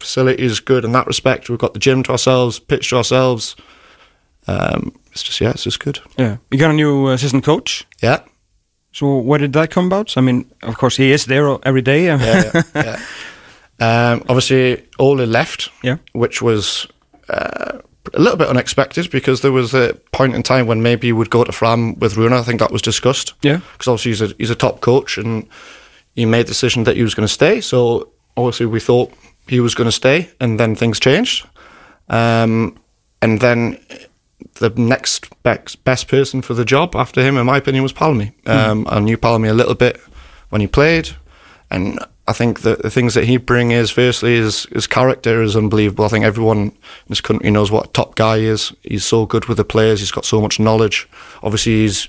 [0.00, 1.48] Facility is good in that respect.
[1.48, 3.56] We've got the gym to ourselves, pitch to ourselves.
[4.46, 6.00] Um, it's just yeah, it's just good.
[6.18, 6.36] Yeah.
[6.50, 7.86] You got a new assistant coach.
[8.02, 8.20] Yeah,
[8.92, 10.16] So where did that come about?
[10.18, 12.04] I mean, of course he is there every day.
[12.06, 12.62] yeah, yeah.
[12.74, 13.00] yeah.
[13.81, 15.97] Um, obviously, Ole left, Yeah.
[16.12, 16.87] which was
[17.29, 17.79] uh,
[18.14, 21.31] a little bit unexpected because there was a point in time when maybe he would
[21.31, 22.39] go to Fram with Runa.
[22.39, 23.35] I think that was discussed.
[23.43, 23.61] Yeah.
[23.72, 25.49] because obviously he's a he's a top coach and
[26.14, 27.61] he made the decision that he was going to stay.
[27.61, 29.12] So obviously we thought
[29.49, 31.47] he was going to stay, and then things changed.
[32.09, 32.79] Um,
[33.20, 33.79] and then
[34.61, 38.33] the next best, best person for the job after him, in my opinion, was Palmy.
[38.47, 40.01] Um, I knew Palmy a little bit
[40.51, 41.11] when he played,
[41.70, 45.57] and I think that the things that he bring is firstly his his character is
[45.57, 46.07] unbelievable.
[46.07, 46.75] I think everyone in
[47.09, 48.72] this country knows what a top guy is.
[48.83, 50.01] He's so good with the players.
[50.01, 51.09] He's got so much knowledge.
[51.43, 52.09] Obviously, he's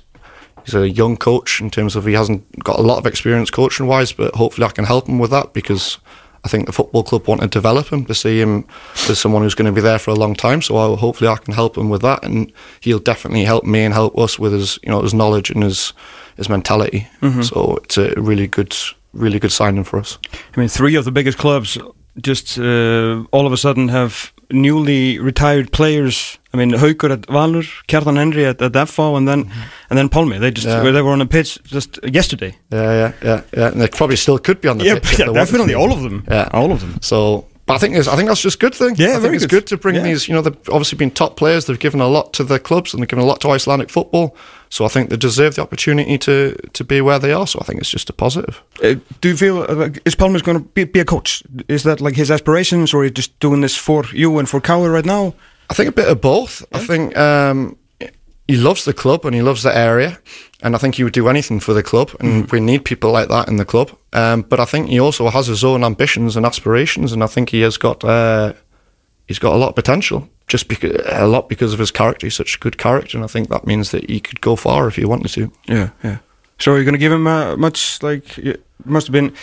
[0.64, 3.88] he's a young coach in terms of he hasn't got a lot of experience coaching
[3.88, 5.98] wise, but hopefully I can help him with that because
[6.46, 8.66] I think the football club want to develop him to see him
[9.10, 10.62] as someone who's going to be there for a long time.
[10.62, 13.94] So I, hopefully I can help him with that, and he'll definitely help me and
[13.94, 15.92] help us with his you know his knowledge and his
[16.38, 17.08] his mentality.
[17.22, 17.42] Mm-hmm.
[17.42, 18.76] So it's a really good
[19.16, 20.18] really good signing for us.
[20.56, 21.78] I mean, three of the biggest clubs
[22.22, 26.40] just uh, all of a sudden have newly retired players.
[26.54, 29.52] I mean, Haukur at Valur, Kjartan Henry at, at FO, and then
[29.90, 30.40] and then Palmi.
[30.40, 30.92] They just Yeah.
[30.92, 32.56] they were on a pitch just yesterday.
[32.72, 33.68] Yeah, yeah, yeah, yeah.
[33.72, 35.04] And they probably still could be on the Yeah, pitch.
[35.14, 35.80] if yeah they wanted definitely to.
[35.80, 36.24] all of them.
[36.32, 36.50] Yeah.
[36.54, 36.98] all of them.
[37.02, 38.96] So, but I think it's, I think that's just a good thing.
[38.98, 39.62] Yeah, I think it's good.
[39.62, 40.04] good to bring Yeah.
[40.04, 40.28] these.
[40.28, 41.66] You know, they've obviously been top players.
[41.66, 44.36] They've given a lot to their clubs and they've given a lot to Icelandic football.
[44.70, 47.48] So I think they deserve the opportunity to to be where they are.
[47.48, 48.62] So I think it's just a positive.
[48.84, 51.44] Uh, do you feel uh, is Palmer going to be, be a coach?
[51.68, 54.60] Is that like his aspirations, or are you just doing this for you and for
[54.62, 55.34] Kauer right now?
[55.70, 56.64] I think a bit of both.
[56.74, 57.78] I think um,
[58.48, 60.20] he loves the club and he loves the area,
[60.62, 63.28] and I think he would do anything for the club, and we need people like
[63.30, 63.92] that in the club.
[64.14, 67.50] Um, but I think he also has his own ambitions and aspirations, and I think
[67.50, 68.54] he has got uh,
[69.28, 70.30] he's got a lot of potential.
[70.48, 73.28] Just because a lot because of his character, he's such a good character, and I
[73.28, 75.52] think that means that he could go far if he wanted to.
[75.68, 76.20] Yeah, yeah.
[76.60, 79.34] So you're gonna give him uh, much like it must have been.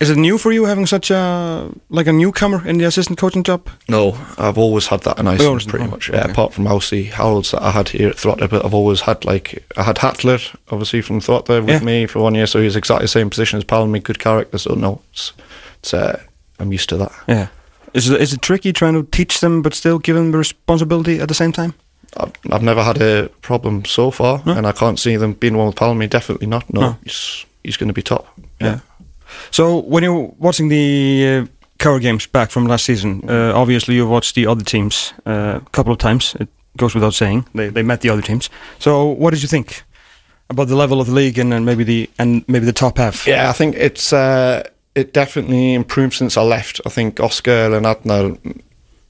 [0.00, 3.42] Is it new for you having such a like a newcomer in the assistant coaching
[3.42, 3.68] job?
[3.88, 6.08] No, I've always had that in Iceland, always- pretty oh, much.
[6.08, 6.30] Yeah, okay.
[6.30, 9.64] apart from Aussie Harold's that I had here at Throtter, but I've always had like
[9.76, 11.80] I had Hatler obviously from Throtter with Yeah.
[11.80, 14.58] me for one year, so he's exactly the same position as Palmy, good character.
[14.58, 15.32] So no, it's,
[15.80, 16.20] it's uh,
[16.60, 17.12] I'm used to that.
[17.26, 17.48] Yeah.
[17.94, 21.18] Is it, is it tricky trying to teach them but still give them the responsibility
[21.20, 21.74] at the same time?
[22.16, 25.66] I've, I've never had a problem so far, and I can't see them being one
[25.66, 26.06] with Palmy.
[26.06, 26.72] Definitely not.
[26.72, 26.96] No, No.
[27.02, 28.26] he's he's going to be top.
[28.60, 28.80] Yeah.
[29.50, 31.46] So when you're watching the uh,
[31.78, 35.70] cover games back from last season, uh, obviously you've watched the other teams uh, a
[35.70, 36.34] couple of times.
[36.40, 38.50] It goes without saying they they met the other teams.
[38.78, 39.84] So what did you think
[40.50, 43.26] about the level of the league and, and maybe the and maybe the top half?
[43.26, 44.62] Yeah, I think it's uh,
[44.94, 46.80] it definitely improved since I left.
[46.86, 48.36] I think Oscar and Adna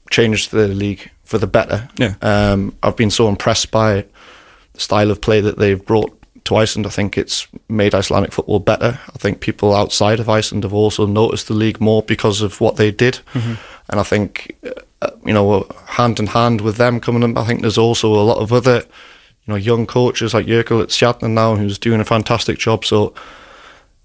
[0.09, 1.87] changed the league for the better.
[1.97, 2.15] Yeah.
[2.21, 4.05] Um, I've been so impressed by
[4.73, 6.18] the style of play that they've brought
[6.49, 6.85] to Iceland.
[6.85, 8.99] I think it's made Icelandic football better.
[9.07, 12.75] I think people outside of Iceland have also noticed the league more because of what
[12.75, 13.19] they did.
[13.89, 14.55] And I think,
[15.01, 18.21] uh, you know, hand in hand with them coming in, I think there's also a
[18.21, 22.05] lot of other, you know, young coaches like Jurkel at Sjatna now who's doing a
[22.05, 22.85] fantastic job.
[22.85, 23.13] So,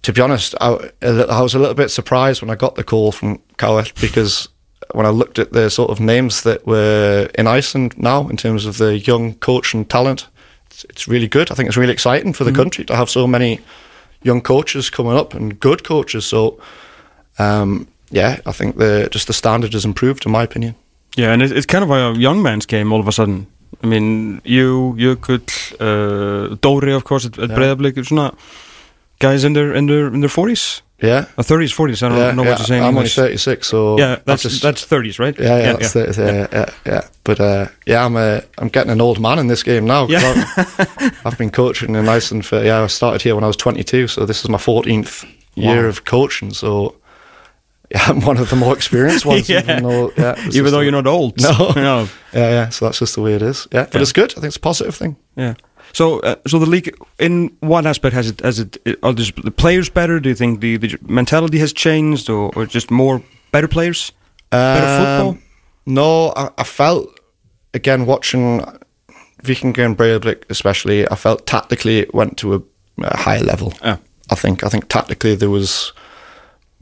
[0.02, 3.12] to be honest, I, I was a little bit surprised when I got the call
[3.12, 4.48] from Cowett because
[4.92, 8.66] when I looked at the sort of names that were in Iceland now in terms
[8.66, 10.28] of the young coach and talent,
[10.74, 11.50] it's, it's really good.
[11.50, 13.60] I think it's really exciting for the country to have so many
[14.22, 16.26] young coaches coming up and good coaches.
[16.26, 16.58] So,
[17.38, 20.74] um, yeah, I think the just the standard has improved in my opinion.
[21.16, 23.46] Yeah, and it, it's kind of a young man's game all of a sudden.
[23.82, 25.42] I mean, you, Jökull,
[25.80, 27.56] uh, Dóri, of course, at, at Yeah.
[27.56, 28.32] Breiðablik, svona
[29.18, 31.24] guys in their in their in their forties, Yeah.
[31.38, 32.02] uh, thirties, forties.
[32.02, 32.50] I don't yeah, know yeah.
[32.50, 32.82] what you're saying.
[32.84, 35.38] I'm only 36, so Yeah, that's just- that's thirties, right?
[35.38, 36.16] Yeah, yeah, that's it.
[36.18, 39.62] Yeah, yeah, yeah, But uh, yeah, I'm a, I'm getting an old man in this
[39.62, 40.06] game now.
[40.08, 40.44] Yeah.
[41.24, 42.82] I've, been coaching in Iceland for yeah.
[42.84, 45.24] I started here when I was 22, so this is my 14th
[45.54, 45.88] year Wow.
[45.88, 46.52] of coaching.
[46.54, 46.94] So
[47.90, 49.48] yeah, I'm one of the more experienced ones.
[49.54, 49.62] Yeah.
[49.62, 51.40] Even though, yeah, Even though you're not old.
[51.40, 51.72] No.
[51.76, 52.08] no.
[52.32, 52.68] Yeah, yeah.
[52.70, 53.68] So that's just the way it is.
[53.72, 54.02] Yeah, but Yeah.
[54.02, 54.30] it's good.
[54.32, 55.16] I think it's a positive thing.
[55.36, 55.54] Yeah.
[55.94, 58.40] So, uh, so the league, in what aspect has it?
[58.40, 58.76] Has it?
[59.02, 60.20] Are the the players better?
[60.20, 63.22] Do you think the, the mentality has changed, or, or just more
[63.52, 64.12] better players?
[64.50, 65.38] Better Um, football?
[65.86, 67.08] No, I, I felt
[67.72, 68.64] again watching
[69.42, 71.06] Vikingur and Breiðablik, especially.
[71.10, 72.60] I felt tactically it went to a,
[73.02, 73.72] a higher level.
[73.82, 73.96] Yeah.
[74.32, 74.62] I think.
[74.64, 75.92] I think tactically there was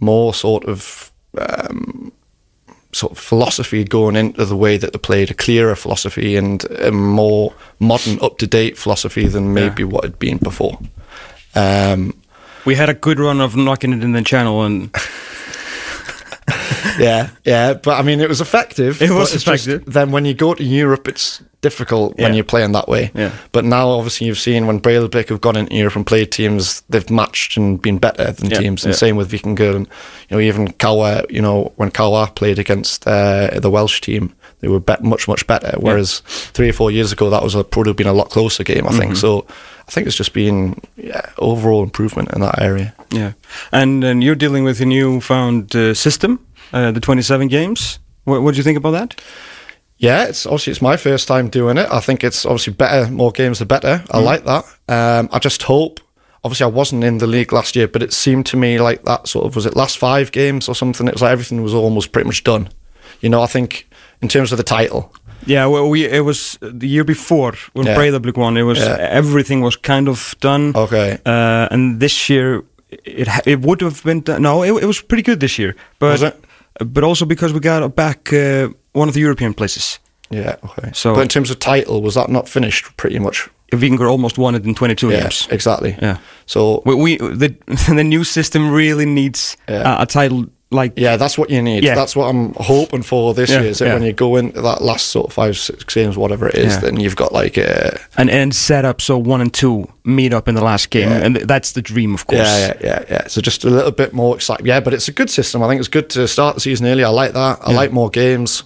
[0.01, 2.13] more sort of um,
[2.95, 6.91] sort of philosophy going into the way that they played, a clearer philosophy and a
[6.93, 10.79] more modern, up to date philosophy than maybe what had been before.
[11.55, 12.15] Um,
[12.65, 14.91] We had a good run of knocking it in the channel, and
[16.99, 19.03] yeah, yeah, but I mean, it was effective.
[19.03, 19.93] It was it's just- effective.
[19.93, 23.11] then when you go to Europe, it's difficult when you're playing that way.
[23.15, 23.33] Yeah.
[23.53, 27.09] But now, obviously, you've seen when Breidablik have gone into Europe and played teams, they've
[27.09, 28.85] matched and been better than Yeah, teams.
[28.85, 28.99] And yeah.
[28.99, 29.75] same with Vikingur.
[29.77, 29.87] And,
[30.29, 34.69] you know, even Kawa, you know, when Kawa played against uh, the Welsh team, they
[34.69, 35.73] were bet much, much better.
[35.79, 36.21] Whereas
[36.53, 38.91] three or four years ago, that was a, probably been a lot closer game, I
[38.91, 38.99] Mm-hmm.
[38.99, 39.17] think.
[39.17, 39.47] So
[39.89, 42.93] I think it's just been yeah, overall improvement in that area.
[43.11, 43.33] yeah,
[43.73, 46.39] and and you're dealing with a newfound uh, system,
[46.73, 47.99] uh, the 27 games.
[48.25, 49.21] What, what do you think about that?
[50.03, 51.87] Yeah, it's obviously it's my first time doing it.
[51.91, 54.03] I think it's obviously better, more games the better.
[54.11, 54.25] I Mm.
[54.25, 54.65] like that.
[54.89, 56.01] Um, I just hope.
[56.45, 59.29] Obviously, I wasn't in the league last year, but it seemed to me like that
[59.29, 61.07] sort of was it last five games or something.
[61.07, 62.69] It was like everything was almost pretty much done.
[63.21, 63.87] You know, I think
[64.21, 65.13] in terms of the title,
[65.47, 67.97] Yeah, well, we it was the year before when Yeah.
[67.97, 68.57] Breiðablik won.
[68.57, 68.97] It was Yeah.
[69.11, 70.73] everything was kind of done.
[70.75, 71.19] Okay.
[71.27, 72.63] uh, and this year
[73.05, 74.43] it it would have been done.
[74.43, 75.75] no, it, it was pretty good this year.
[76.01, 76.35] But Was it?
[76.85, 79.99] But also because we got back uh, one of the European places.
[80.31, 80.91] yeah, okay.
[80.93, 83.49] So- but in terms of title, was that not finished pretty much?
[83.73, 85.49] Vikingur almost won it in 22 Yeah, games.
[85.51, 85.97] exactly.
[86.03, 86.17] Yeah.
[86.47, 87.55] So We, we the
[87.95, 89.99] the new system really needs Yeah.
[89.99, 91.85] a, a title like yeah, that's what you need.
[91.85, 91.95] Yeah.
[91.95, 93.71] That's what I'm hoping for this Yeah, year.
[93.71, 93.95] Is that yeah.
[93.95, 96.99] when you go into that last sort of five, six games, whatever it is, then
[97.01, 100.55] you've got like a and and set up so one and two meet up in
[100.55, 102.41] the last game, and that's the dream, of course.
[102.41, 103.27] Yeah, yeah, yeah, yeah.
[103.29, 104.67] So just a little bit more exciting.
[104.67, 105.63] Yeah, but it's a good system.
[105.63, 107.05] I think it's good to start the season early.
[107.05, 107.59] I like that.
[107.63, 108.65] I like more games.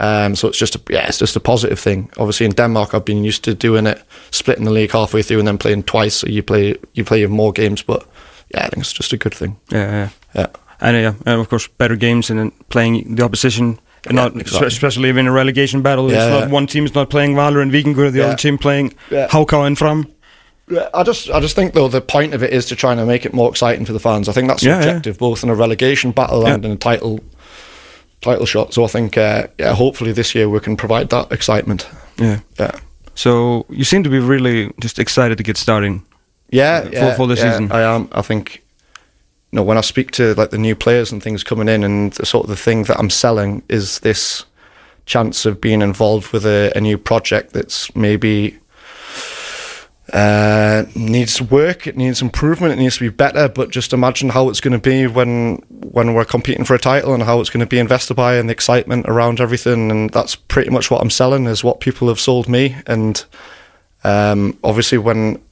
[0.00, 2.08] Um, so it's just a, yeah, it's just a positive thing.
[2.18, 4.00] Obviously, in Denmark, I've been used to doing it,
[4.30, 6.14] splitting the league halfway through and then playing twice.
[6.14, 7.82] So you play you play more games.
[7.82, 8.06] But
[8.54, 9.56] yeah, I think it's just a good thing.
[9.72, 10.08] yeah, yeah.
[10.34, 10.46] Yeah.
[10.80, 13.78] And uh, yeah, and of course, better games and then playing the opposition
[14.10, 14.68] not exactly.
[14.68, 16.10] especially in a relegation battle.
[16.10, 18.24] Yeah, it's not one team is not playing Valor and Vikingur, the Yeah.
[18.26, 19.26] other team playing Yeah.
[19.28, 20.06] Hauka and Fram.
[20.94, 23.26] I just, I just think though the point of it is to try and make
[23.26, 24.28] it more exciting for the fans.
[24.28, 24.86] I think that's the Yeah, yeah.
[24.88, 26.54] objective, both in a relegation battle Yeah.
[26.54, 27.20] and in a title,
[28.20, 28.72] title shot.
[28.74, 31.86] So I think, uh, yeah, hopefully this year we can provide that excitement.
[32.18, 32.38] Yeah.
[32.58, 32.72] Yeah,
[33.14, 36.02] So you seem to be really just excited to get starting.
[36.50, 37.72] yeah, For- yeah, for the yeah, season.
[37.72, 38.08] I am.
[38.12, 38.62] I think,
[39.50, 42.12] you know, when I speak to like the new players and things coming in, and
[42.12, 44.44] the sort of the thing that I'm selling is this
[45.06, 48.58] chance of being involved with a, a new project that's maybe
[50.12, 53.48] uh, needs work, it needs improvement, it needs to be better.
[53.48, 57.14] But just imagine how it's going to be when when we're competing for a title
[57.14, 59.90] and how it's going to be invested by and the excitement around everything.
[59.90, 62.76] And that's pretty much what I'm selling is what people have sold me.
[62.86, 63.22] And
[64.04, 65.42] um, obviously, when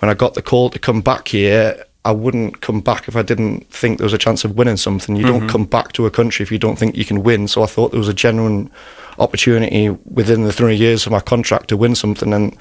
[0.00, 3.22] when I got the call to come back here, I wouldn't come back if I
[3.22, 5.16] didn't think there was a chance of winning something.
[5.16, 5.48] You don't mm-hmm.
[5.48, 7.48] come back to a country if you don't think you can win.
[7.48, 8.70] So I thought there was a genuine
[9.18, 12.56] opportunity within the three years of my contract to win something, and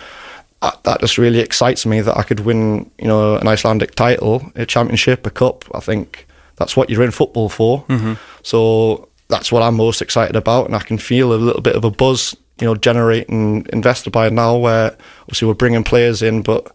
[0.62, 4.66] that, just really excites me that I could win, you know, an Icelandic title, a
[4.66, 5.66] championship, a cup.
[5.76, 6.26] I think
[6.56, 7.84] that's what you're in football for.
[7.90, 8.14] Mm-hmm.
[8.44, 11.84] So that's what I'm most excited about, and I can feel a little bit of
[11.84, 16.74] a buzz, you know, generating investor by now, where obviously we're bringing players in, but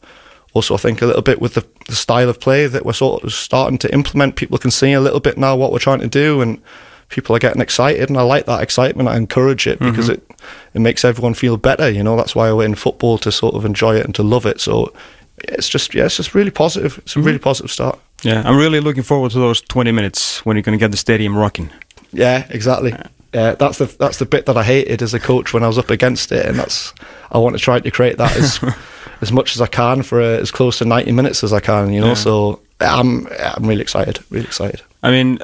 [0.53, 3.25] also I think a little bit with the, the style of play that we're sort
[3.25, 4.37] of starting to implement.
[4.37, 6.63] People can see a little bit now what we're trying to do, and
[7.09, 9.09] people are getting excited, and I like that excitement.
[9.09, 10.33] I encourage it because mm-hmm.
[10.33, 10.41] it
[10.75, 11.91] it makes everyone feel better.
[11.91, 14.47] You know, that's why we're in football to sort of enjoy it and to love
[14.47, 14.61] it.
[14.61, 14.93] So
[15.39, 16.99] it's just yeah, it's just really positive.
[16.99, 17.45] It's a really mm-hmm.
[17.45, 17.99] positive start.
[18.23, 20.97] Yeah, I'm really looking forward to those 20 minutes when you're going to get the
[20.97, 21.71] stadium rocking.
[22.13, 22.95] Yeah, exactly.
[23.33, 25.79] Yeah, that's the that's the bit that I hated as a coach when I was
[25.79, 26.93] up against it, and that's
[27.31, 28.59] I want to try to create that as
[29.21, 31.93] as much as I can for uh, as close to ninety minutes as I can.
[31.93, 32.15] You know, Yeah.
[32.15, 33.27] so I'm
[33.57, 34.81] I'm really excited, really excited.
[35.03, 35.39] I mean,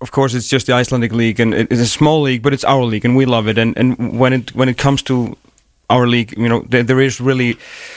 [0.00, 2.84] of course, it's just the Icelandic league, and it's a small league, but it's our
[2.84, 3.58] league, and we love it.
[3.58, 5.36] And and when it when it comes to
[5.88, 7.56] our league, you know, there, there is really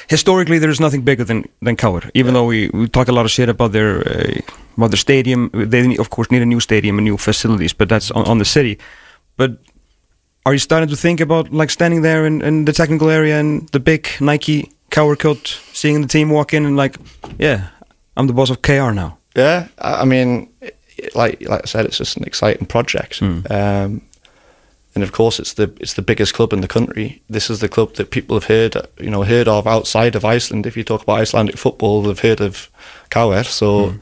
[0.09, 2.09] historically there is nothing bigger than than Kaur.
[2.13, 4.41] Even though we, we talk a lot of shit about their uh,
[4.77, 8.11] about their stadium, they of course need a new stadium and new facilities, but that's
[8.11, 8.77] on, on the city.
[9.37, 9.51] But
[10.45, 13.69] are you starting to think about like standing there in, in the technical area and
[13.69, 16.98] the big Nike Coat, seeing the team walk in and like,
[17.40, 17.70] yeah,
[18.15, 19.18] I'm the boss of KR now.
[19.36, 20.49] Yeah, I mean,
[21.15, 23.20] like like I said, it's just an exciting project.
[23.20, 23.40] Hmm.
[23.49, 24.02] Um,
[24.95, 27.22] and of course, it's the it's the biggest club in the country.
[27.28, 30.68] This is the club that people have heard you know heard of outside of Iceland.
[30.68, 32.70] If you talk about Icelandic football, they've heard of
[33.10, 33.44] Kauer.
[33.45, 33.98] So hmm.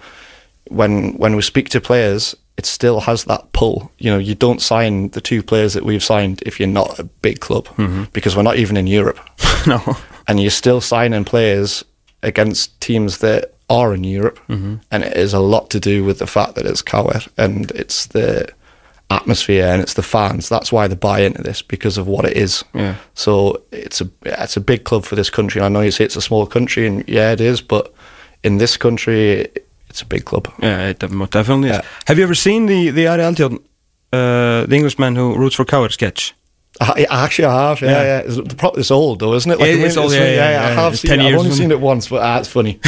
[0.67, 3.91] when when we speak to players, it still has that pull.
[3.97, 7.05] You know, you don't sign the two players that we've signed if you're not a
[7.05, 8.03] big club hmm.
[8.11, 9.19] because we're not even in Europe
[9.67, 9.97] no.
[10.27, 11.83] And you're still signing players
[12.23, 16.27] against teams that are in Europe, and it is a lot to do with the
[16.27, 18.49] fact that it's Kauer and it's the
[19.09, 20.49] atmosphere and it's the fans.
[20.49, 22.63] That's why they buy into this because of what it is.
[22.73, 22.95] Yeah.
[23.13, 25.59] So it's a it's a big club for this country.
[25.59, 27.93] And I know you say it's a small country, and yeah, it is, but
[28.43, 29.47] in this country,
[29.89, 30.51] it's a big club.
[30.61, 31.75] Yeah, it definitely is.
[31.75, 31.81] Yeah.
[32.05, 36.33] Have you ever seen the the Ari uh, the Englishman who roots for Kaur sketch?
[36.81, 38.03] I, I actually have, yeah, Yeah.
[38.03, 38.21] yeah.
[38.41, 39.59] It's, it's old though, isn't it?
[39.61, 40.69] It- it's old, yeah, yeah, I yeah.
[40.81, 41.25] have It's seen it.
[41.25, 42.73] I've only seen it once, but ah, it's funny.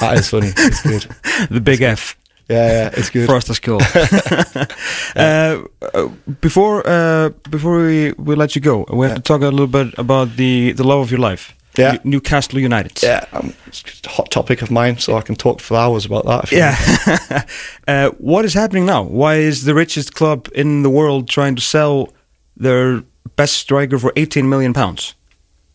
[0.00, 0.50] that is funny.
[0.56, 1.06] It's good.
[1.50, 2.16] The Big F.
[2.48, 3.26] Yeah, yeah, it's good.
[3.26, 3.80] Frost is cool.
[5.16, 5.62] uh,
[5.94, 6.08] uh,
[6.40, 9.94] before uh, before we, we let you go, we have to talk a little bit
[9.98, 11.54] about the, the love of your life.
[11.76, 11.92] Yeah.
[12.04, 13.02] New- Newcastle United.
[13.02, 16.24] Yeah, um, it's a hot topic of mine, so I can talk for hours about
[16.24, 16.44] that.
[16.44, 17.42] if Yeah.
[17.88, 19.02] uh, what is happening now?
[19.02, 22.08] Why is the richest club in the world trying to sell
[22.56, 23.02] their
[23.36, 25.14] best striker for 18 million pounds?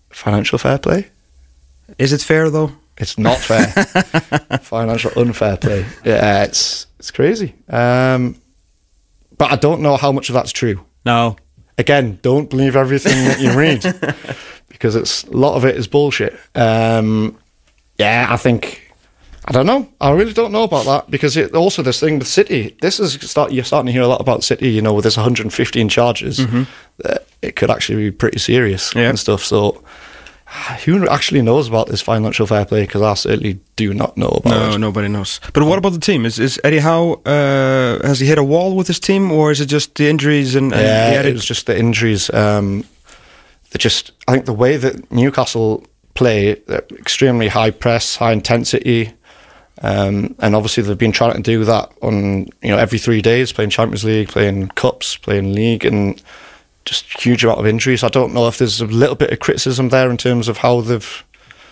[0.09, 1.07] Financial fair play?
[1.97, 2.71] Is it fair though?
[2.97, 3.67] It's not fair.
[4.61, 5.85] Financial unfair play.
[6.05, 7.55] Yeah, it's it's crazy.
[7.67, 8.35] Um,
[9.37, 10.85] but I don't know how much of that's true.
[11.05, 11.35] No.
[11.77, 13.81] Again, don't believe everything that you read
[14.69, 16.39] because it's a lot of it is bullshit.
[16.53, 17.39] Um,
[17.97, 18.93] yeah, I think
[19.45, 19.89] I don't know.
[19.99, 22.77] I really don't know about that because it, also this thing with City.
[22.81, 24.69] This is start you're starting to hear a lot about City.
[24.69, 26.37] You know, with this 115 charges,
[26.97, 29.09] that it could actually be pretty serious Yeah.
[29.09, 29.43] and stuff.
[29.43, 29.83] So.
[30.83, 32.81] Who actually knows about this financial fair play?
[32.81, 34.79] Because I certainly do not know about No, it.
[34.79, 35.39] nobody knows.
[35.53, 36.25] But what about the team?
[36.25, 37.21] Is is Eddie Howe?
[37.25, 40.53] Uh, has he hit a wall with his team, or is it just the injuries
[40.55, 40.73] and?
[40.73, 42.29] and Yeah, it was just the injuries.
[42.33, 42.83] Um,
[43.77, 45.85] just, I think the way that Newcastle
[46.15, 46.57] play,
[46.99, 49.13] extremely high press, high intensity,
[49.81, 53.53] um, and obviously they've been trying to do that on you know every three days,
[53.53, 56.21] playing Champions League, playing cups, playing league, and
[56.85, 58.03] just huge amount of injuries.
[58.03, 60.81] I don't know if there's a little bit of criticism there in terms of how
[60.81, 61.23] they've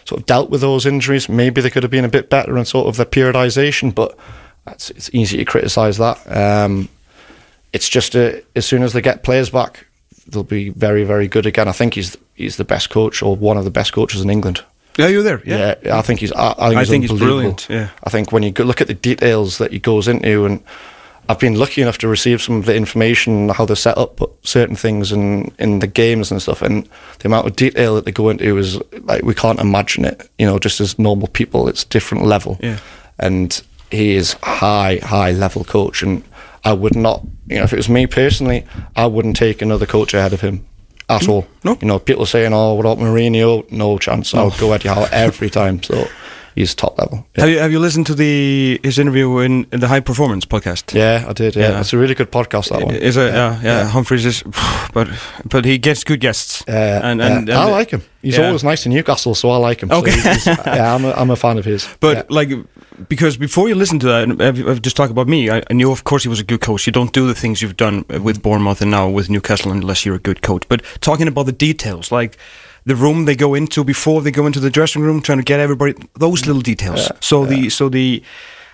[0.06, 1.30] sort of dealt with those injuries.
[1.30, 4.18] Maybe they could have been a bit better in sort of their periodisation, but
[4.68, 6.20] it's, it's easy to criticise that.
[6.36, 6.90] Um,
[7.74, 9.86] it's just a, as soon as they get players back,
[10.28, 11.68] they'll be very, very good again.
[11.68, 14.64] I think he's he's the best coach or one of the best coaches in England.
[14.98, 15.42] Yeah, you're there.
[15.46, 15.76] Yeah.
[15.84, 16.32] Yeah, I think he's.
[16.32, 17.90] I, I think, I he's, think he's brilliant, yeah.
[18.04, 20.64] I think when you go look at the details that he goes into, and
[21.30, 24.76] I've been lucky enough to receive some of the information how they set up certain
[24.76, 26.90] things in in the games and stuff, and
[27.20, 30.28] the amount of detail that they go into is like we can't imagine it.
[30.40, 32.58] You know, just as normal people, it's different level.
[32.62, 32.80] Yeah.
[33.20, 33.62] and
[33.92, 36.24] he is high, high level coach, and
[36.64, 37.22] I would not.
[37.48, 38.66] You know, if it was me personally,
[38.96, 40.66] I wouldn't take another coach ahead of him.
[41.10, 41.30] At mm.
[41.30, 41.78] all, no.
[41.82, 44.34] You know, people saying, "Oh, what about Mourinho?" No chance.
[44.34, 45.82] I would go Eddie Howe every time.
[45.84, 46.08] So
[46.60, 47.18] he's top level.
[47.18, 47.42] Yeah.
[47.42, 50.94] Have you have you listened to the his interview in, in the High Performance podcast?
[50.94, 51.56] Yeah, I did.
[51.56, 51.80] Yeah, Yeah.
[51.80, 52.70] it's a really good podcast.
[52.70, 52.96] That one.
[52.96, 53.34] Is it?
[53.34, 53.88] Yeah, yeah.
[53.88, 54.44] Humphreys is,
[54.94, 55.08] but
[55.46, 56.64] but he gets good guests.
[56.68, 57.28] Yeah, and, yeah.
[57.38, 58.02] and, and I like him.
[58.22, 58.48] He's yeah.
[58.48, 59.90] always nice to Newcastle, so I like him.
[59.90, 60.12] So Okay.
[60.12, 61.88] he's- he's- yeah, I'm a, I'm a fan of his.
[62.02, 62.24] But Yeah.
[62.30, 62.50] like,
[63.08, 65.50] because before you listen to that, and I've, just talked about me.
[65.50, 66.86] I, I knew, of course, he was a good coach.
[66.86, 70.16] You don't do the things you've done with Bournemouth and now with Newcastle unless you're
[70.18, 70.64] a good coach.
[70.68, 72.38] But talking about the details, like
[72.90, 75.60] the room they go into before they go into the dressing room, trying to get
[75.60, 77.12] everybody those little details.
[77.20, 78.22] so the so the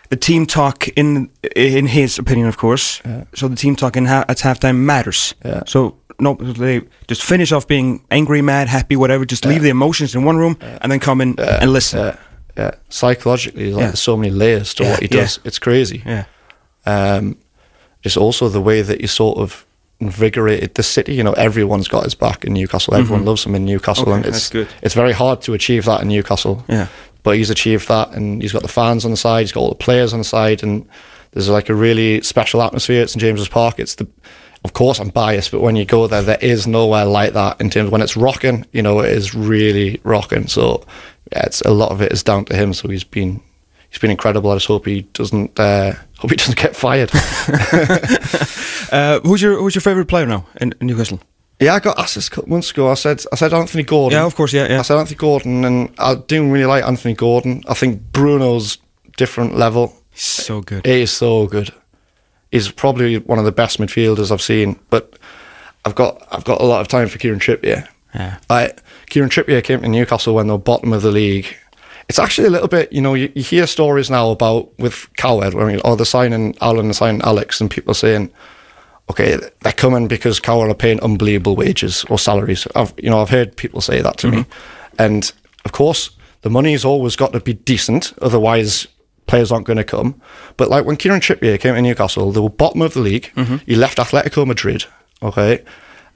[0.09, 3.01] the team talk in in his opinion, of course.
[3.33, 5.35] So the team talk in ha- at halftime matters.
[5.45, 5.61] Yeah.
[5.65, 9.25] So no, they just finish off being angry, mad, happy, whatever.
[9.25, 11.99] Just leave the emotions in one room and then come in and listen.
[11.99, 12.15] yeah,
[12.57, 12.71] yeah.
[12.89, 13.87] Psychologically, like Yeah.
[13.87, 15.21] there's so many layers to Yeah, what he yeah.
[15.23, 15.39] does.
[15.43, 16.01] It's crazy.
[16.05, 16.23] Yeah.
[16.85, 17.35] Um,
[18.03, 19.65] it's also the way that he sort of
[19.99, 21.15] invigorated the city.
[21.15, 22.95] You know, everyone's got his back in Newcastle.
[22.95, 24.19] Everyone loves him in Newcastle, Mm-hmm.
[24.19, 24.67] Okay, and it's good.
[24.81, 26.63] it's very hard to achieve that in Newcastle.
[26.67, 26.88] Yeah.
[27.23, 29.41] but he's achieved that, and he's got the fans on the side.
[29.41, 30.88] He's got all the players on the side, and
[31.31, 33.80] there's like a really special atmosphere at St James's Park.
[33.80, 34.07] It's the
[34.63, 37.69] of course, I'm biased, but when you go there, there is nowhere like that in
[37.69, 38.65] terms of when it's rocking.
[38.72, 40.47] You know, it is really rocking.
[40.47, 40.84] So,
[41.31, 42.73] yeah, it's a lot of it is down to him.
[42.73, 43.41] So he's been
[43.90, 44.52] he's been incredible.
[44.52, 47.12] I just hope he doesn't uh, hope he doesn't get fired.
[48.91, 51.20] Uh, who's your Who's your favorite player now in, in Newcastle?
[51.60, 52.90] yeah, I got asked this a couple months ago.
[52.90, 54.18] I said I said Anthony Gordon.
[54.20, 54.80] Yeah, of course, yeah, yeah.
[54.80, 57.64] I said Anthony Gordon, and I do really like Anthony Gordon.
[57.68, 58.78] I think Bruno's
[59.18, 59.95] different level.
[60.12, 60.86] He's So good.
[60.86, 61.72] He is so good.
[62.52, 64.80] He's probably one of the best midfielders I've seen.
[64.90, 65.18] But
[65.84, 67.88] I've got I've got a lot of time for Kieran Trippier.
[68.14, 68.38] Yeah.
[68.49, 71.48] Like Kieran Trippier came to Newcastle when they were bottom of the league.
[72.07, 75.53] It's actually a little bit, you know, you, you hear stories now about with Coward,
[75.53, 78.32] where mean, or they're signing Alan and signing Alex, and people are saying,
[79.10, 82.68] okay, they're coming because Coward are paying unbelievable wages or salaries.
[82.76, 85.02] I've, you know, I've heard people say that to me, mm-hmm.
[85.02, 85.32] and
[85.64, 86.11] of course,
[86.41, 88.88] the money's always got to be decent, otherwise
[89.26, 90.22] players aren't going to come.
[90.57, 93.32] But like when Kieran Trippier came to Newcastle, they were bottom of the league.
[93.36, 93.57] Mm-hmm.
[93.65, 94.86] He left Atletico Madrid,
[95.23, 95.64] okay,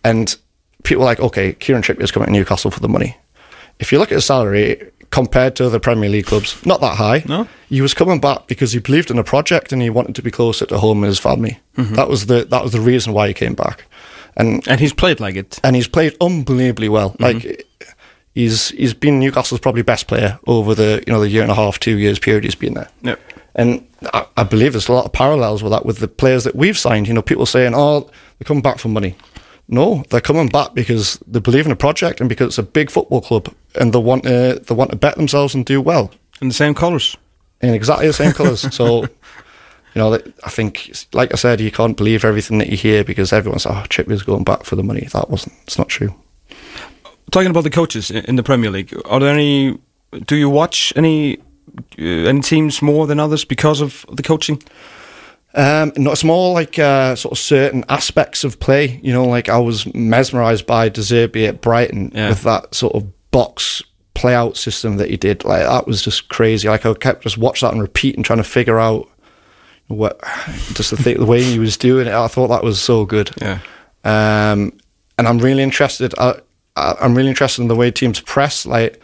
[0.04, 0.36] and
[0.84, 3.18] people were like, okay, Kieran Trippier's coming to Newcastle for the money.
[3.80, 7.24] If you look at his salary compared to other Premier League clubs, not that high.
[7.28, 7.48] No.
[7.70, 10.30] He was coming back because he believed in a project and he wanted to be
[10.32, 11.60] closer to home and his family.
[11.76, 13.86] That was the that was the reason why he came back.
[14.38, 15.60] And And he's played like it.
[15.64, 17.12] and he's played unbelievably well.
[17.12, 17.24] Mm-hmm.
[17.24, 17.66] Like
[18.36, 21.56] he's he's been Newcastle's probably best player over the you know the year and a
[21.56, 22.90] half, two years period he's been there.
[23.02, 23.20] Yep.
[23.56, 26.56] And I, I believe there's a lot of parallels with that with the players that
[26.56, 27.08] we've signed.
[27.08, 28.02] You know, people saying, "Oh,
[28.38, 29.16] they're coming back for money."
[29.72, 32.90] No, they're coming back because they believe in a project and because it's a big
[32.90, 36.10] football club and they want to they want to bet themselves and do well
[36.42, 37.16] In the same colours.
[37.62, 38.62] in exactly the same colours.
[38.74, 39.10] So, you
[39.96, 43.68] know, I think, like I said, you can't believe everything that you hear because everyone's,
[43.68, 45.08] oh, Trippier's going back for the money.
[45.14, 46.16] That wasn't, it's not true.
[47.32, 49.78] Talking about the coaches in the Premier League, are there any?
[50.26, 51.38] Do you watch any
[52.00, 54.64] uh, any teams more than others because of the coaching?
[55.56, 59.00] Um, no, it's more like uh, sort of certain aspects of play.
[59.04, 62.30] You know, like I was mesmerised by De Zerbi at Brighton Yeah.
[62.30, 63.82] with that sort of box
[64.14, 65.44] play out system that he did.
[65.46, 66.68] Like that was just crazy.
[66.68, 69.08] Like I kept just watch that and repeat and trying to figure out
[69.88, 70.20] what
[70.74, 72.14] just the, thing, the way he was doing it.
[72.14, 73.32] I thought that was so good.
[73.42, 73.60] Yeah.
[74.04, 74.78] Um,
[75.18, 76.14] and I'm really interested.
[76.20, 76.40] I,
[76.76, 78.66] I, I'm really interested in the way teams press.
[78.68, 79.02] Like,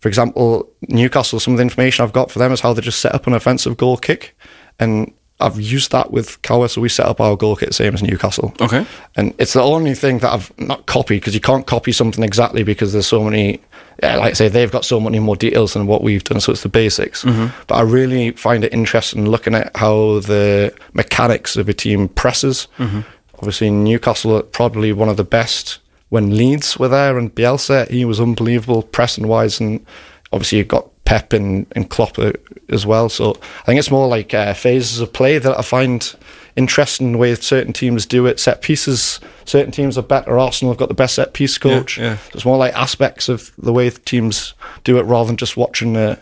[0.00, 1.40] for example, Newcastle.
[1.40, 3.32] Some of the information I've got for them is how they just set up an
[3.32, 4.36] offensive goal kick,
[4.78, 6.68] and I've used that with Cower.
[6.68, 8.54] So we set up our goal kick same as Newcastle.
[8.60, 8.86] Okay.
[9.16, 12.62] And it's the only thing that I've not copied because you can't copy something exactly
[12.62, 13.60] because there's so many.
[14.02, 16.52] Yeah, like I say, they've got so many more details than what we've done, so
[16.52, 17.22] it's the basics.
[17.22, 17.54] Mm-hmm.
[17.66, 22.66] But I really find it interesting looking at how the mechanics of a team presses.
[22.78, 23.00] Mm-hmm.
[23.34, 28.06] Obviously, Newcastle are probably one of the best when Leeds were there, and Bielsa he
[28.06, 29.84] was unbelievable pressing wise, and
[30.32, 32.30] obviously you've got Pep and, and Klopp uh,
[32.68, 33.08] as well.
[33.08, 33.30] So
[33.62, 36.14] I think it's more like uh, phases of play that I find
[36.54, 38.38] interesting the way certain teams do it.
[38.38, 40.38] Set pieces, certain teams are better.
[40.38, 41.98] Arsenal have got the best set piece coach.
[41.98, 42.16] yeah.
[42.16, 44.54] So it's more like aspects of the way teams
[44.84, 46.14] do it rather than just watching uh,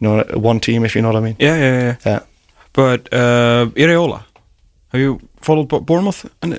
[0.00, 0.84] you know one team.
[0.84, 1.36] If you know what I mean.
[1.38, 1.96] Yeah, yeah, yeah.
[2.04, 2.20] Yeah.
[2.72, 4.24] But uh, Ireola,
[4.88, 6.28] have you followed Bournemouth?
[6.42, 6.58] And, uh,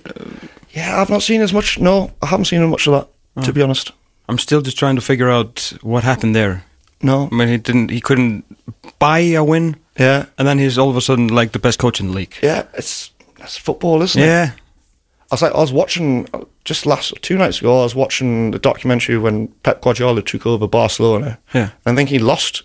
[0.71, 1.79] Yeah, I've not seen as much.
[1.79, 3.07] No, I haven't seen much of that.
[3.35, 3.41] Oh.
[3.43, 3.91] To be honest,
[4.29, 6.63] I'm still just trying to figure out what happened there.
[7.03, 7.29] No.
[7.31, 8.43] I mean, he didn't, he couldn't
[8.99, 11.99] buy a win, Yeah, and then he's all of a sudden like the best coach
[11.99, 12.35] in the league.
[12.41, 12.63] yeah.
[12.73, 14.25] It's it's football, isn't it?
[14.25, 14.51] Yeah,
[15.31, 16.27] I was like, I was watching
[16.63, 17.81] just last two nights ago.
[17.81, 21.37] I was watching the documentary when Pep Guardiola took over Barcelona.
[21.53, 21.71] Yeah.
[21.85, 22.63] and I think he lost.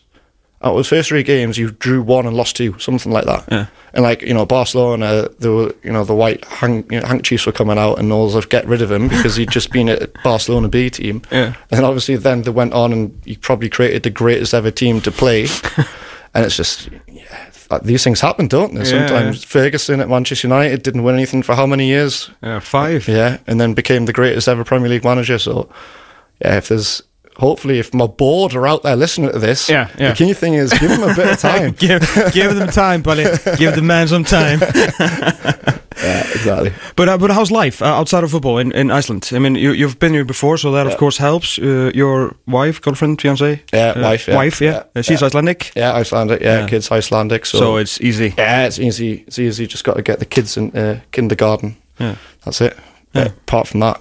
[0.61, 3.45] Out of his first three games, you drew one and lost two, something like that.
[3.51, 3.67] Yeah.
[3.93, 7.47] And like you know, Barcelona, there were you know the white hang, you know, handkerchiefs
[7.47, 10.13] were coming out, and all of get rid of him because he'd just been at
[10.25, 11.23] Barcelona B team.
[11.31, 11.55] Yeah.
[11.71, 15.13] And obviously, then they went on and he probably created the greatest ever team to
[15.13, 15.47] play.
[16.35, 17.51] and it's just yeah,
[17.83, 18.81] these things happen, don't they?
[18.81, 19.07] Yeah.
[19.07, 22.31] Sometimes Ferguson at Manchester United didn't win anything for how many years?
[22.43, 23.07] yeah, five.
[23.09, 25.39] Yeah, and then became the greatest ever Premier League manager.
[25.39, 25.69] So,
[26.41, 27.03] yeah, if there's
[27.39, 30.10] hopefully if my board are out there listening to this, Yeah, yeah.
[30.10, 31.73] the key thing is give them a bit of time.
[31.73, 32.01] give,
[32.32, 33.24] give them time, buddy.
[33.56, 34.60] Give the man some time.
[36.02, 36.73] yeah, exactly.
[36.97, 39.31] But uh, but how's life uh, outside of football in, in Iceland?
[39.32, 41.59] I mean, you you've been here before, so that of course helps.
[41.59, 44.36] Uh, your wife, girlfriend, fiance, Yeah, Uh, wife, yeah.
[44.36, 44.82] wife, yeah.
[44.94, 45.27] Yeah, she's yeah.
[45.27, 46.40] Icelandic, Yeah, Icelandic.
[46.43, 46.69] Yeah, Yeah.
[46.69, 47.47] kids Icelandic.
[47.47, 48.35] So, so it's easy.
[48.39, 49.24] yeah, it's easy.
[49.27, 49.66] It's easy.
[49.66, 51.77] Just got to get the kids in uh, kindergarten.
[52.01, 52.15] Yeah.
[52.44, 52.77] That's it.
[53.15, 53.27] Yeah.
[53.47, 54.01] Apart from that,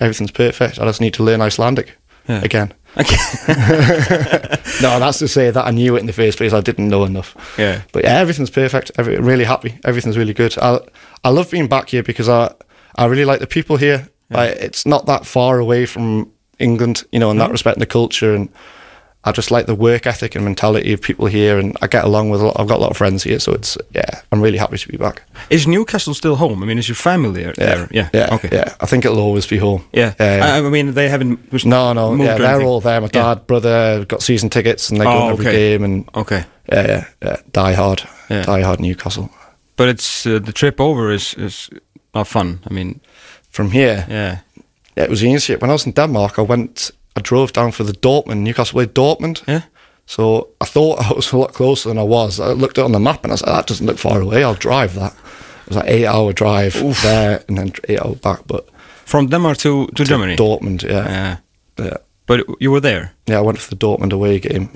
[0.00, 0.78] everything's perfect.
[0.78, 1.96] I just need to learn Icelandic
[2.28, 2.42] Yeah.
[2.42, 2.72] again.
[2.96, 3.16] Okay.
[4.82, 6.52] No, that's to say that I knew it in the first place.
[6.52, 7.36] I didn't know enough.
[7.56, 7.82] Yeah.
[7.92, 8.90] But yeah, everything's perfect.
[8.98, 9.78] Every, really happy.
[9.84, 10.58] Everything's really good.
[10.58, 10.80] I
[11.22, 12.52] I love being back here because I
[12.96, 14.08] I really like the people here.
[14.30, 17.52] Like, it's not that far away from England, you know, in that mm-hmm.
[17.52, 18.48] respect, and the culture, and
[19.24, 22.30] I just like the work ethic and mentality of people here, and I get along
[22.32, 22.56] with a lot.
[22.60, 24.96] I've got a lot of friends here, so it's yeah, I'm really happy to be
[24.96, 25.22] back.
[25.48, 26.62] Is Newcastle still home?
[26.62, 27.52] I mean, is your family there?
[27.56, 27.88] there?
[27.90, 28.08] Yeah.
[28.12, 28.48] yeah, Okay.
[28.52, 28.74] yeah.
[28.80, 29.80] I think it'll always be home.
[29.92, 30.14] Yeah.
[30.20, 30.36] yeah.
[30.36, 30.54] yeah.
[30.54, 31.38] I, I mean, they haven't.
[31.64, 33.00] no, no, yeah, they're all there.
[33.00, 33.34] My Yeah.
[33.34, 35.56] dad, brother, got season tickets, and they Oh, go every okay.
[35.56, 36.44] game, and Okay.
[36.72, 38.42] yeah, yeah, yeah, die hard, Yeah.
[38.46, 39.28] die hard Newcastle.
[39.76, 41.70] But it's uh, the trip over is is
[42.14, 42.58] not fun.
[42.70, 43.00] I mean,
[43.50, 44.38] From here, yeah.
[44.96, 45.56] Yeah, it was the easy.
[45.56, 48.94] When I was in Denmark, I went, I drove down for the Dortmund, Newcastle played
[48.94, 49.42] Dortmund.
[49.46, 49.62] Yeah.
[50.06, 52.40] So I thought I was a lot closer than I was.
[52.40, 54.20] I looked at it on the map and I said, like, that doesn't look far
[54.20, 54.42] away.
[54.44, 55.12] I'll drive that.
[55.12, 58.40] It was like eight hour drive there and then eight hour back.
[58.46, 58.68] But
[59.04, 60.36] From Denmark to to, Germany.
[60.36, 61.08] Dortmund, yeah.
[61.08, 61.36] Yeah.
[61.84, 61.96] yeah.
[62.26, 63.12] But you were there.
[63.26, 64.70] Yeah, I went for the Dortmund away game.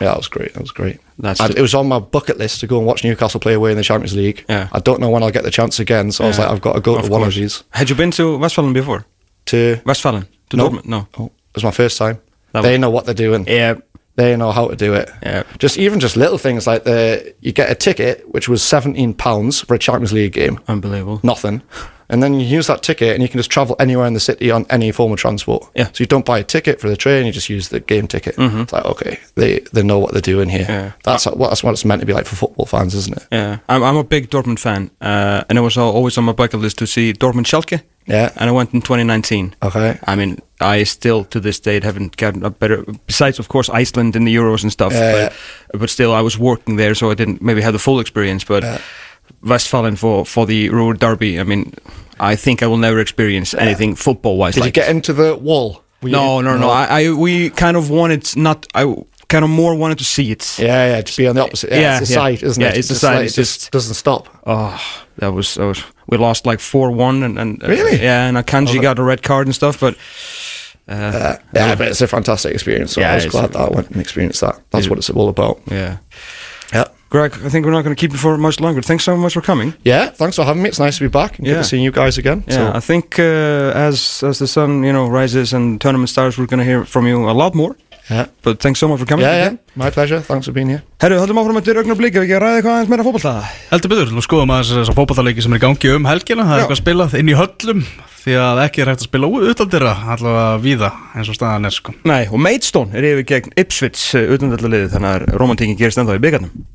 [0.00, 0.52] Yeah, that was great.
[0.54, 0.98] That was great.
[1.18, 3.76] That's it was on my bucket list to go and watch Newcastle play away in
[3.76, 4.44] the Champions League.
[4.48, 4.68] Yeah.
[4.72, 6.74] I don't know when I'll get the chance again, so I was like, I've got
[6.74, 7.62] to go Of to one of these.
[7.70, 9.04] Had you been to Westfalen before?
[9.46, 10.68] To Westfalen to No.
[10.70, 10.84] Dortmund?
[10.86, 11.06] No.
[11.18, 12.20] oh, it was my first time.
[12.52, 13.46] That they was- know what they're doing.
[13.46, 13.74] Yeah.
[14.16, 15.10] they know how to do it.
[15.22, 15.44] Yeah.
[15.58, 19.60] Just even just little things like the you get a ticket which was seventeen pounds
[19.60, 21.20] for a Champions League game, Unbelievable.
[21.22, 21.62] nothing,
[22.08, 24.50] and then you use that ticket and you can just travel anywhere in the city
[24.50, 25.68] on any form of transport.
[25.74, 25.86] Yeah.
[25.92, 28.34] So you don't buy a ticket for the train; you just use the game ticket.
[28.38, 30.64] It's like okay, they they know what they're doing here.
[30.64, 30.72] Mm-hmm.
[30.72, 30.92] Yeah.
[31.04, 33.26] That's what that's what it's meant to be like for football fans, isn't it?
[33.30, 36.60] Yeah, I'm, I'm a big Dortmund fan, uh, and it was always on my bucket
[36.60, 37.82] list to see Dortmund Schalke.
[38.08, 38.32] Yeah.
[38.36, 39.54] and I went in 2019.
[39.62, 39.98] Okay.
[40.06, 42.82] I mean, I still to this date haven't gotten a better.
[43.06, 44.92] Besides, of course, Iceland and the Euros and stuff.
[44.94, 45.28] Yeah,
[45.70, 48.44] but, but still, I was working there, so I didn't maybe have the full experience.
[48.44, 48.64] But
[49.42, 51.38] Westfalen for for the Ruhr Derby.
[51.40, 51.72] I mean,
[52.20, 54.54] I think I will never experience anything football wise.
[54.54, 55.82] Did like you get into the wall?
[56.02, 56.70] No, you- no, no.
[56.70, 58.66] I, I we kind of wanted not.
[58.74, 58.94] I
[59.28, 60.58] kind of more wanted to see it.
[60.58, 61.70] yeah, yeah, just be on the opposite.
[61.70, 62.20] Yeah, Yeah, it's the yeah.
[62.20, 62.78] side, isn't Yeah, it?
[62.78, 64.28] it's the just side, Like, it just just- doesn't stop.
[64.46, 64.80] Oh,
[65.18, 65.82] that was that was.
[66.10, 68.00] We lost like four one, and, and uh, Really?
[68.02, 69.78] yeah, and Akanji got a red card and stuff.
[69.80, 69.94] But
[70.88, 72.92] uh, Yeah, but it's a fantastic experience.
[72.94, 74.58] So Yeah, I was it's- glad that I went and experienced that.
[74.70, 75.60] That's what it's all about.
[75.70, 75.96] yeah, Yeah.
[77.10, 78.82] Greg, I think we're not going to keep you for much longer.
[78.82, 79.72] Thanks so much for coming.
[79.82, 80.68] Yeah, thanks for having me.
[80.68, 81.62] It's nice to be back and good Yeah.
[81.62, 82.44] to see you guys again.
[82.46, 83.22] Yeah, I think uh,
[83.88, 87.06] as as the sun you know rises and tournament starts, we're going to hear from
[87.06, 87.76] you a lot more.
[88.10, 88.26] Yeah.
[88.42, 89.26] But thanks so much for coming.
[89.26, 89.58] Yeah, yeah, again.
[89.74, 90.20] my pleasure.
[90.20, 90.82] Thanks for being here.
[91.00, 93.32] Herru, höldum áfram eftir augnablik ef við ekki að ræða eitthvað aðeins meira fótbolta.
[93.72, 96.64] Heldur betur, nú skoðum að þessar fótballtaleiki sem er í gangi um helgina Það er
[96.64, 97.84] eitthvað spilað inn í höllum
[98.18, 101.94] Því að ekki er hægt að spila utaldira Allavega víða eins og staðan er sko
[102.08, 106.66] Nei, og Maidstone er yfir gegn Ipswich utandallaliði þannig að romantíkin gerist ennþá í byggarnum.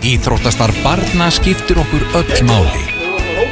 [0.00, 2.86] Íþróttastar barna skiptir okkur öll máli.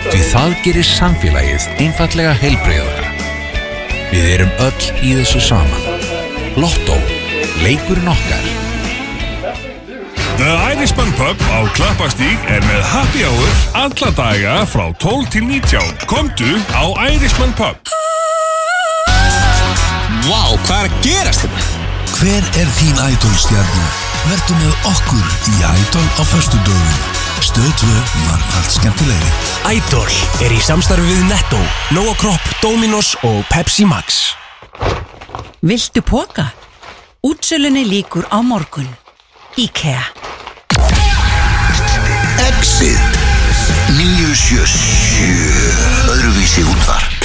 [0.09, 3.17] Því það gerir samfélagið einfallega heilbreyðara.
[4.09, 6.08] Við erum öll í þessu saman.
[6.57, 6.97] Lotto.
[7.63, 8.45] Leikurinn okkar.
[10.39, 16.07] The Irishman Pub á Klappastíg er með happy hour alla daga frá 12 til 19.
[16.07, 17.91] Komdu á Irishman Pub.
[20.29, 21.65] Vá, hvað er að gerast hérna?
[22.19, 23.93] Hver er þín Idol-stjarnar?
[24.29, 26.99] Vertu með okkur í Idol á föstu dögum.
[27.43, 27.93] Stöð 2
[28.29, 29.31] var allt skemmtilegri.
[29.75, 30.11] Idol
[30.47, 31.61] er í samstarfi við Netto,
[31.95, 34.37] Nóa Kropp, Dominos og Pepsi Max.
[35.61, 36.53] Viltu póka?
[37.23, 38.89] Útsölunni líkur á morgun.
[39.57, 40.05] IKEA
[42.49, 43.01] Exit.
[43.99, 47.18] Ný 977 Öðruvísi útvarp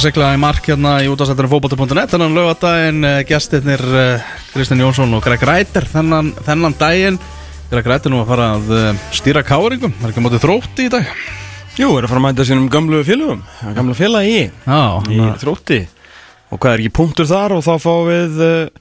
[0.00, 5.20] að sigla í mark hérna í útastættinu fótbolti.net þennan lögadaginn, gestirnir uh, Kristinn Jónsson og
[5.26, 7.18] Greg Ræter þennan, þennan daginn.
[7.68, 10.92] Greg Ræter nú að fara að uh, stýra káringum, er ekki á móti þrótti í
[10.94, 11.10] dag?
[11.76, 13.42] Jú, er að fara að mæta sínum gamlu félögum
[13.76, 15.80] Gamla félagi í Já, Í þrótti.
[16.48, 18.79] Og hvað er ekki punktur þar og þá fáum við uh,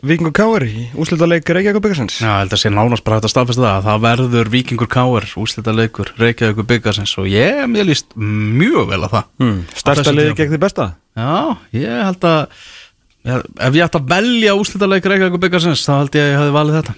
[0.00, 3.32] Víkingur Káir í úslitaleik Reykjavík byggarsins Já, ég held að sé nánast bara hægt að
[3.34, 3.74] staðfesta það.
[3.74, 9.02] Að það verður Víkingur Káir, úslita leikur Reykjavík byggarsins og ég, mér líst mjög vel
[9.04, 9.24] að það.
[9.44, 10.36] Mm, Stærsta tímabili.
[10.38, 10.86] gegn því besta?
[11.20, 11.34] Já,
[11.76, 12.40] ég held að
[13.28, 16.40] já, ef ég ætti að velja úslita leik Reykjavík byggarsins þá held ég að ég
[16.40, 16.96] hefði valið þetta.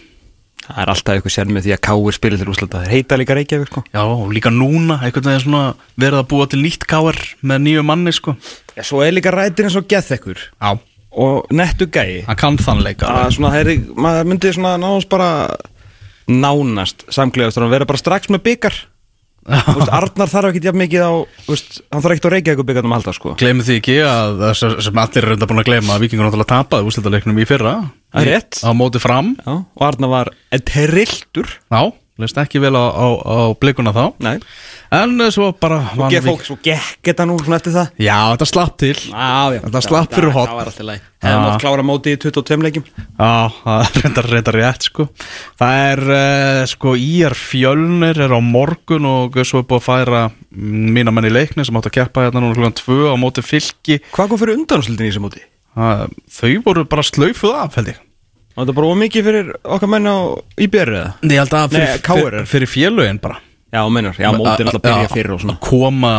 [0.63, 3.35] Það er alltaf eitthvað sér með því að Káir spilir til úslita Þeir heita líka
[3.35, 3.83] Reykjavík sko.
[3.91, 5.03] Já, líka núna,
[11.13, 12.25] að og Og nettu gæi.
[12.27, 15.31] Hann kann þann leika að svona, þeir, maður myndi svona nánast bara
[16.29, 18.77] nánast samklegast að vera bara strax með byggar
[19.43, 21.13] Úst, Arnar þarf ekki jafn mikið á
[21.51, 23.33] úst, hann þarf ekki á Reykjavík byggarnum að halda sko.
[23.41, 26.87] Gleimið því ekki að sem- allir er reynda búin að gleyma að Víkingur náttúrulega tapaði
[26.87, 27.73] úrslitaleiknum í fyrra.
[28.15, 28.61] Er Í- rétt.
[28.63, 29.33] Á móti fram.
[29.43, 30.31] Já, og Arnar var
[30.63, 31.83] trilltur Já,
[32.21, 34.03] leist ekki vel á, á, á blikuna þá.
[34.23, 34.37] Nei.
[34.93, 37.95] En eh, svo bara og geð fólk svo gekk þetta nú eftir það.
[37.97, 38.93] Já, þetta slapp til.
[39.09, 39.61] Já, já.
[39.65, 40.53] Þetta slapp fyrir hot
[41.23, 42.87] Hefði mátt klára móti í 22 leikjum.
[42.99, 45.07] Já, það er reyndar rétt sko.
[45.61, 50.23] Það er uh, sko Íjar Fjölnir er á morgun og svo er búið að færa
[50.29, 53.47] mm, mína menn í leikni sem átt að keppa hérna núna hlugan 2 á móti
[53.47, 54.03] fylki.
[54.11, 55.47] Hvað kom fyrir undanúslitin í þessu móti?
[55.79, 58.03] Uh, þau voru bara slaufuð af held ég
[58.53, 60.17] Var þetta bara ómikið fyrir okkar menn á
[60.61, 61.11] IBR eða?
[61.25, 63.39] Nei, ég held að fyrir, Nei, KR fyrir, fyrir félögin bara.
[63.73, 65.55] Já, meinar, já, mótið er alltaf byrja fyrir og svona.
[65.57, 66.13] Að koma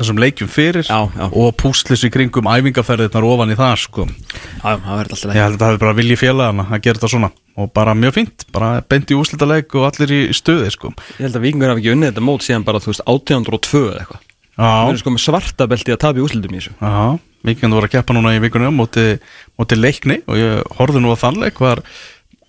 [0.00, 1.26] þessum leikjum fyrir Já, já.
[1.28, 4.06] og púslis í kringum æfingaferðirnar ofan í það sko.
[4.08, 7.10] Já, það verður alltaf Ég held að það hefur bara vilji félagana að gera þetta
[7.12, 7.30] svona.
[7.54, 10.90] Og bara mjög fínt, bara beint í úslita leik og allir í stuði sko.
[11.20, 14.00] Ég held að vikingur hafi ekki unnið þetta mót síðan bara, þú veist, 1802 eða
[14.00, 14.24] eitthvað.
[14.54, 16.74] Já, Við erum sko með svarta belti að tapa í úslitum í þessu.
[16.80, 17.04] Já,
[17.44, 19.06] Víkjandi voru að keppa núna í vikunum móti,
[19.60, 21.82] móti leikni og ég horfði nú á þann leik var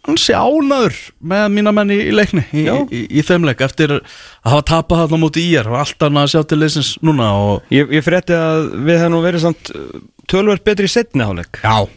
[0.05, 0.95] ansi ánaður
[1.25, 2.75] með mína menni í leikni í, Já.
[2.93, 6.27] í, í þeim leik eftir að hafa tapað þarna móti í er og allt annað
[6.27, 9.71] að sjá til leysins núna og Ég, ég frétti að við hefum verið samt
[10.31, 11.95] tölvert betri í setni hálfleik já, en,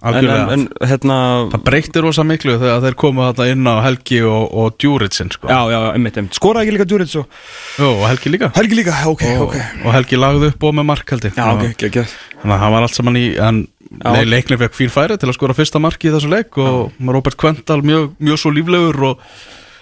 [0.00, 0.44] algjörlega.
[0.54, 1.16] En, en hérna
[1.52, 5.50] það breytti rosa miklu þegar þeir komu þarna inn á Helgi og, og Djúritsin sko.
[5.50, 6.38] Já, já, einmitt, einmitt.
[6.38, 7.36] Skoraði ekki líka Djurits og
[7.88, 8.52] og Helgi líka?
[8.56, 9.58] Helgi líka, ok, og, ok.
[9.84, 11.36] og Helgi lagði upp og með mark held ég.
[11.36, 12.06] Já, ok, ekki, ekki
[12.40, 13.60] Þannig að það var allt saman í en
[13.90, 14.10] Já.
[14.14, 17.36] nei, leikni fekk fín færi til að skora fyrsta marki í þessu leik og Robert
[17.40, 19.24] Kvendal mjög, mjög svo líflegur og,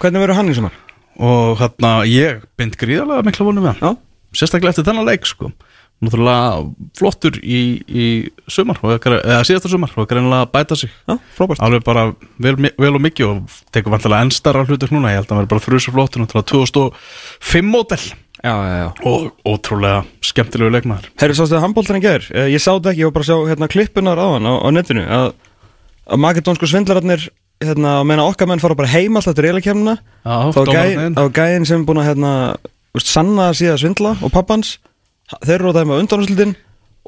[0.01, 0.75] Hvernig verður hann í sumar?
[1.19, 3.81] og hérna ég bind gríðarlega mikla vonum við hann.
[3.83, 4.39] Já.
[4.39, 5.51] sérstaklega eftir þennan leik sko
[5.99, 6.61] Náttúrulega
[6.95, 7.57] flottur í,
[7.91, 8.03] í
[8.47, 10.93] sumar, eða síðasta sumar og greinilega að bæta sig.
[11.35, 11.59] Frábært.
[11.65, 12.05] Alveg bara
[12.39, 15.51] vel, vel og mikið og tekur vantilega ennstara hlutur núna, ég held að hann verði
[15.57, 17.99] bara þrjus og flottur náttúrulega 2005 mótel
[18.39, 21.09] Já, já, og ótrúlega skemmtilegu leikmaður.
[21.19, 22.23] Herru, sástu það handbóltan í gær?
[22.31, 24.53] Eh, Ég sá þetta ekki, ég var bara að sjá hérna klippunar á hann á,
[24.63, 25.25] á netinu að,
[26.07, 27.25] að makedónsku svindlararnir
[27.59, 31.17] hérna, að meina okkar menn fara bara heim alltaf til reylakemna þá var gæ- dómararnir.
[31.19, 32.31] þá var gæinn sem búin að hérna,
[33.03, 34.77] sanna síða svindla og pappans
[35.43, 36.55] þeir eru á það með undanúslitin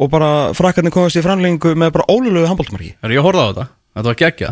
[0.01, 3.65] og bara frakkarnir komast í framlengingu með bara ólulegu handbóltmarki Ég horfði á þetta,
[3.97, 4.51] þetta var geggja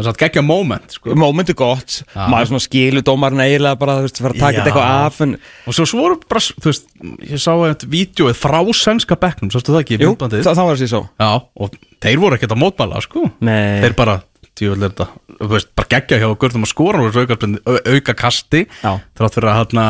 [0.00, 1.12] Það er satt geggja moment sko.
[1.18, 2.22] Mómenti gott, Já.
[2.30, 5.34] maður svona skilu dómarinn eiginlega bara, þú veist, fara að taka þetta eitthvað af en,
[5.68, 6.86] Og svo, svo voru bara, þú veist,
[7.26, 10.80] ég sá eitthvað vídjóið frá sænska bekknum, sástu það ekki jú, það, það var þess
[10.80, 11.28] að ég sá Já,
[11.66, 11.76] og
[12.06, 13.80] þeir voru ekkert að mótmæla, sko Nei.
[13.84, 14.14] Þeir bara,
[14.56, 15.08] tjóðlega þetta,
[15.42, 18.64] þú veist, bara geggja hjá Görðum að skora auka, au- auka kasti.
[18.80, 19.86] Þrátt fyrir að hérna,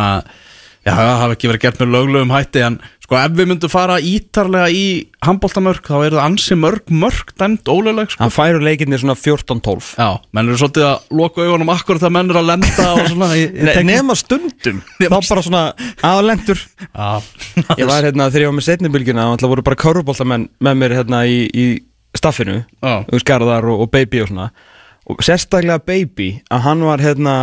[0.90, 3.96] já, það hafi ekki verið gert með löglegum hætti En sko, ef við myndum fara
[4.04, 4.82] ítarlega í
[5.26, 8.20] handbóltamörk Þá eru það ansi mörg, mörg dæmt ólega, sko.
[8.24, 12.32] Hann færu leikinni svona 14-12 Já, menn eru svolítið að loka augunum akkur þegar menn
[12.34, 13.90] eru að lenda og svona í Nei, teiknum.
[13.94, 14.82] nema stundum.
[15.00, 15.62] Þá bara svona
[16.10, 16.60] aðalendur
[16.90, 17.08] Já,
[17.78, 21.24] ég var hérna þegar ég var með setnibilgjuna alltaf voru bara körfuboltamenn með mér hérna
[21.30, 21.66] í, í
[22.16, 22.60] staffinu
[23.22, 24.48] skarðar og, og baby og svona.
[25.10, 27.34] Og sérstaklega baby að hann var hérna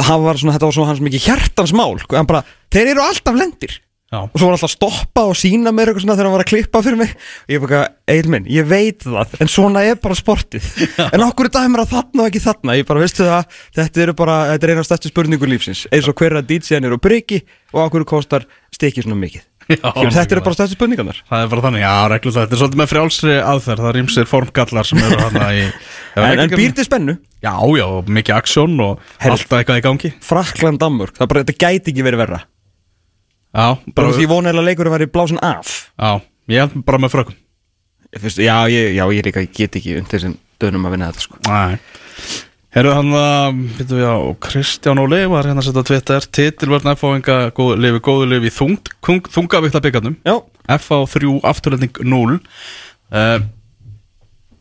[0.00, 3.38] var svona, þetta var svona hans mikið hjartans mál sko, hann bara, þeir eru alltaf
[3.38, 3.78] lendir.
[4.10, 4.24] Já.
[4.26, 6.42] og svo var hann alltaf að stoppa og sína mér eitthvað svona þegar hann var
[6.42, 7.12] að klippa fyrir mig.
[7.46, 10.66] Og ég bara, eilminn, ég veit það en svona er bara sportið.
[11.14, 12.76] En okkur er dæmur að þarna og ekki þarna?
[12.80, 16.18] Ég bara, veistu það, þetta eru bara þetta er eina stærstu spurningu lífsins eins og
[16.18, 19.46] hverja DJ-an eru á bryggi og okkur kostar stikki svona mikið?
[19.46, 21.18] Já, þetta eru bara stærstu spurningarnar.
[21.30, 23.84] Það er bara þannig, já, reglum það Þetta er svolítið með frjálsri aðferð.
[23.86, 25.60] Það ímsir formgallar sem eru hann í
[26.20, 27.86] en, en býr til spennu, Já, já,
[28.18, 29.34] mikið aksjón og Herri.
[29.36, 30.12] alltaf eitthvað í gangi.
[30.24, 32.40] Frakland, Danmörk það bara, þetta gæti ekki verið verra.
[33.50, 35.72] Já, bara því ég vona eða leikurinn væri blásin af.
[35.98, 36.10] Já,
[36.52, 37.16] ég held bara með
[38.18, 41.38] finnst- já, ég, já, ég, ég get ekki undir þessum dönum að vinna þetta sko.
[41.46, 41.78] Næ
[42.70, 47.38] Herru hann að, veitum við á Kristján Óli var hérna að setja Twitter Titilvörn F-áinga,
[47.56, 50.36] góð, lifi góðu lifi í þung, þung, þungavikla byggarnum já,
[50.76, 53.40] F á 3, afturlending 0 uh,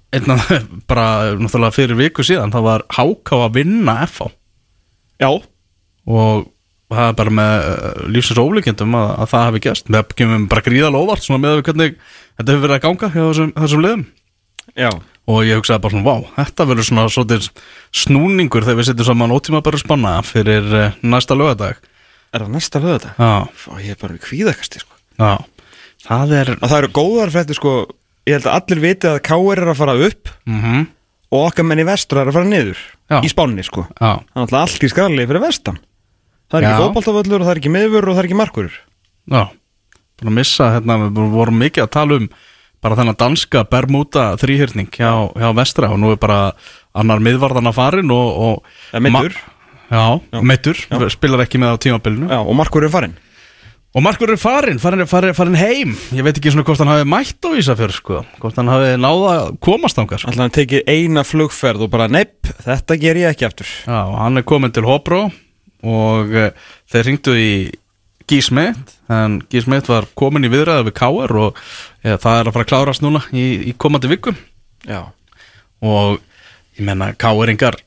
[0.10, 0.40] Einna
[0.90, 1.06] bara
[1.38, 4.28] náttúrulega fyrir viku síðan það var HK að vinna F á
[5.22, 5.30] já,
[6.10, 6.50] og
[6.90, 10.66] það er bara með uh, lífsins ólíkjendum að, að það hafi gæst með kemum bara
[10.66, 14.06] gríðalega óvart svona með hvernig þetta hefur verið að ganga hjá þessum, þessum liðum.
[14.74, 14.90] Já
[15.30, 17.50] og ég hugsaði bara svona, vá, þetta verður svona svolítið
[18.04, 21.80] snúningur þegar við setjum saman ótíma bara spanna fyrir uh, næsta lögadag
[22.34, 24.94] er það næsta lögða já, Fá, ég er bara í kvíðakasti sko.
[25.18, 25.34] já,
[26.06, 27.74] það er að það eru góðar fréttir sko,
[28.30, 29.62] ég held að allir viti að K.R.
[29.64, 30.88] er að fara upp mm
[31.30, 32.80] og okkar menn í vestur er að fara niður
[33.10, 33.20] Já.
[33.22, 34.18] í spánni sko Já.
[34.34, 35.76] þannig að allt í skralli fyrir vestan
[36.50, 36.82] það er ekki Já.
[36.82, 38.72] fótboltavöllur og það er ekki miðvur og það er ekki markur
[39.30, 39.42] Já,
[40.26, 42.26] að missa hérna, við vorum mikið að tala um
[42.84, 46.52] bara þennan danska Bermuda þrýhyrning hjá, hjá vestra og nú er bara
[46.96, 48.30] annar miðvarðana farin og,
[48.94, 49.34] og meiddur.
[49.36, 49.56] Ma-
[49.90, 50.06] Já,
[50.46, 50.78] meittur,
[51.10, 53.16] spilar ekki með á tímabilinu Já, og markur er farin
[53.90, 57.08] Og Markur er farin, farin, farin, farin heim Ég veit ekki svona hvort hann hafi
[57.10, 58.20] mætt á Ísafjörð sko.
[58.38, 60.30] hvort hann hafi náða að komast ángar sko.
[60.30, 64.14] Alltaf hann tekið eina flugferð og bara nepp, þetta ger ég ekki aftur Já, og
[64.22, 65.24] hann er komin til Hobro
[65.90, 66.52] og uh,
[66.94, 67.50] þeir ringdu í
[68.30, 71.60] Gísmeitt en Gísmeitt var komin í viðræða við Káar og
[72.06, 74.38] ja, það er að fara að klárast núna í, í komandi vikum
[74.88, 75.10] Já.
[75.84, 76.20] Og
[76.78, 77.80] ég menna Káaringar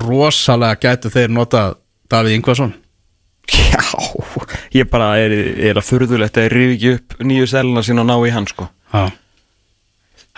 [0.00, 1.64] rosalega gætu þeir nota
[2.10, 2.72] Davíð Ingvarsson.
[3.50, 3.82] Já,
[4.74, 5.32] ég bara er,
[5.70, 8.48] er að furðulegt að ég rífi ekki upp nýju selina sín og ná í hann
[8.50, 8.70] sko.
[8.94, 9.10] Já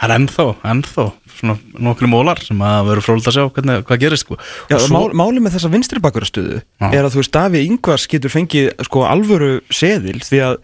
[0.00, 1.04] Það er ennþá, ennþá
[1.36, 1.54] svona
[1.86, 4.38] nokkru mólar sem að veru fróld að sjá hvernig, hvað gerist sko.
[4.72, 5.02] Já, svo...
[5.14, 6.86] máli með þessa vinstri bakurastöðu Já.
[6.90, 10.56] er að þú veist, Davíð Ingvars getur fengið sko alvöru seðil því að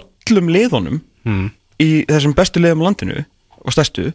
[0.00, 1.48] öllum liðunum Hmm.
[1.82, 3.24] í þessum bestu liðum á landinu
[3.58, 4.12] og stærstu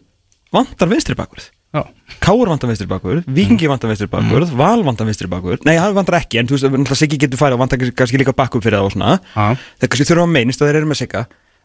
[0.54, 1.82] vantar vinstri bakurð Já.
[2.24, 6.18] Káur vantar vinstri bakurð, Víkingi vantar vinstri bakurð Val vantar vinstri bakurð, nei hann vantar
[6.22, 8.88] ekki en þú veist, náttúrulega Siggi getur færi og vantar kannski- líka bakur fyrir það
[8.88, 11.22] og svona það kannski þurfa að meinist að þeir eru með Sigga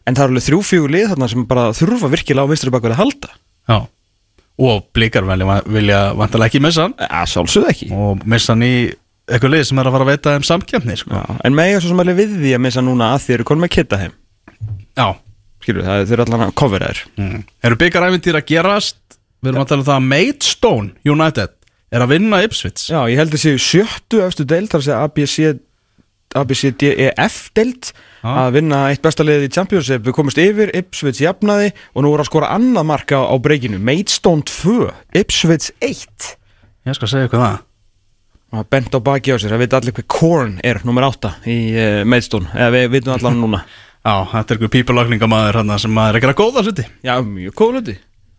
[0.08, 2.96] en það er alveg þrjú fjögur lið þarna sem bara þurfa virkilega á vinstri bakurð
[2.96, 3.34] að halda.
[3.68, 3.78] Já.
[4.58, 6.96] Og blikar vilja, vilja vantarlega ekki missa hann.
[6.98, 7.90] Ja, sjálfsögðu ekki.
[7.94, 8.72] Og missa hann í
[9.28, 11.12] eitthvað lið sem er að fara að veita þeim samkjöfni sko.
[11.14, 13.68] Já, en mega svo sem alveg við því að missa núna að því eru konum
[13.68, 14.16] að kitta heim.
[14.98, 15.08] Já.
[15.62, 17.40] Skilur, það er þeir allan að covera þér mm.
[17.66, 19.00] Eru byggaræfintýr að gerast?
[19.42, 21.54] Við erum að tala um það að Maidstone United
[21.94, 22.84] er að vinna Ipswich.
[22.88, 24.72] Já, ég held séu sjöttu efstu deild
[28.22, 30.04] þar að að vinna eitt besta liðið í Championship.
[30.06, 34.46] Við komumst yfir, Ipswich jafnaði og nú er að skora annað marka á breykinu Maidstone
[34.48, 34.90] 2,
[35.22, 36.30] Ipswich 1
[36.88, 37.64] Ég skal segja ykkur það.
[38.72, 42.02] Bent á baki á sér, það veit allir hvað Korn er nummer 8 í uh,
[42.08, 42.48] Maidstone.
[42.56, 43.64] Eða við veitum allan núna.
[44.08, 46.86] Já, þetta er ykkur pípulagningamæður hann sem maður er ekki að góða hluti.
[47.04, 47.98] Já, mjög góð hluti.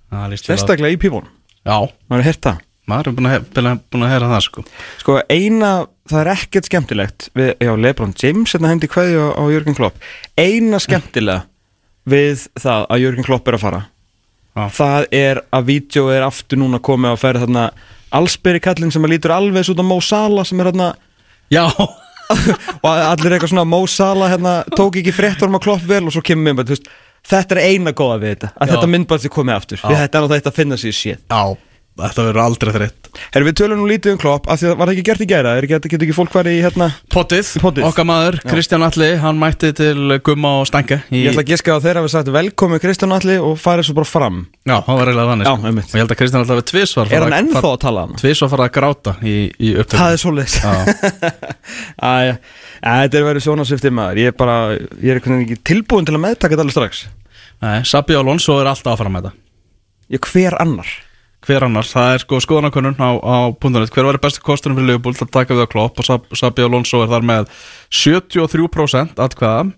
[0.09, 1.27] Sérstaklega í pífón
[1.61, 1.85] Já.
[2.09, 2.55] Maður er hérta
[2.89, 4.61] Maður er búin að, búin að heyra það sko.
[4.97, 5.71] Sko eina,
[6.09, 10.01] það er ekkert skemmtilegt við, Já, Lebron James hérna hendi kveði á, á Jörgen Klopp.
[10.39, 11.45] Eina skemmtilega
[12.09, 13.81] við það að Jörgen Klopp er að fara.
[14.57, 14.63] Já.
[14.75, 17.65] Það er að vídeo er aftur núna komið að færa þarna
[18.17, 20.87] Allsberi kallinn sem að lítur alveg svo út á Mo Salah sem er þarna
[21.53, 21.65] Já.
[22.83, 26.13] Og allir eitthvað svona Mo Salah hérna, tók ekki fréttur um að klopp vel og
[26.15, 26.89] svo kemur veist,
[27.29, 28.73] þetta er eina góða við þetta að Já.
[28.73, 29.81] þetta myndbætt sé komið aftur.
[29.85, 30.01] Við Já.
[30.03, 31.43] þetta er náttúrulega eitt að finna sér sér Já,
[32.01, 34.89] þetta verður aldrei þreitt Herru við tölum nú lítið um klopp af því að var
[34.89, 37.85] það ekki gert í gæra er ekki, getur ekki fólk farið í hérna Pottið, Pottið.
[37.89, 38.45] okkar maður, Já.
[38.53, 41.23] Kristján Alli Hann mætti til Gumma og Stange í...
[41.23, 43.97] ég ætla að giska á þeirra að við sagt velkomi Kristján Alli og farið svo
[43.97, 45.73] bara fram Já, það var eiginlega þannig Já, sko.
[45.79, 48.17] Og ég held að Kristján Alli hafi tvisvar er hann ennþá að tala hann?
[48.21, 50.57] Tvisvar farið að gráta í, í upptökum það er svoleiðis
[52.13, 52.39] Æja,
[52.85, 54.59] þetta er verið sjónasviftir maður ég er bara,
[55.01, 56.19] ég er ekki tilbúin til
[57.59, 57.83] Nei,
[58.15, 60.91] Alonso er alltaf að fara með þetta ég, hver annar?
[61.47, 65.15] Hver annars, það er sko skoðanakönnun á, á punktunett Hver var bestu kostunum fyrir Liverpool
[65.15, 66.01] til að taka við að klopp?
[66.01, 67.53] Og Sab Sabi Alonso er þar með
[67.95, 69.69] 73% atkvæða.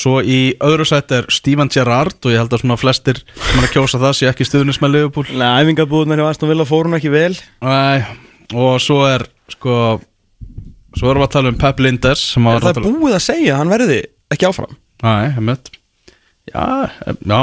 [0.00, 3.66] Svo í öðru sætt er Steven Gerrard og ég held að svona flestir sem er
[3.66, 5.26] að kjósa það sé ekki stuðnis með Liverpool.
[5.34, 7.34] Nei, æfingabúðunar hjá Aston Villa fór hún ekki vel.
[7.66, 8.04] Nei,
[8.54, 9.74] og svo er sko
[10.96, 13.60] Svo erum við að tala um Pep Linders Er það er búið að segja að
[13.60, 13.98] hann verði
[14.34, 14.72] ekki áfram?
[15.06, 15.70] Nei, heimitt
[16.50, 16.64] Já,
[17.06, 17.42] em, já.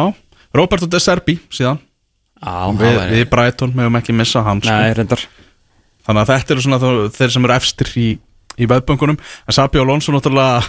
[0.58, 1.80] Roberto De Serbi síðan
[2.38, 4.74] Já, við, við Brighton meðum ekki missa hann sko.
[4.74, 4.94] Nei,
[6.08, 8.08] Þannig að þetta eru svona þeir sem eru efstir í,
[8.56, 10.62] í veðböngunum En Sabi Alonso náttúrulega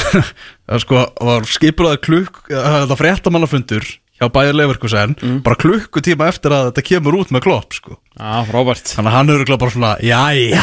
[0.70, 3.84] það sko var skipulaður klukk þetta fréttamannafundur
[4.20, 7.98] hjá bæjar Leverkusen bara klukkutíma eftir að þetta kemur út með klopp sko.
[8.20, 10.60] Já, frábært Þannig að hann eru bara svona, jæja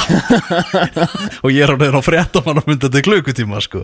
[1.43, 3.81] Og ég er á neður á fréttamannafundi þetta klukkutíma sko.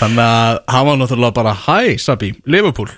[0.00, 2.92] Þannig að hann var náttúrulega bara Hæ Sabi, Liverpool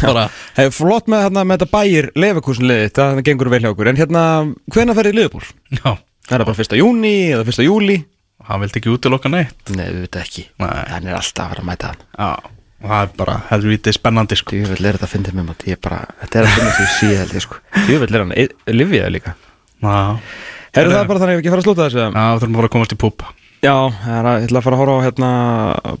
[0.00, 0.26] bara,
[0.58, 4.26] Hei, flott með, hérna, með þetta bæir lefakursunliðið, það gengur vel hjá okkur En hérna,
[4.72, 5.46] hvenær ferðið liðbúl?
[5.76, 8.00] Já Er það bara fyrsta júni eða fyrsta júli?
[8.48, 10.76] Hann vildi ekki útiloka neitt Nei, við veit ekki Nei.
[10.88, 14.38] Hann er alltaf að vera að mæta hann Já, og það er bara helvítið spennandi
[14.40, 14.56] sko.
[14.56, 16.74] Ég vil er þetta að finna með maður Ég er bara, þetta er að finna
[16.76, 17.60] sér síðan sko.
[17.90, 18.34] Ég vil er hann,
[18.72, 19.36] livið líka
[20.76, 22.06] Herru það bara þannig að ég hef ekki fara að slúta þessu.
[22.06, 23.26] Já við þurfum bara að komast í púp
[23.64, 25.28] Já, er að, ég ætla að fara að horfa á hérna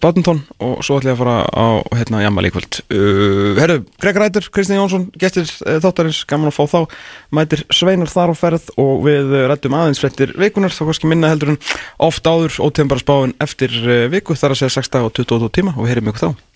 [0.02, 1.66] Badminton og svo ætla ég að fara á
[1.96, 2.78] hérna Jammal í kvöld.
[2.92, 6.98] Uh, Herru, Greg Rætur, Kristján Jónsson, gestir uh, þáttarins, gaman að fá þá.
[7.34, 11.54] Mætir Sveinar þar á ferð og við rættum aðeins frettir vikunar þá kannski minna heldur
[11.54, 11.62] en
[12.06, 15.50] oft áður ótegum bara spáin eftir uh, viku þar að segja 6 dag og 22
[15.56, 16.55] tíma og við heyrim ykkur þá